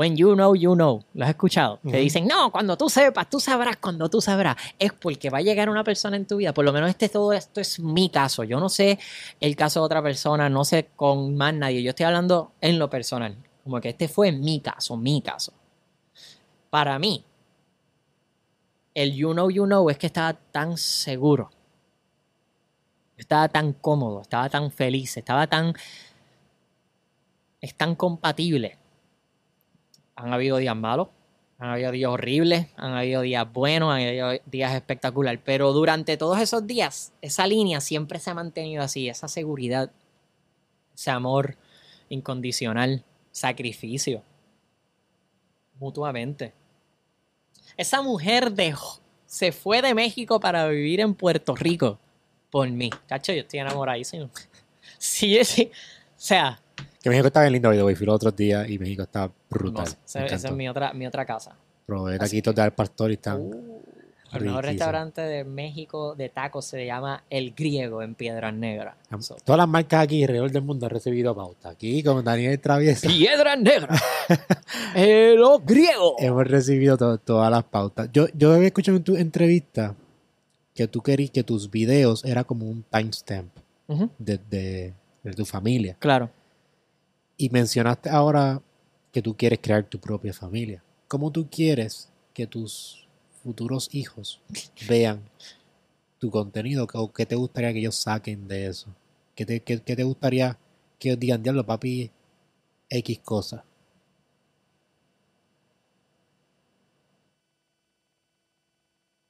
[0.00, 1.04] When you know, you know.
[1.12, 1.78] ¿Lo has escuchado?
[1.82, 4.56] Que dicen, no, cuando tú sepas, tú sabrás, cuando tú sabrás.
[4.78, 6.54] Es porque va a llegar una persona en tu vida.
[6.54, 8.42] Por lo menos este todo esto es mi caso.
[8.42, 8.98] Yo no sé
[9.40, 11.82] el caso de otra persona, no sé con más nadie.
[11.82, 13.36] Yo estoy hablando en lo personal.
[13.62, 15.52] Como que este fue mi caso, mi caso.
[16.70, 17.22] Para mí,
[18.94, 21.50] el you know, you know es que estaba tan seguro.
[23.18, 25.74] Estaba tan cómodo, estaba tan feliz, estaba tan...
[27.60, 28.79] Es tan compatible
[30.22, 31.08] han habido días malos,
[31.58, 36.40] han habido días horribles, han habido días buenos, han habido días espectaculares, pero durante todos
[36.40, 39.90] esos días, esa línea siempre se ha mantenido así, esa seguridad,
[40.94, 41.56] ese amor
[42.08, 44.22] incondicional, sacrificio,
[45.78, 46.52] mutuamente.
[47.76, 51.98] Esa mujer dejó, se fue de México para vivir en Puerto Rico
[52.50, 52.90] por mí.
[53.06, 54.30] Cacho, yo estoy enamoradísimo.
[54.98, 55.70] Sí, sí.
[55.72, 56.60] O sea,
[57.02, 59.86] que México está bien lindo, hoy fui los otros días y México está brutal.
[60.04, 61.56] esa, es mi otra, mi otra casa.
[61.86, 63.40] Probé taquitos de al pastor y están.
[63.40, 63.80] Uh,
[64.32, 68.94] el mejor restaurante de México de tacos se llama El Griego en Piedras Negras.
[69.44, 71.70] Todas las marcas aquí alrededor del mundo han recibido pauta.
[71.70, 73.08] Aquí con Daniel Traviesa.
[73.08, 74.00] Piedras Negras.
[74.94, 76.14] El Griego.
[76.18, 78.08] Hemos recibido todas las pautas.
[78.12, 79.96] Yo, yo había escuchado en tu entrevista
[80.74, 83.50] que tú querías que tus videos era como un timestamp
[84.18, 84.94] de
[85.34, 85.96] tu familia.
[85.98, 86.30] Claro.
[87.40, 88.60] Y mencionaste ahora
[89.10, 90.84] que tú quieres crear tu propia familia.
[91.08, 93.08] ¿Cómo tú quieres que tus
[93.42, 94.42] futuros hijos
[94.86, 95.22] vean
[96.18, 96.86] tu contenido?
[96.92, 98.94] ¿O qué te gustaría que ellos saquen de eso?
[99.34, 100.58] ¿Qué te, te gustaría
[100.98, 102.10] que ellos digan, diablo, papi,
[102.90, 103.64] X cosa?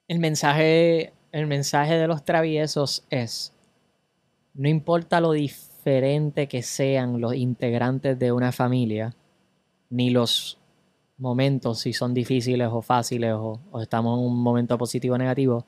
[0.09, 3.53] El mensaje, el mensaje de los traviesos es,
[4.55, 9.15] no importa lo difícil diferente que sean los integrantes de una familia,
[9.89, 10.59] ni los
[11.17, 15.65] momentos, si son difíciles o fáciles o, estamos en un momento positivo o negativo,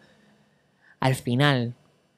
[1.01, 1.75] al final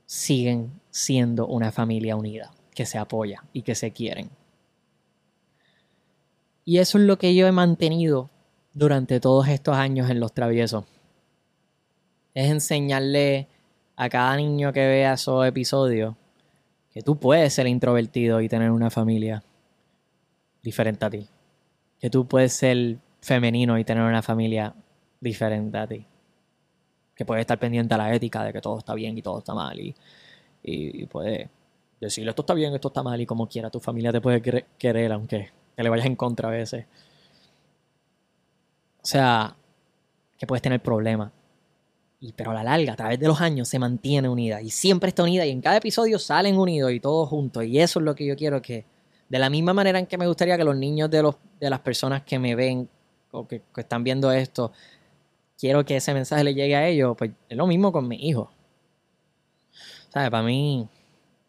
[0.06, 4.28] siguen siendo una familia unida, que se apoya y que se quieren.
[6.64, 8.28] Y eso es lo que yo he mantenido
[8.72, 10.84] durante todos estos años en los traviesos.
[12.34, 13.46] Es enseñarle
[13.94, 16.16] a cada niño que vea esos episodios
[16.94, 19.42] que tú puedes ser introvertido y tener una familia
[20.62, 21.26] diferente a ti.
[21.98, 24.72] Que tú puedes ser femenino y tener una familia
[25.20, 26.06] diferente a ti.
[27.16, 29.54] Que puedes estar pendiente a la ética de que todo está bien y todo está
[29.54, 29.78] mal.
[29.80, 29.94] Y,
[30.62, 31.48] y, puedes
[32.00, 34.40] decirle esto está bien, esto está mal y como quiera tu familia te puede
[34.78, 36.86] querer aunque te le vayas en contra a veces.
[39.02, 39.56] O sea,
[40.38, 41.32] que puedes tener problemas.
[42.24, 44.62] Y, pero a la larga, a través de los años, se mantiene unida.
[44.62, 45.44] Y siempre está unida.
[45.44, 47.64] Y en cada episodio salen unidos y todos juntos.
[47.64, 48.86] Y eso es lo que yo quiero que,
[49.28, 51.80] de la misma manera en que me gustaría que los niños de, los, de las
[51.80, 52.88] personas que me ven
[53.30, 54.72] o que, están viendo esto,
[55.58, 58.50] quiero que ese mensaje le llegue a ellos, pues es lo mismo con mi hijo.
[60.08, 60.30] ¿Sabes?
[60.30, 60.88] Para mí,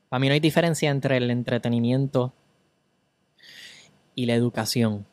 [0.10, 2.34] para mí no hay diferencia entre el entretenimiento
[4.14, 5.06] y la educación.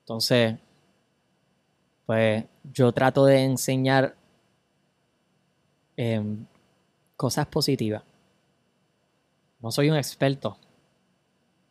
[0.00, 0.56] Entonces,
[2.08, 4.14] pues yo trato de enseñar
[5.94, 6.46] em,
[7.16, 8.02] cosas positivas.
[9.60, 10.56] No soy un experto.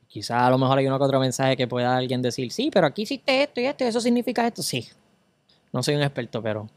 [0.07, 2.85] Quizás a lo mejor hay uno que otro mensaje que pueda alguien decir, sí, pero
[2.85, 4.61] aquí hiciste esto y esto, y eso significa esto.
[4.61, 4.87] Sí,
[5.73, 6.69] no soy un experto, pero,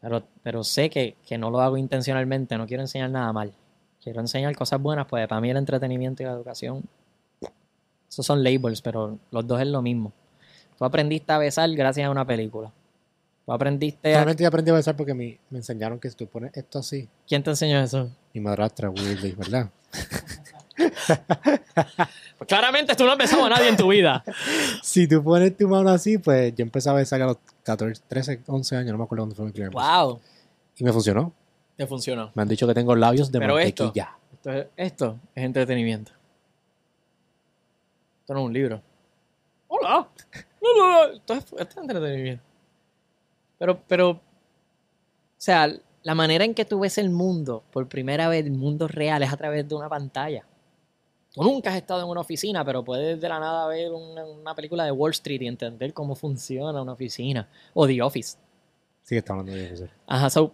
[0.00, 3.52] pero, pero sé que, que no lo hago intencionalmente, no quiero enseñar nada mal.
[4.00, 6.84] Quiero enseñar cosas buenas, pues para mí el entretenimiento y la educación,
[8.08, 10.12] esos son labels, pero los dos es lo mismo.
[10.78, 12.72] Tú aprendiste a besar gracias a una película.
[13.44, 14.18] Tú aprendiste a...
[14.18, 17.08] Realmente yo aprendí a besar porque me, me enseñaron que si tú pones esto así...
[17.26, 18.08] ¿Quién te enseñó eso?
[18.32, 19.70] Mi madrastra, Willy, ¿verdad?
[20.76, 24.22] pues claramente tú no has besado a nadie en tu vida.
[24.82, 28.42] si tú pones tu mano así, pues yo empecé a besar a los 14, 13,
[28.46, 29.80] 11 años, no me acuerdo dónde fue mi primer beso.
[29.80, 30.20] ¡Wow!
[30.76, 31.32] Y me funcionó.
[31.76, 32.30] Te funcionó.
[32.34, 34.16] Me han dicho que tengo labios de mantequilla.
[34.32, 36.12] Esto, esto, esto es entretenimiento.
[38.20, 38.82] Esto no es un libro.
[39.66, 40.08] ¡Hola!
[40.62, 41.12] No, no, no.
[41.14, 42.42] Esto es, entretenimiento.
[43.58, 44.20] Pero, pero, o
[45.36, 45.68] sea,
[46.02, 49.32] la manera en que tú ves el mundo por primera vez, el mundo real, es
[49.32, 50.44] a través de una pantalla.
[51.32, 54.84] Tú nunca has estado en una oficina, pero puedes de la nada ver una, película
[54.84, 57.48] de Wall Street y entender cómo funciona una oficina.
[57.74, 58.38] O The Office.
[59.02, 59.86] Sí, está hablando de eso.
[60.06, 60.52] Ajá, so,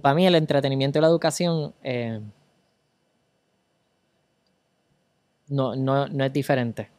[0.00, 2.20] para mí el entretenimiento y la educación eh,
[5.48, 6.90] no, no, no es diferente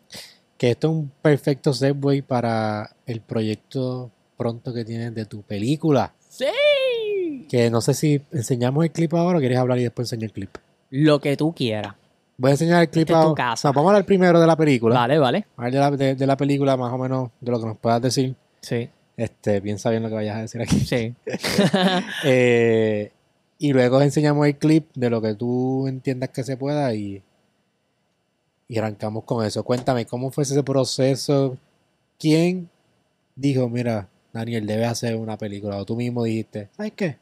[0.58, 6.14] que esto es un perfecto segue para el proyecto pronto que tienes de tu película.
[6.30, 7.46] Sí.
[7.50, 10.34] Que no sé si enseñamos el clip ahora o quieres hablar y después enseñar el
[10.34, 10.58] clip.
[10.90, 11.96] Lo que tú quieras.
[12.38, 13.56] Voy a enseñar el clip ahora.
[13.64, 14.96] vamos a hablar primero de la película.
[14.96, 15.46] Vale, vale.
[15.58, 18.02] A ver de la, de, la, película, más o menos, de lo que nos puedas
[18.02, 18.36] decir.
[18.62, 18.90] Sí.
[19.16, 20.80] Este, piensa bien lo que vayas a decir aquí.
[20.82, 21.14] Sí.
[22.24, 23.12] Eh,
[23.60, 27.24] y luego enseñamos el clip de lo que tú entiendas que se pueda y
[28.68, 29.64] y arrancamos con eso.
[29.64, 31.58] Cuéntame, ¿cómo fue ese proceso?
[32.20, 32.70] ¿Quién
[33.36, 35.78] dijo, mira, Daniel, debes hacer una película?
[35.78, 37.18] O tú mismo dijiste, ¿sabes qué?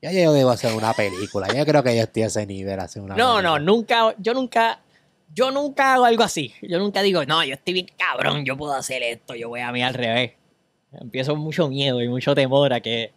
[0.00, 1.48] Ya yo debo hacer una película.
[1.52, 4.80] Yo creo que ya estoy a ese nivel hacer una No, no, nunca, yo nunca,
[5.34, 6.52] yo nunca hago algo así.
[6.62, 9.72] Yo nunca digo, no, yo estoy bien cabrón, yo puedo hacer esto, yo voy a
[9.72, 10.32] mí al revés.
[10.92, 13.12] Empiezo mucho miedo y mucho temor a que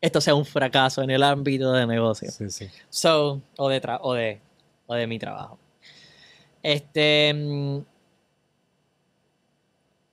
[0.00, 2.30] esto sea un fracaso en el ámbito de negocio.
[2.30, 2.68] Sí, sí.
[2.88, 4.40] So, o de, o de,
[4.86, 5.58] o de mi trabajo.
[6.62, 7.32] Este.
[7.34, 7.80] Mm,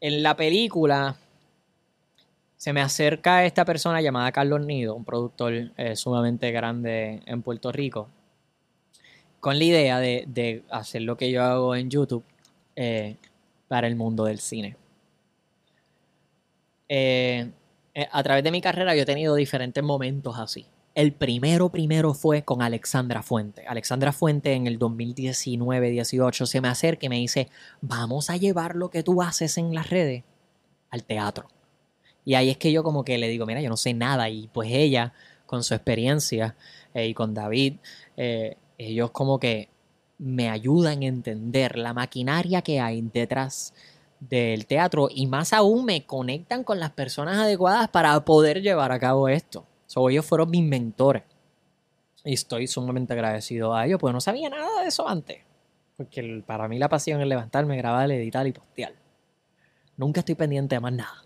[0.01, 1.17] en la película
[2.59, 7.71] se me acerca esta persona llamada Carlos Nido, un productor eh, sumamente grande en Puerto
[7.71, 8.09] Rico,
[9.39, 12.23] con la idea de, hacer lo que yo hago en YouTube
[12.75, 13.15] eh,
[13.69, 14.75] para el mundo del cine.
[16.89, 17.49] Eh,
[18.11, 20.65] a través de mi carrera yo he tenido diferentes momentos así.
[20.95, 23.65] El primero, primero fue con Alexandra Fuente.
[23.67, 27.49] Alexandra Fuente en el 2019-18 se me acerca y me dice,
[27.81, 30.23] vamos a llevar lo que tú haces en las redes
[30.89, 31.47] al teatro.
[32.25, 34.29] Y ahí es que yo como que le digo, mira, yo no sé nada.
[34.29, 35.13] Y pues ella,
[35.45, 36.55] con su experiencia
[36.93, 37.77] eh, y con David,
[38.17, 39.69] eh, ellos como que
[40.17, 43.73] me ayudan a entender la maquinaria que hay detrás
[44.19, 48.99] del teatro y más aún me conectan con las personas adecuadas para poder llevar a
[48.99, 49.65] cabo esto.
[49.89, 51.23] So, ellos fueron mis mentores.
[52.23, 55.39] Y estoy sumamente agradecido a ellos, porque no sabía nada de eso antes.
[55.97, 58.93] Porque para mí la pasión es levantarme, grabar, editar y postear.
[59.97, 61.23] Nunca estoy pendiente de más nada.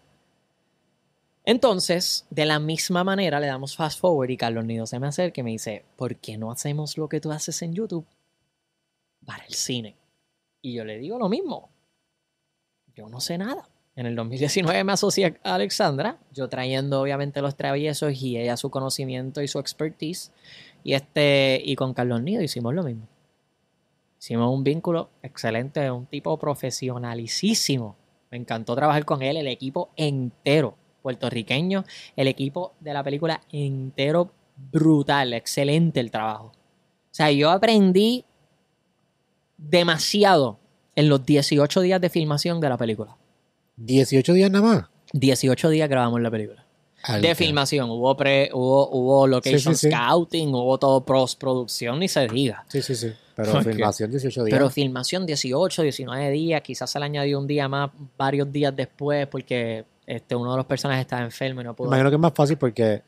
[1.44, 5.42] Entonces, de la misma manera, le damos fast forward y Carlos Nido se me acerca
[5.42, 8.08] y me dice, ¿por qué no hacemos lo que tú haces en YouTube
[9.26, 9.98] para el cine?
[10.62, 11.70] Y yo le digo lo mismo.
[12.96, 13.68] Yo no sé nada.
[13.96, 18.72] En el 2019 me asocié a Alexandra, yo trayendo obviamente los traviesos y ella su
[18.72, 20.32] conocimiento y su expertise.
[20.84, 23.08] Y, este, y con Carlos Nido hicimos lo mismo.
[24.20, 27.96] Hicimos un vínculo excelente, un tipo profesionalicísimo.
[28.32, 31.84] Me encantó trabajar con él, el equipo entero puertorriqueño,
[32.16, 34.32] el equipo de la película entero
[34.72, 36.48] brutal, excelente el trabajo.
[36.48, 38.26] O sea, yo aprendí
[39.58, 40.58] demasiado
[40.96, 43.18] en los 18 días de filmación de la película.
[43.78, 44.86] 18 días nada más.
[45.14, 46.66] 18 días grabamos la película.
[47.04, 49.92] Al- De filmación, hubo pre, hubo, hubo location Sí, sí, sí.
[49.92, 52.64] scouting, hubo todo postproducción, ni se diga.
[52.70, 53.12] Sí, sí, sí.
[53.36, 54.56] Pero filmación 18 días.
[54.58, 59.28] Pero filmación 18, 19 días, quizás se le añadió un día más, varios días después,
[59.28, 61.88] porque este, uno de los personajes estaba enfermo y no pudo.
[61.88, 63.02] imagino que es más fácil porque.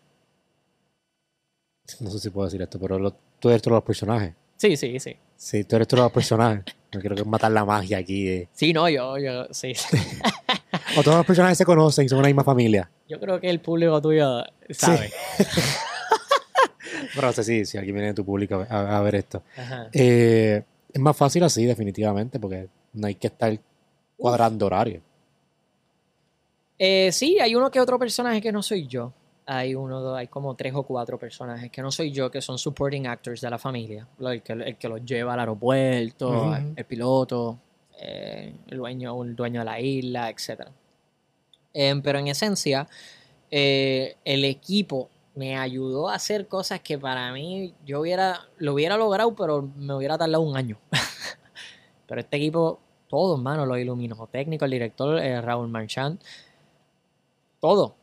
[2.00, 4.34] No sé si puedo decir esto, pero lo- tú eres todos los personajes.
[4.58, 5.16] Sí, sí, sí.
[5.38, 6.66] Sí, tú eres todos los personajes.
[6.96, 8.26] No quiero que matar la magia aquí.
[8.26, 9.76] de- Sí, no, yo, yo, sí.
[9.76, 9.98] sí.
[10.98, 12.90] O todos los personajes se conocen y son una misma familia.
[13.08, 15.12] Yo creo que el público tuyo sabe.
[17.14, 19.44] Pero no sé si, si alguien viene de tu público a, ver esto.
[19.94, 23.58] Eh, es más fácil así, definitivamente, porque no hay que estar
[24.18, 25.02] cuadrando horario.
[26.78, 29.14] Eh, sí, hay uno que otro personaje que no soy yo.
[29.48, 32.58] Hay uno, dos, hay como tres o cuatro personajes que no soy yo, que son
[32.58, 34.08] supporting actors de la familia.
[34.20, 37.60] El que, el que los lleva al aeropuerto, el, el piloto,
[38.00, 40.68] eh, el, dueño, el dueño de la isla, etc.
[42.04, 42.88] pero en esencia,
[43.50, 48.98] eh, el equipo me ayudó a hacer cosas que para mí yo hubiera, lo hubiera
[48.98, 50.78] logrado, pero me hubiera tardado un año.
[52.08, 56.20] pero este equipo, todos, mano, los iluminó técnico, el director eh, Raúl Marchand,
[57.60, 57.96] todo.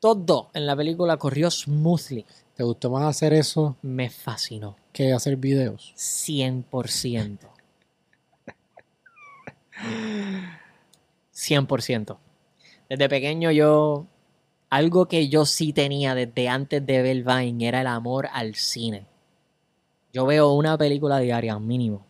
[0.00, 2.24] Todo en la película corrió smoothly.
[2.54, 4.76] ¿Te gustó más hacer eso Me fascinó.
[4.92, 5.92] que hacer videos?
[5.96, 7.38] 100%.
[11.34, 12.18] 100%.
[12.88, 14.06] Desde pequeño yo...
[14.70, 19.06] Algo que yo sí tenía desde antes de ver Vine era el amor al cine.
[20.12, 22.04] Yo veo una película diaria mínimo.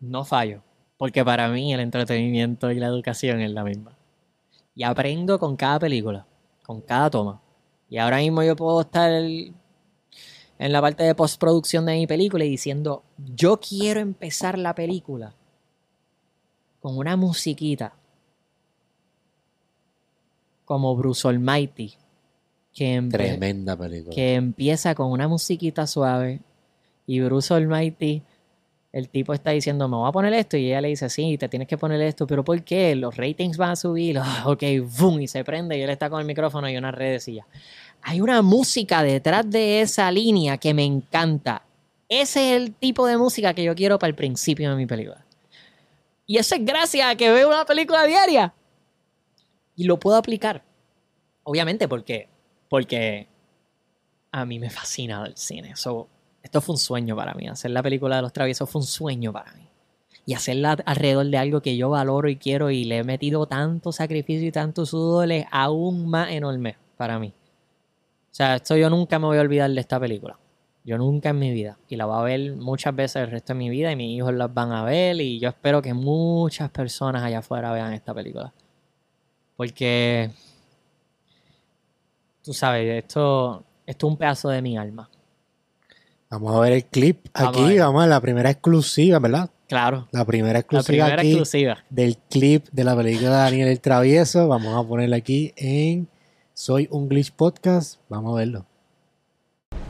[0.00, 0.62] No fallo.
[0.96, 3.96] Porque para mí el entretenimiento y la educación es la misma.
[4.74, 6.26] Y aprendo con cada película.
[6.70, 7.42] Con cada toma.
[7.88, 9.52] Y ahora mismo yo puedo estar en
[10.56, 13.02] la parte de postproducción de mi película y diciendo,
[13.34, 15.34] yo quiero empezar la película
[16.80, 17.92] con una musiquita
[20.64, 21.94] como Bruce Almighty,
[22.72, 24.14] que, Tremenda película.
[24.14, 26.38] que empieza con una musiquita suave
[27.04, 28.22] y Bruce Almighty,
[28.92, 31.48] el tipo está diciendo, me voy a poner esto y ella le dice, sí, te
[31.48, 32.94] tienes que poner esto, pero ¿por qué?
[32.96, 34.62] Los ratings van a subir, Ah, ok,
[34.98, 37.46] boom, y se prende y él está con el micrófono y una redecilla.
[38.02, 41.62] Hay una música detrás de esa línea que me encanta.
[42.08, 45.24] Ese es el tipo de música que yo quiero para el principio de mi película.
[46.26, 48.54] Y eso es gracias a que veo una película diaria.
[49.76, 50.62] Y lo puedo aplicar.
[51.44, 52.28] Obviamente porque,
[52.68, 53.28] porque
[54.32, 55.76] a mí me fascina el cine.
[55.76, 56.08] So,
[56.50, 57.46] esto fue un sueño para mí.
[57.46, 59.68] Hacer la película de los traviesos fue un sueño para mí.
[60.26, 63.92] Y hacerla alrededor de algo que yo valoro y quiero y le he metido tanto
[63.92, 67.28] sacrificio y tanto sudor es aún más enorme para mí.
[67.28, 70.40] O sea, esto yo nunca me voy a olvidar de esta película.
[70.82, 71.78] Yo nunca en mi vida.
[71.88, 74.34] Y la voy a ver muchas veces el resto de mi vida y mis hijos
[74.34, 78.52] las van a ver y yo espero que muchas personas allá afuera vean esta película.
[79.56, 80.32] Porque,
[82.42, 85.08] tú sabes, esto, esto es un pedazo de mi alma.
[86.30, 87.68] Vamos a ver el clip Vamos a aquí.
[87.70, 87.80] ver.
[87.80, 89.50] Vamos a la primera exclusiva, ¿verdad?
[89.68, 91.78] Claro, La primera la exclusiva primera aquí exclusiva.
[91.90, 94.48] del clip de la película de Daniel el Travieso.
[94.48, 96.08] Vamos a ponerla aquí en
[96.54, 98.00] Soy un Glitch Podcast.
[98.08, 98.66] Vamos a verlo.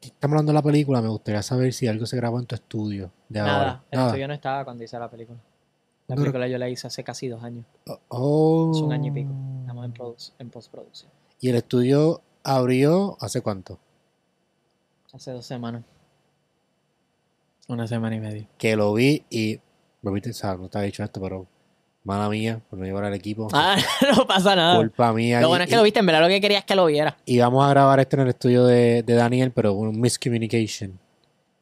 [0.00, 1.02] Estamos hablando de la película.
[1.02, 3.84] Me gustaría saber si algo se grabó en tu estudio de Nada, ahora.
[3.90, 5.38] el estudio no estaba cuando hice la película.
[6.06, 7.66] La No, película yo la hice hace casi dos años.
[8.08, 8.72] Oh.
[8.74, 9.32] Es un año y pico.
[9.60, 9.94] Estamos en,
[10.38, 11.10] en postproducción.
[11.40, 13.78] Y el estudio abrió hace cuánto?
[15.12, 15.84] Hace dos semanas.
[17.68, 18.48] Una semana y media.
[18.56, 19.60] Que lo vi y
[20.00, 21.46] Volviste, o sea, no te había dicho esto, pero
[22.08, 23.48] mala mía por no llevar al equipo.
[23.52, 23.76] Ah,
[24.16, 24.76] no pasa nada.
[24.78, 25.40] Culpa mía.
[25.40, 26.86] Lo Y- bueno es que lo viste, en verdad lo que quería es que lo
[26.86, 27.16] viera.
[27.26, 30.98] Y vamos a grabar esto en el estudio de, de Daniel, pero un miscommunication.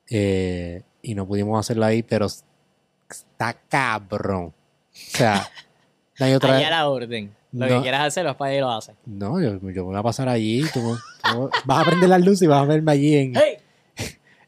[0.08, 4.46] Eh, y no pudimos hacerlo ahí, pero está cabrón.
[4.46, 4.54] O
[4.92, 5.48] sea,
[6.18, 7.34] no hay otra Ahí a la orden.
[7.52, 7.76] Lo No.
[7.76, 8.94] que quieras hacerlo es para ahí lo haces.
[9.06, 10.62] No, yo, yo me voy a pasar allí.
[10.72, 13.56] Tú, tú vas a prender las luces y vas a verme allí en, ¡Hey!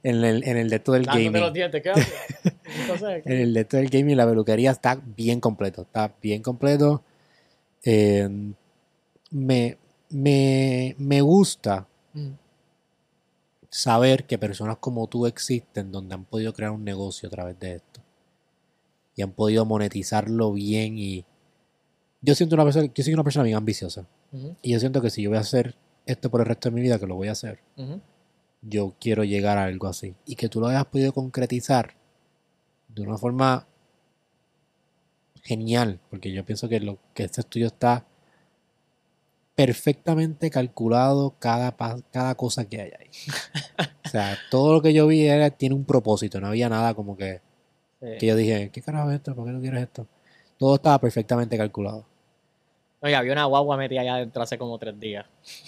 [0.09, 1.53] En el, en el de Dándote los gaming.
[1.53, 2.13] dientes, ¿qué haces?
[2.81, 5.83] Entonces, En el de esto del gaming, la peluquería está bien completo.
[5.83, 7.03] Está bien completo.
[7.85, 8.29] Eh,
[9.31, 9.77] me,
[10.11, 12.31] me, me gusta Mm.
[13.71, 17.75] saber que personas como tú existen donde han podido crear un negocio a través de
[17.77, 18.01] esto
[19.15, 21.25] y han podido monetizarlo bien y
[22.23, 24.07] yo siento una persona yo soy una persona bien ambiciosa
[24.63, 25.75] y yo siento que si yo voy a hacer
[26.07, 27.59] esto por el resto de mi vida que lo voy a hacer.
[28.63, 31.95] Yo quiero llegar a algo así y que tú lo hayas podido concretizar
[32.89, 33.67] de una forma
[35.43, 38.05] genial porque yo pienso que lo que este estudio está
[39.55, 41.75] perfectamente calculado cada,
[42.13, 43.11] cada cosa que hay ahí.
[44.07, 47.15] O sea, todo lo que yo vi era, tiene un propósito, no había nada como
[47.17, 47.43] que,
[48.01, 48.07] Sí.
[48.19, 49.35] que yo dije, ¿qué carajo es esto?
[49.35, 50.07] ¿Por qué no quieres esto?
[50.57, 52.07] Todo estaba perfectamente calculado.
[53.01, 55.25] Oye, había una guagua metida allá adentro hace como tres días.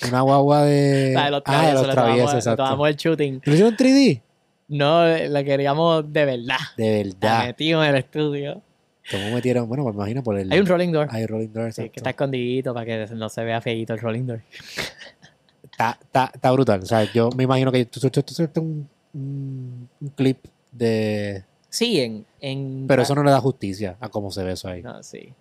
[0.09, 1.12] Una guagua de...
[1.15, 2.65] La de los ah, de traviesos, los le exacto.
[2.65, 3.40] tomamos el shooting.
[3.44, 4.23] ¿Lo hicieron en 3D?
[4.69, 6.57] No, la queríamos de verdad.
[6.77, 7.47] De La verdad.
[7.47, 8.62] metimos en el estudio.
[9.11, 9.69] ¿Cómo metieron?
[9.69, 10.51] Bueno, me imagino por el...
[10.51, 11.09] Hay un rolling door.
[11.11, 14.27] Hay rolling door, Sí, que está escondidito para que no se vea feíto el rolling
[14.27, 14.43] door.
[15.65, 16.81] está, está, está brutal.
[16.82, 18.01] O sea, yo me imagino que tú,
[18.57, 20.39] un, un, un clip
[20.73, 21.44] de...
[21.69, 22.27] Sí, en...
[22.40, 24.82] en Pero eso no le da justicia a cómo se ve eso ahí.
[24.82, 25.32] No, sí.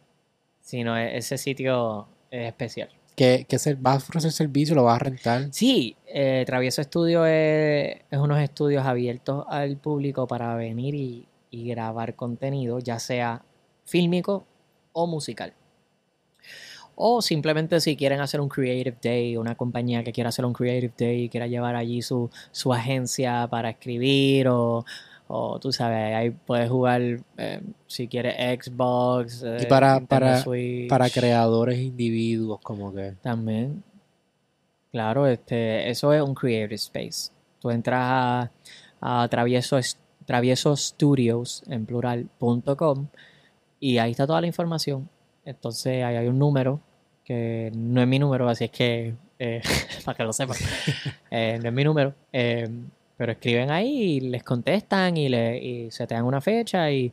[0.70, 2.90] Sí, no, e- ese sitio es especial.
[3.16, 4.76] ¿Qué, qué ser, ¿Vas a ofrecer servicio?
[4.76, 5.48] ¿Lo vas a rentar?
[5.52, 11.68] Sí, eh, Travieso Estudio es, es unos estudios abiertos al público para venir y, y
[11.70, 13.41] grabar contenido, ya sea
[13.84, 14.46] fílmico
[14.94, 15.56] o musical.
[16.94, 20.94] O simplemente si quieren hacer un Creative Day, una compañía que quiera hacer un Creative
[20.96, 24.86] Day y quiera llevar allí su, su agencia para escribir o,
[25.32, 27.02] o tú sabes, ahí puedes jugar
[27.38, 30.90] eh, si quieres Xbox, eh, Y para- Nintendo para- Switch.
[30.90, 33.14] Para creadores individuos, como que...
[33.22, 33.84] También.
[34.92, 37.32] Claro, este, eso es un creative space.
[37.60, 38.52] Tú entras a,
[39.24, 39.78] a travieso,
[40.26, 43.08] traviesostudios, en plural.com,
[43.80, 45.08] y ahí está toda la información.
[45.46, 46.80] Entonces ahí hay un número,
[47.24, 49.62] que no es mi número, así es que, eh,
[50.06, 50.58] para que lo sepan,
[51.32, 52.68] eh, no es mi número, eh,
[53.20, 57.12] pero escriben ahí y les contestan y, le, y se te dan una fecha y,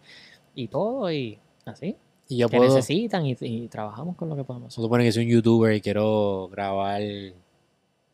[0.54, 1.96] y todo, y así.
[2.28, 2.76] Y yo que puedo...
[2.76, 4.82] necesitan y, y trabajamos con lo que podemos hacer.
[4.84, 7.02] Supone que soy un youtuber y quiero grabar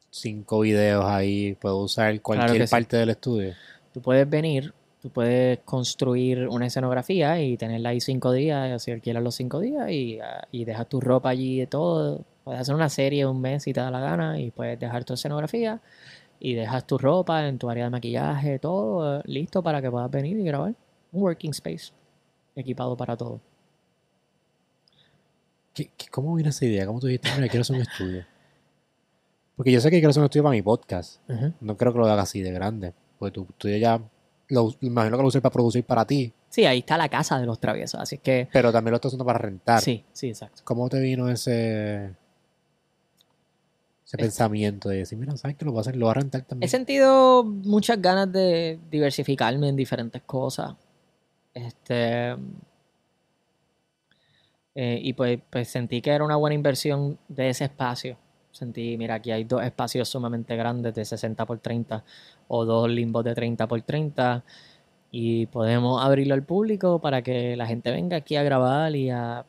[0.08, 1.54] cinco videos ahí.
[1.60, 2.70] Puedo usar cualquier sí.
[2.70, 3.52] parte del estudio.
[3.92, 8.90] Tú puedes venir, tú puedes construir una escenografía y tenerla ahí cinco días, y así
[8.90, 10.18] alquilas los cinco días y,
[10.50, 12.24] y dejas tu ropa allí y todo.
[12.42, 15.12] Puedes hacer una serie un mes si te da la gana y puedes dejar tu
[15.12, 15.82] escenografía
[16.44, 20.10] y dejas tu ropa en tu área de maquillaje, todo eh, listo para que puedas
[20.10, 20.74] venir y grabar.
[21.12, 21.92] Un working space
[22.56, 23.40] equipado para todo.
[25.74, 26.86] ¿Qué, qué- cómo vino esa idea?
[26.86, 28.24] ¿Cómo tú dijiste, mira, quiero hacer un estudio?
[29.56, 31.20] Porque yo sé que quiero hacer un estudio para mi podcast.
[31.60, 32.92] No creo que lo haga así de grande.
[33.18, 34.00] Porque tu estudio ya...
[34.48, 36.32] Lo, imagino que lo usé para producir para ti.
[36.50, 39.24] Sí, ahí está la casa de los traviesos, así que Pero también lo estás usando
[39.24, 39.80] para rentar.
[39.80, 40.60] sí, sí, exacto.
[40.64, 42.14] ¿Cómo te vino ese...
[44.12, 45.96] Ese Es- pensamiento de decir, mira, ¿sabes que lo voy a hacer?
[45.96, 46.66] Lo voy a rentar también.
[46.66, 50.74] He sentido muchas ganas de diversificarme en diferentes cosas.
[51.54, 52.36] Este.
[54.74, 58.16] eh, y pues, pues sentí que era una buena inversión de ese espacio.
[58.50, 62.04] Sentí, mira, aquí hay dos espacios sumamente grandes de 60 por 30
[62.48, 64.44] o dos limbos de 30 por 30
[65.10, 69.44] y podemos abrirlo al público para que la gente venga aquí a grabar y a,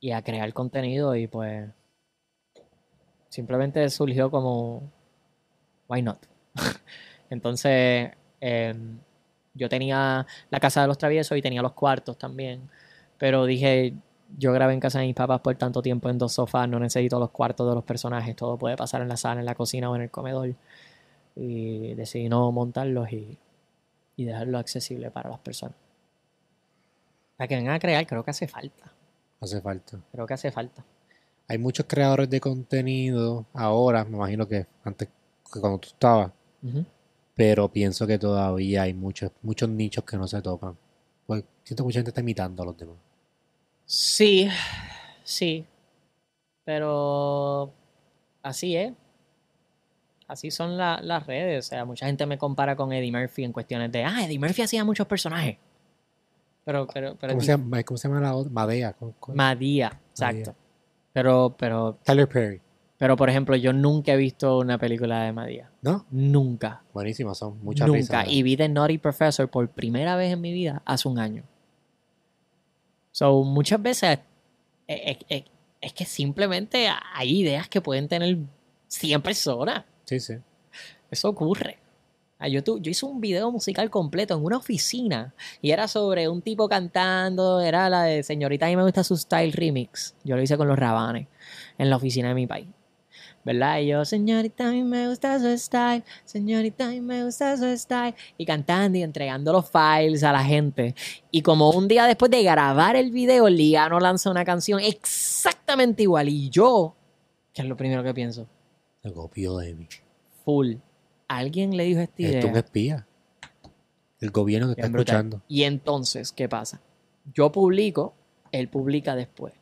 [0.00, 1.68] y a crear contenido y pues
[3.32, 4.82] simplemente surgió como,
[5.88, 6.18] why not?
[7.30, 8.10] Entonces,
[8.40, 8.98] em,
[9.54, 12.68] yo tenía la casa de los traviesos y tenía los cuartos también.
[13.16, 13.94] Pero dije,
[14.36, 17.18] yo grabé en casa de mis papás por tanto tiempo en dos sofás, no necesito
[17.18, 19.96] los cuartos de los personajes, todo puede pasar en la sala, en la cocina o
[19.96, 20.54] en el comedor.
[21.34, 23.38] Y decidí no montarlos y,
[24.16, 25.76] y dejarlo accesible para las personas.
[27.38, 28.92] Para que vengan a crear, creo que hace falta.
[29.40, 29.98] Hace falta.
[30.12, 30.84] Creo que hace falta.
[31.52, 35.08] Hay muchos creadores de contenido ahora, me imagino que antes
[35.52, 36.32] que cuando tú estabas,
[37.34, 40.78] pero pienso que todavía hay muchos, muchos nichos que no se tocan.
[41.26, 42.96] Pues siento que mucha gente está imitando a los demás.
[43.84, 44.48] Sí,
[45.24, 45.66] sí.
[46.64, 47.70] Pero
[48.42, 48.94] así es.
[50.28, 51.66] Así son la- las redes.
[51.66, 54.62] O sea, mucha gente me compara con Eddie Murphy en cuestiones de, ah, Eddie Murphy
[54.62, 55.58] hacía muchos personajes.
[56.64, 58.50] Pero, pero, pero ¿Cómo se llama, ¿Cómo se llama la otra?
[58.50, 58.94] Madea.
[58.94, 59.36] ¿cómo- cómo?
[59.36, 60.54] Madía, exacto.
[61.12, 62.60] Pero, pero, Tyler Perry.
[62.98, 65.70] pero, por ejemplo, yo nunca he visto una película de Madía.
[65.82, 66.06] ¿No?
[66.10, 66.82] Nunca.
[66.94, 68.22] Buenísimas, son muchas nunca.
[68.22, 68.26] risas.
[68.28, 71.44] Y vi The Naughty Professor por primera vez en mi vida hace un año.
[73.10, 74.20] So, muchas veces
[74.88, 75.44] eh, eh, eh,
[75.80, 78.38] es que simplemente hay ideas que pueden tener
[78.88, 79.84] 100 personas.
[80.04, 80.34] Sí, sí.
[81.10, 81.78] Eso ocurre.
[82.44, 86.28] Ah, Yo, tu- yo hice un video musical completo en una oficina y era sobre
[86.28, 90.14] un tipo cantando, era la de Señorita, a mí me gusta su style remix.
[90.24, 91.28] Yo lo hice con los rabanes
[91.78, 92.66] en la oficina de mi país.
[93.44, 93.80] ¿Verdad?
[93.80, 97.64] Y yo, señorita, a mí me gusta su style, señorita, a mí me gusta su
[97.76, 98.14] style.
[98.38, 100.94] Y cantando y entregando los files a la gente.
[101.32, 106.28] Y como un día después de grabar el video, Liano lanza una canción exactamente igual.
[106.28, 106.94] Y yo,
[107.52, 108.46] que es lo primero que pienso,
[109.02, 109.88] Se copió de mí.
[110.44, 110.74] full.
[111.36, 112.38] Alguien le dijo esta idea.
[112.40, 113.06] Es un espía.
[114.20, 115.00] El gobierno que está brutal.
[115.16, 115.42] escuchando.
[115.48, 116.80] Y entonces, ¿qué pasa?
[117.34, 118.14] Yo publico,
[118.52, 119.52] él publica después.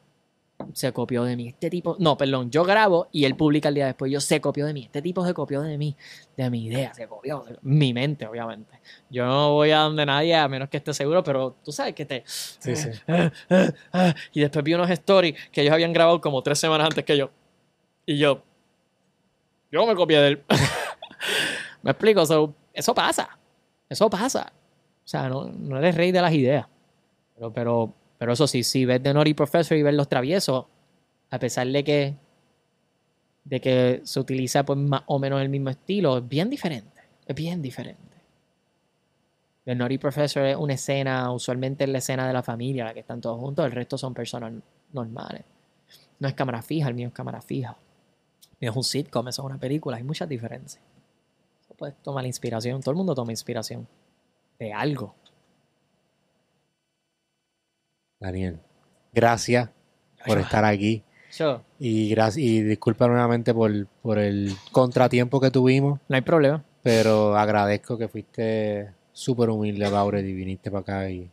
[0.75, 1.49] Se copió de mí.
[1.49, 4.13] Este tipo, no, perdón, yo grabo y él publica el día después.
[4.13, 4.83] Yo se copió de mí.
[4.85, 5.97] Este tipo se copió de mí,
[6.37, 7.43] de mi idea, se copió.
[7.47, 8.79] se- Mi mente, obviamente.
[9.09, 12.05] Yo no voy a donde nadie a menos que esté seguro, pero tú sabes que
[12.05, 12.23] te.
[12.27, 12.91] Sí, sí.
[13.09, 16.89] ah, ah, ah, y después vi unos stories que ellos habían grabado como tres semanas
[16.89, 17.31] antes que yo.
[18.05, 18.43] Y yo.
[19.73, 20.43] Yo me copié de él.
[21.83, 23.39] me explico, so, eso pasa.
[23.89, 24.53] Eso pasa.
[25.05, 26.67] O sea, no, no eres rey de las ideas.
[27.35, 30.67] Pero, pero, pero eso sí, si ves The Naughty Professor y ves Los Traviesos,
[31.31, 32.15] a pesar de que,
[33.45, 37.01] de que se utiliza pues, más o menos el mismo estilo, es bien diferente.
[37.27, 38.11] Es bien diferente.
[39.65, 43.01] The Naughty Professor es una escena, usualmente es la escena de la familia, la que
[43.01, 44.53] están todos juntos, el resto son personas
[44.93, 45.45] normales.
[46.19, 47.77] No es cámara fija, el mío es cámara fija.
[48.61, 50.83] Mío es un sitcom, eso es una película, hay muchas diferencias.
[51.81, 53.89] Puedes tomar inspiración, todo el mundo toma inspiración
[54.59, 55.15] de algo.
[58.21, 58.59] Daniel,
[59.15, 59.71] gracias
[60.27, 61.03] por estar aquí.
[61.39, 66.63] Yo, Y, y disculpa nuevamente por, por el contratiempo que tuvimos, no hay problema.
[66.83, 71.31] pero agradezco que fuiste súper humilde, Laura, y viniste para acá y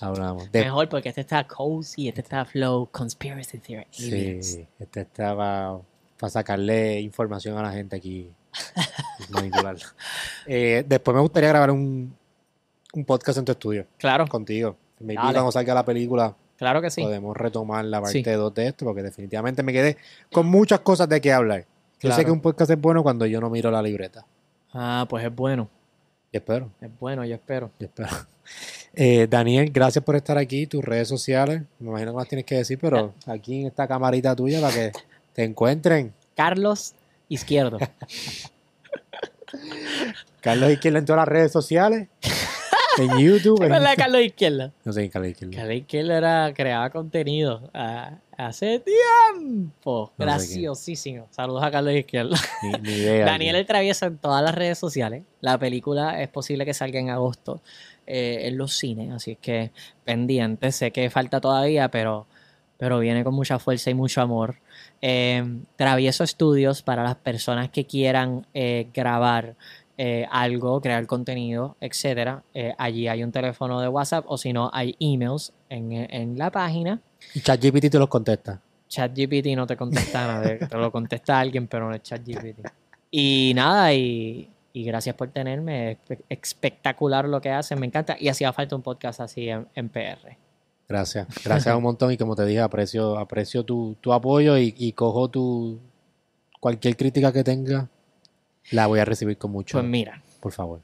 [0.00, 0.50] hablamos.
[0.52, 3.86] De- Mejor porque este está cozy, este está flow, conspiracy theory.
[3.90, 5.82] sí, este estaba
[6.18, 8.30] para sacarle información a la gente aquí
[10.46, 12.14] Eh, después me gustaría grabar un,
[12.92, 14.76] un podcast en tu estudio Claro, contigo.
[14.98, 15.18] Dale.
[15.32, 17.02] cuando salga la película claro que sí.
[17.02, 18.30] podemos retomar la parte Sí.
[18.30, 19.96] 2 de esto, porque definitivamente me quedé
[20.32, 21.66] con muchas cosas de qué hablar.
[22.00, 24.24] Yo sé que un podcast es bueno cuando yo no miro la libreta.
[24.72, 25.68] Ah, pues es bueno,
[26.32, 27.70] Y espero, es bueno, yo espero.
[27.78, 28.08] y espero.
[28.98, 30.66] Eh, Daniel, gracias por estar aquí.
[30.66, 34.34] Tus redes sociales, me imagino que las tienes que decir, pero aquí en esta camarita
[34.34, 34.92] tuya para que
[35.34, 36.14] te encuentren.
[36.34, 36.94] Carlos
[37.28, 37.78] Izquierdo.
[40.40, 42.08] Carlos Izquierdo en todas las redes sociales.
[42.98, 43.60] En YouTube.
[43.60, 44.72] ¿Es en- verdad, Carlos Izquierdo?
[44.84, 45.56] No sé Carlos Izquierdo.
[45.56, 50.12] Carlos Izquierdo era, creaba contenido ah, hace tiempo.
[50.16, 51.26] No Graciosísimo.
[51.30, 52.36] Saludos a Carlos Izquierdo.
[52.62, 53.26] Ni, ni idea.
[53.26, 55.24] Daniel el Travieso en todas las redes sociales.
[55.40, 57.60] La película es posible que salga en agosto
[58.06, 59.72] eh, en los cines, así es que
[60.04, 60.72] pendiente.
[60.72, 62.26] Sé que falta todavía, pero,
[62.78, 64.56] pero viene con mucha fuerza y mucho amor.
[65.00, 65.44] Eh,
[65.76, 69.54] Travieso Estudios para las personas que quieran eh, grabar
[69.98, 72.42] eh, algo, crear contenido, etcétera.
[72.52, 76.50] Eh, allí hay un teléfono de WhatsApp o si no, hay emails en, en la
[76.50, 77.00] página.
[77.34, 78.60] Y ChatGPT te los contesta.
[78.88, 82.66] ChatGPT no te contesta nada, te lo contesta alguien, pero no es ChatGPT.
[83.10, 85.92] Y nada, y, y gracias por tenerme.
[85.92, 88.16] Es espe- espectacular lo que hacen, me encanta.
[88.20, 90.36] Y hacía falta un podcast así en, en PR.
[90.88, 94.92] Gracias, gracias un montón y como te dije, aprecio, aprecio tu, tu apoyo y, y
[94.92, 95.80] cojo tu
[96.60, 97.88] cualquier crítica que tenga,
[98.70, 100.80] la voy a recibir con mucho, Pues mira, por favor.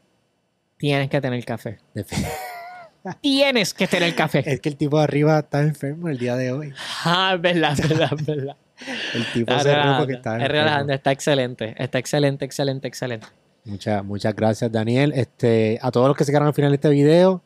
[0.77, 1.79] tienes que tener café.
[3.21, 4.45] Tienes que tener café.
[4.47, 6.73] Es que el tipo de arriba está enfermo el día de hoy.
[7.05, 8.57] Ah, es verdad, es verdad, es verdad.
[9.15, 10.93] El tipo se relajando, está es enfermo.
[10.93, 13.27] está excelente, está excelente, excelente, excelente.
[13.65, 15.13] Muchas, muchas gracias, Daniel.
[15.15, 17.43] Este, a todos los que se quedaron al final de este video,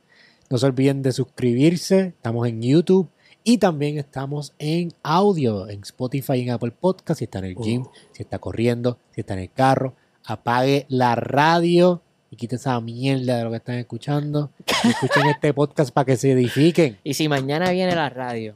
[0.50, 2.08] no se olviden de suscribirse.
[2.08, 3.08] Estamos en YouTube
[3.42, 7.18] y también estamos en audio, en Spotify y en Apple Podcast.
[7.18, 9.94] Si está en el gym, si está corriendo, si está en el carro,
[10.24, 14.50] apague la radio y quite esa mierda de lo que están escuchando.
[14.84, 16.98] Y escuchen este podcast para que se edifiquen.
[17.04, 18.54] Y si mañana viene la radio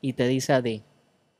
[0.00, 0.82] y te dice a ti,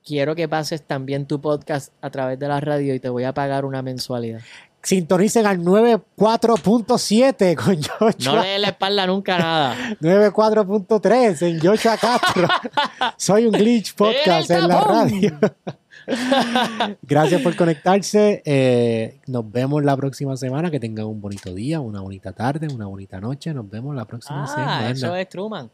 [0.05, 3.33] quiero que pases también tu podcast a través de la radio y te voy a
[3.33, 4.41] pagar una mensualidad.
[4.87, 8.35] Sintonicen al 94.7 con Joshua.
[8.35, 9.75] No le la espalda nunca nada.
[9.99, 12.47] 94.3 en Joshua Castro.
[13.17, 15.37] Soy un glitch podcast ¡El en la radio.
[17.01, 18.41] Gracias por conectarse.
[18.45, 20.71] Eh, nos vemos la próxima semana.
[20.71, 23.53] Que tengan un bonito día, una bonita tarde, una bonita noche.
[23.53, 24.89] Nos vemos la próxima Ah, semana.
[24.91, 25.69] eso es Truman.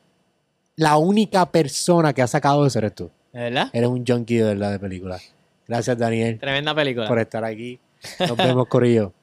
[0.78, 3.12] la única persona que ha sacado eso eres tú.
[3.32, 3.70] ¿De verdad?
[3.74, 5.20] Eres un junkie de verdad de película.
[5.68, 7.08] Gracias, Daniel, Tremenda película.
[7.08, 7.80] por estar aquí.
[8.20, 9.14] Nos vemos, Corillo.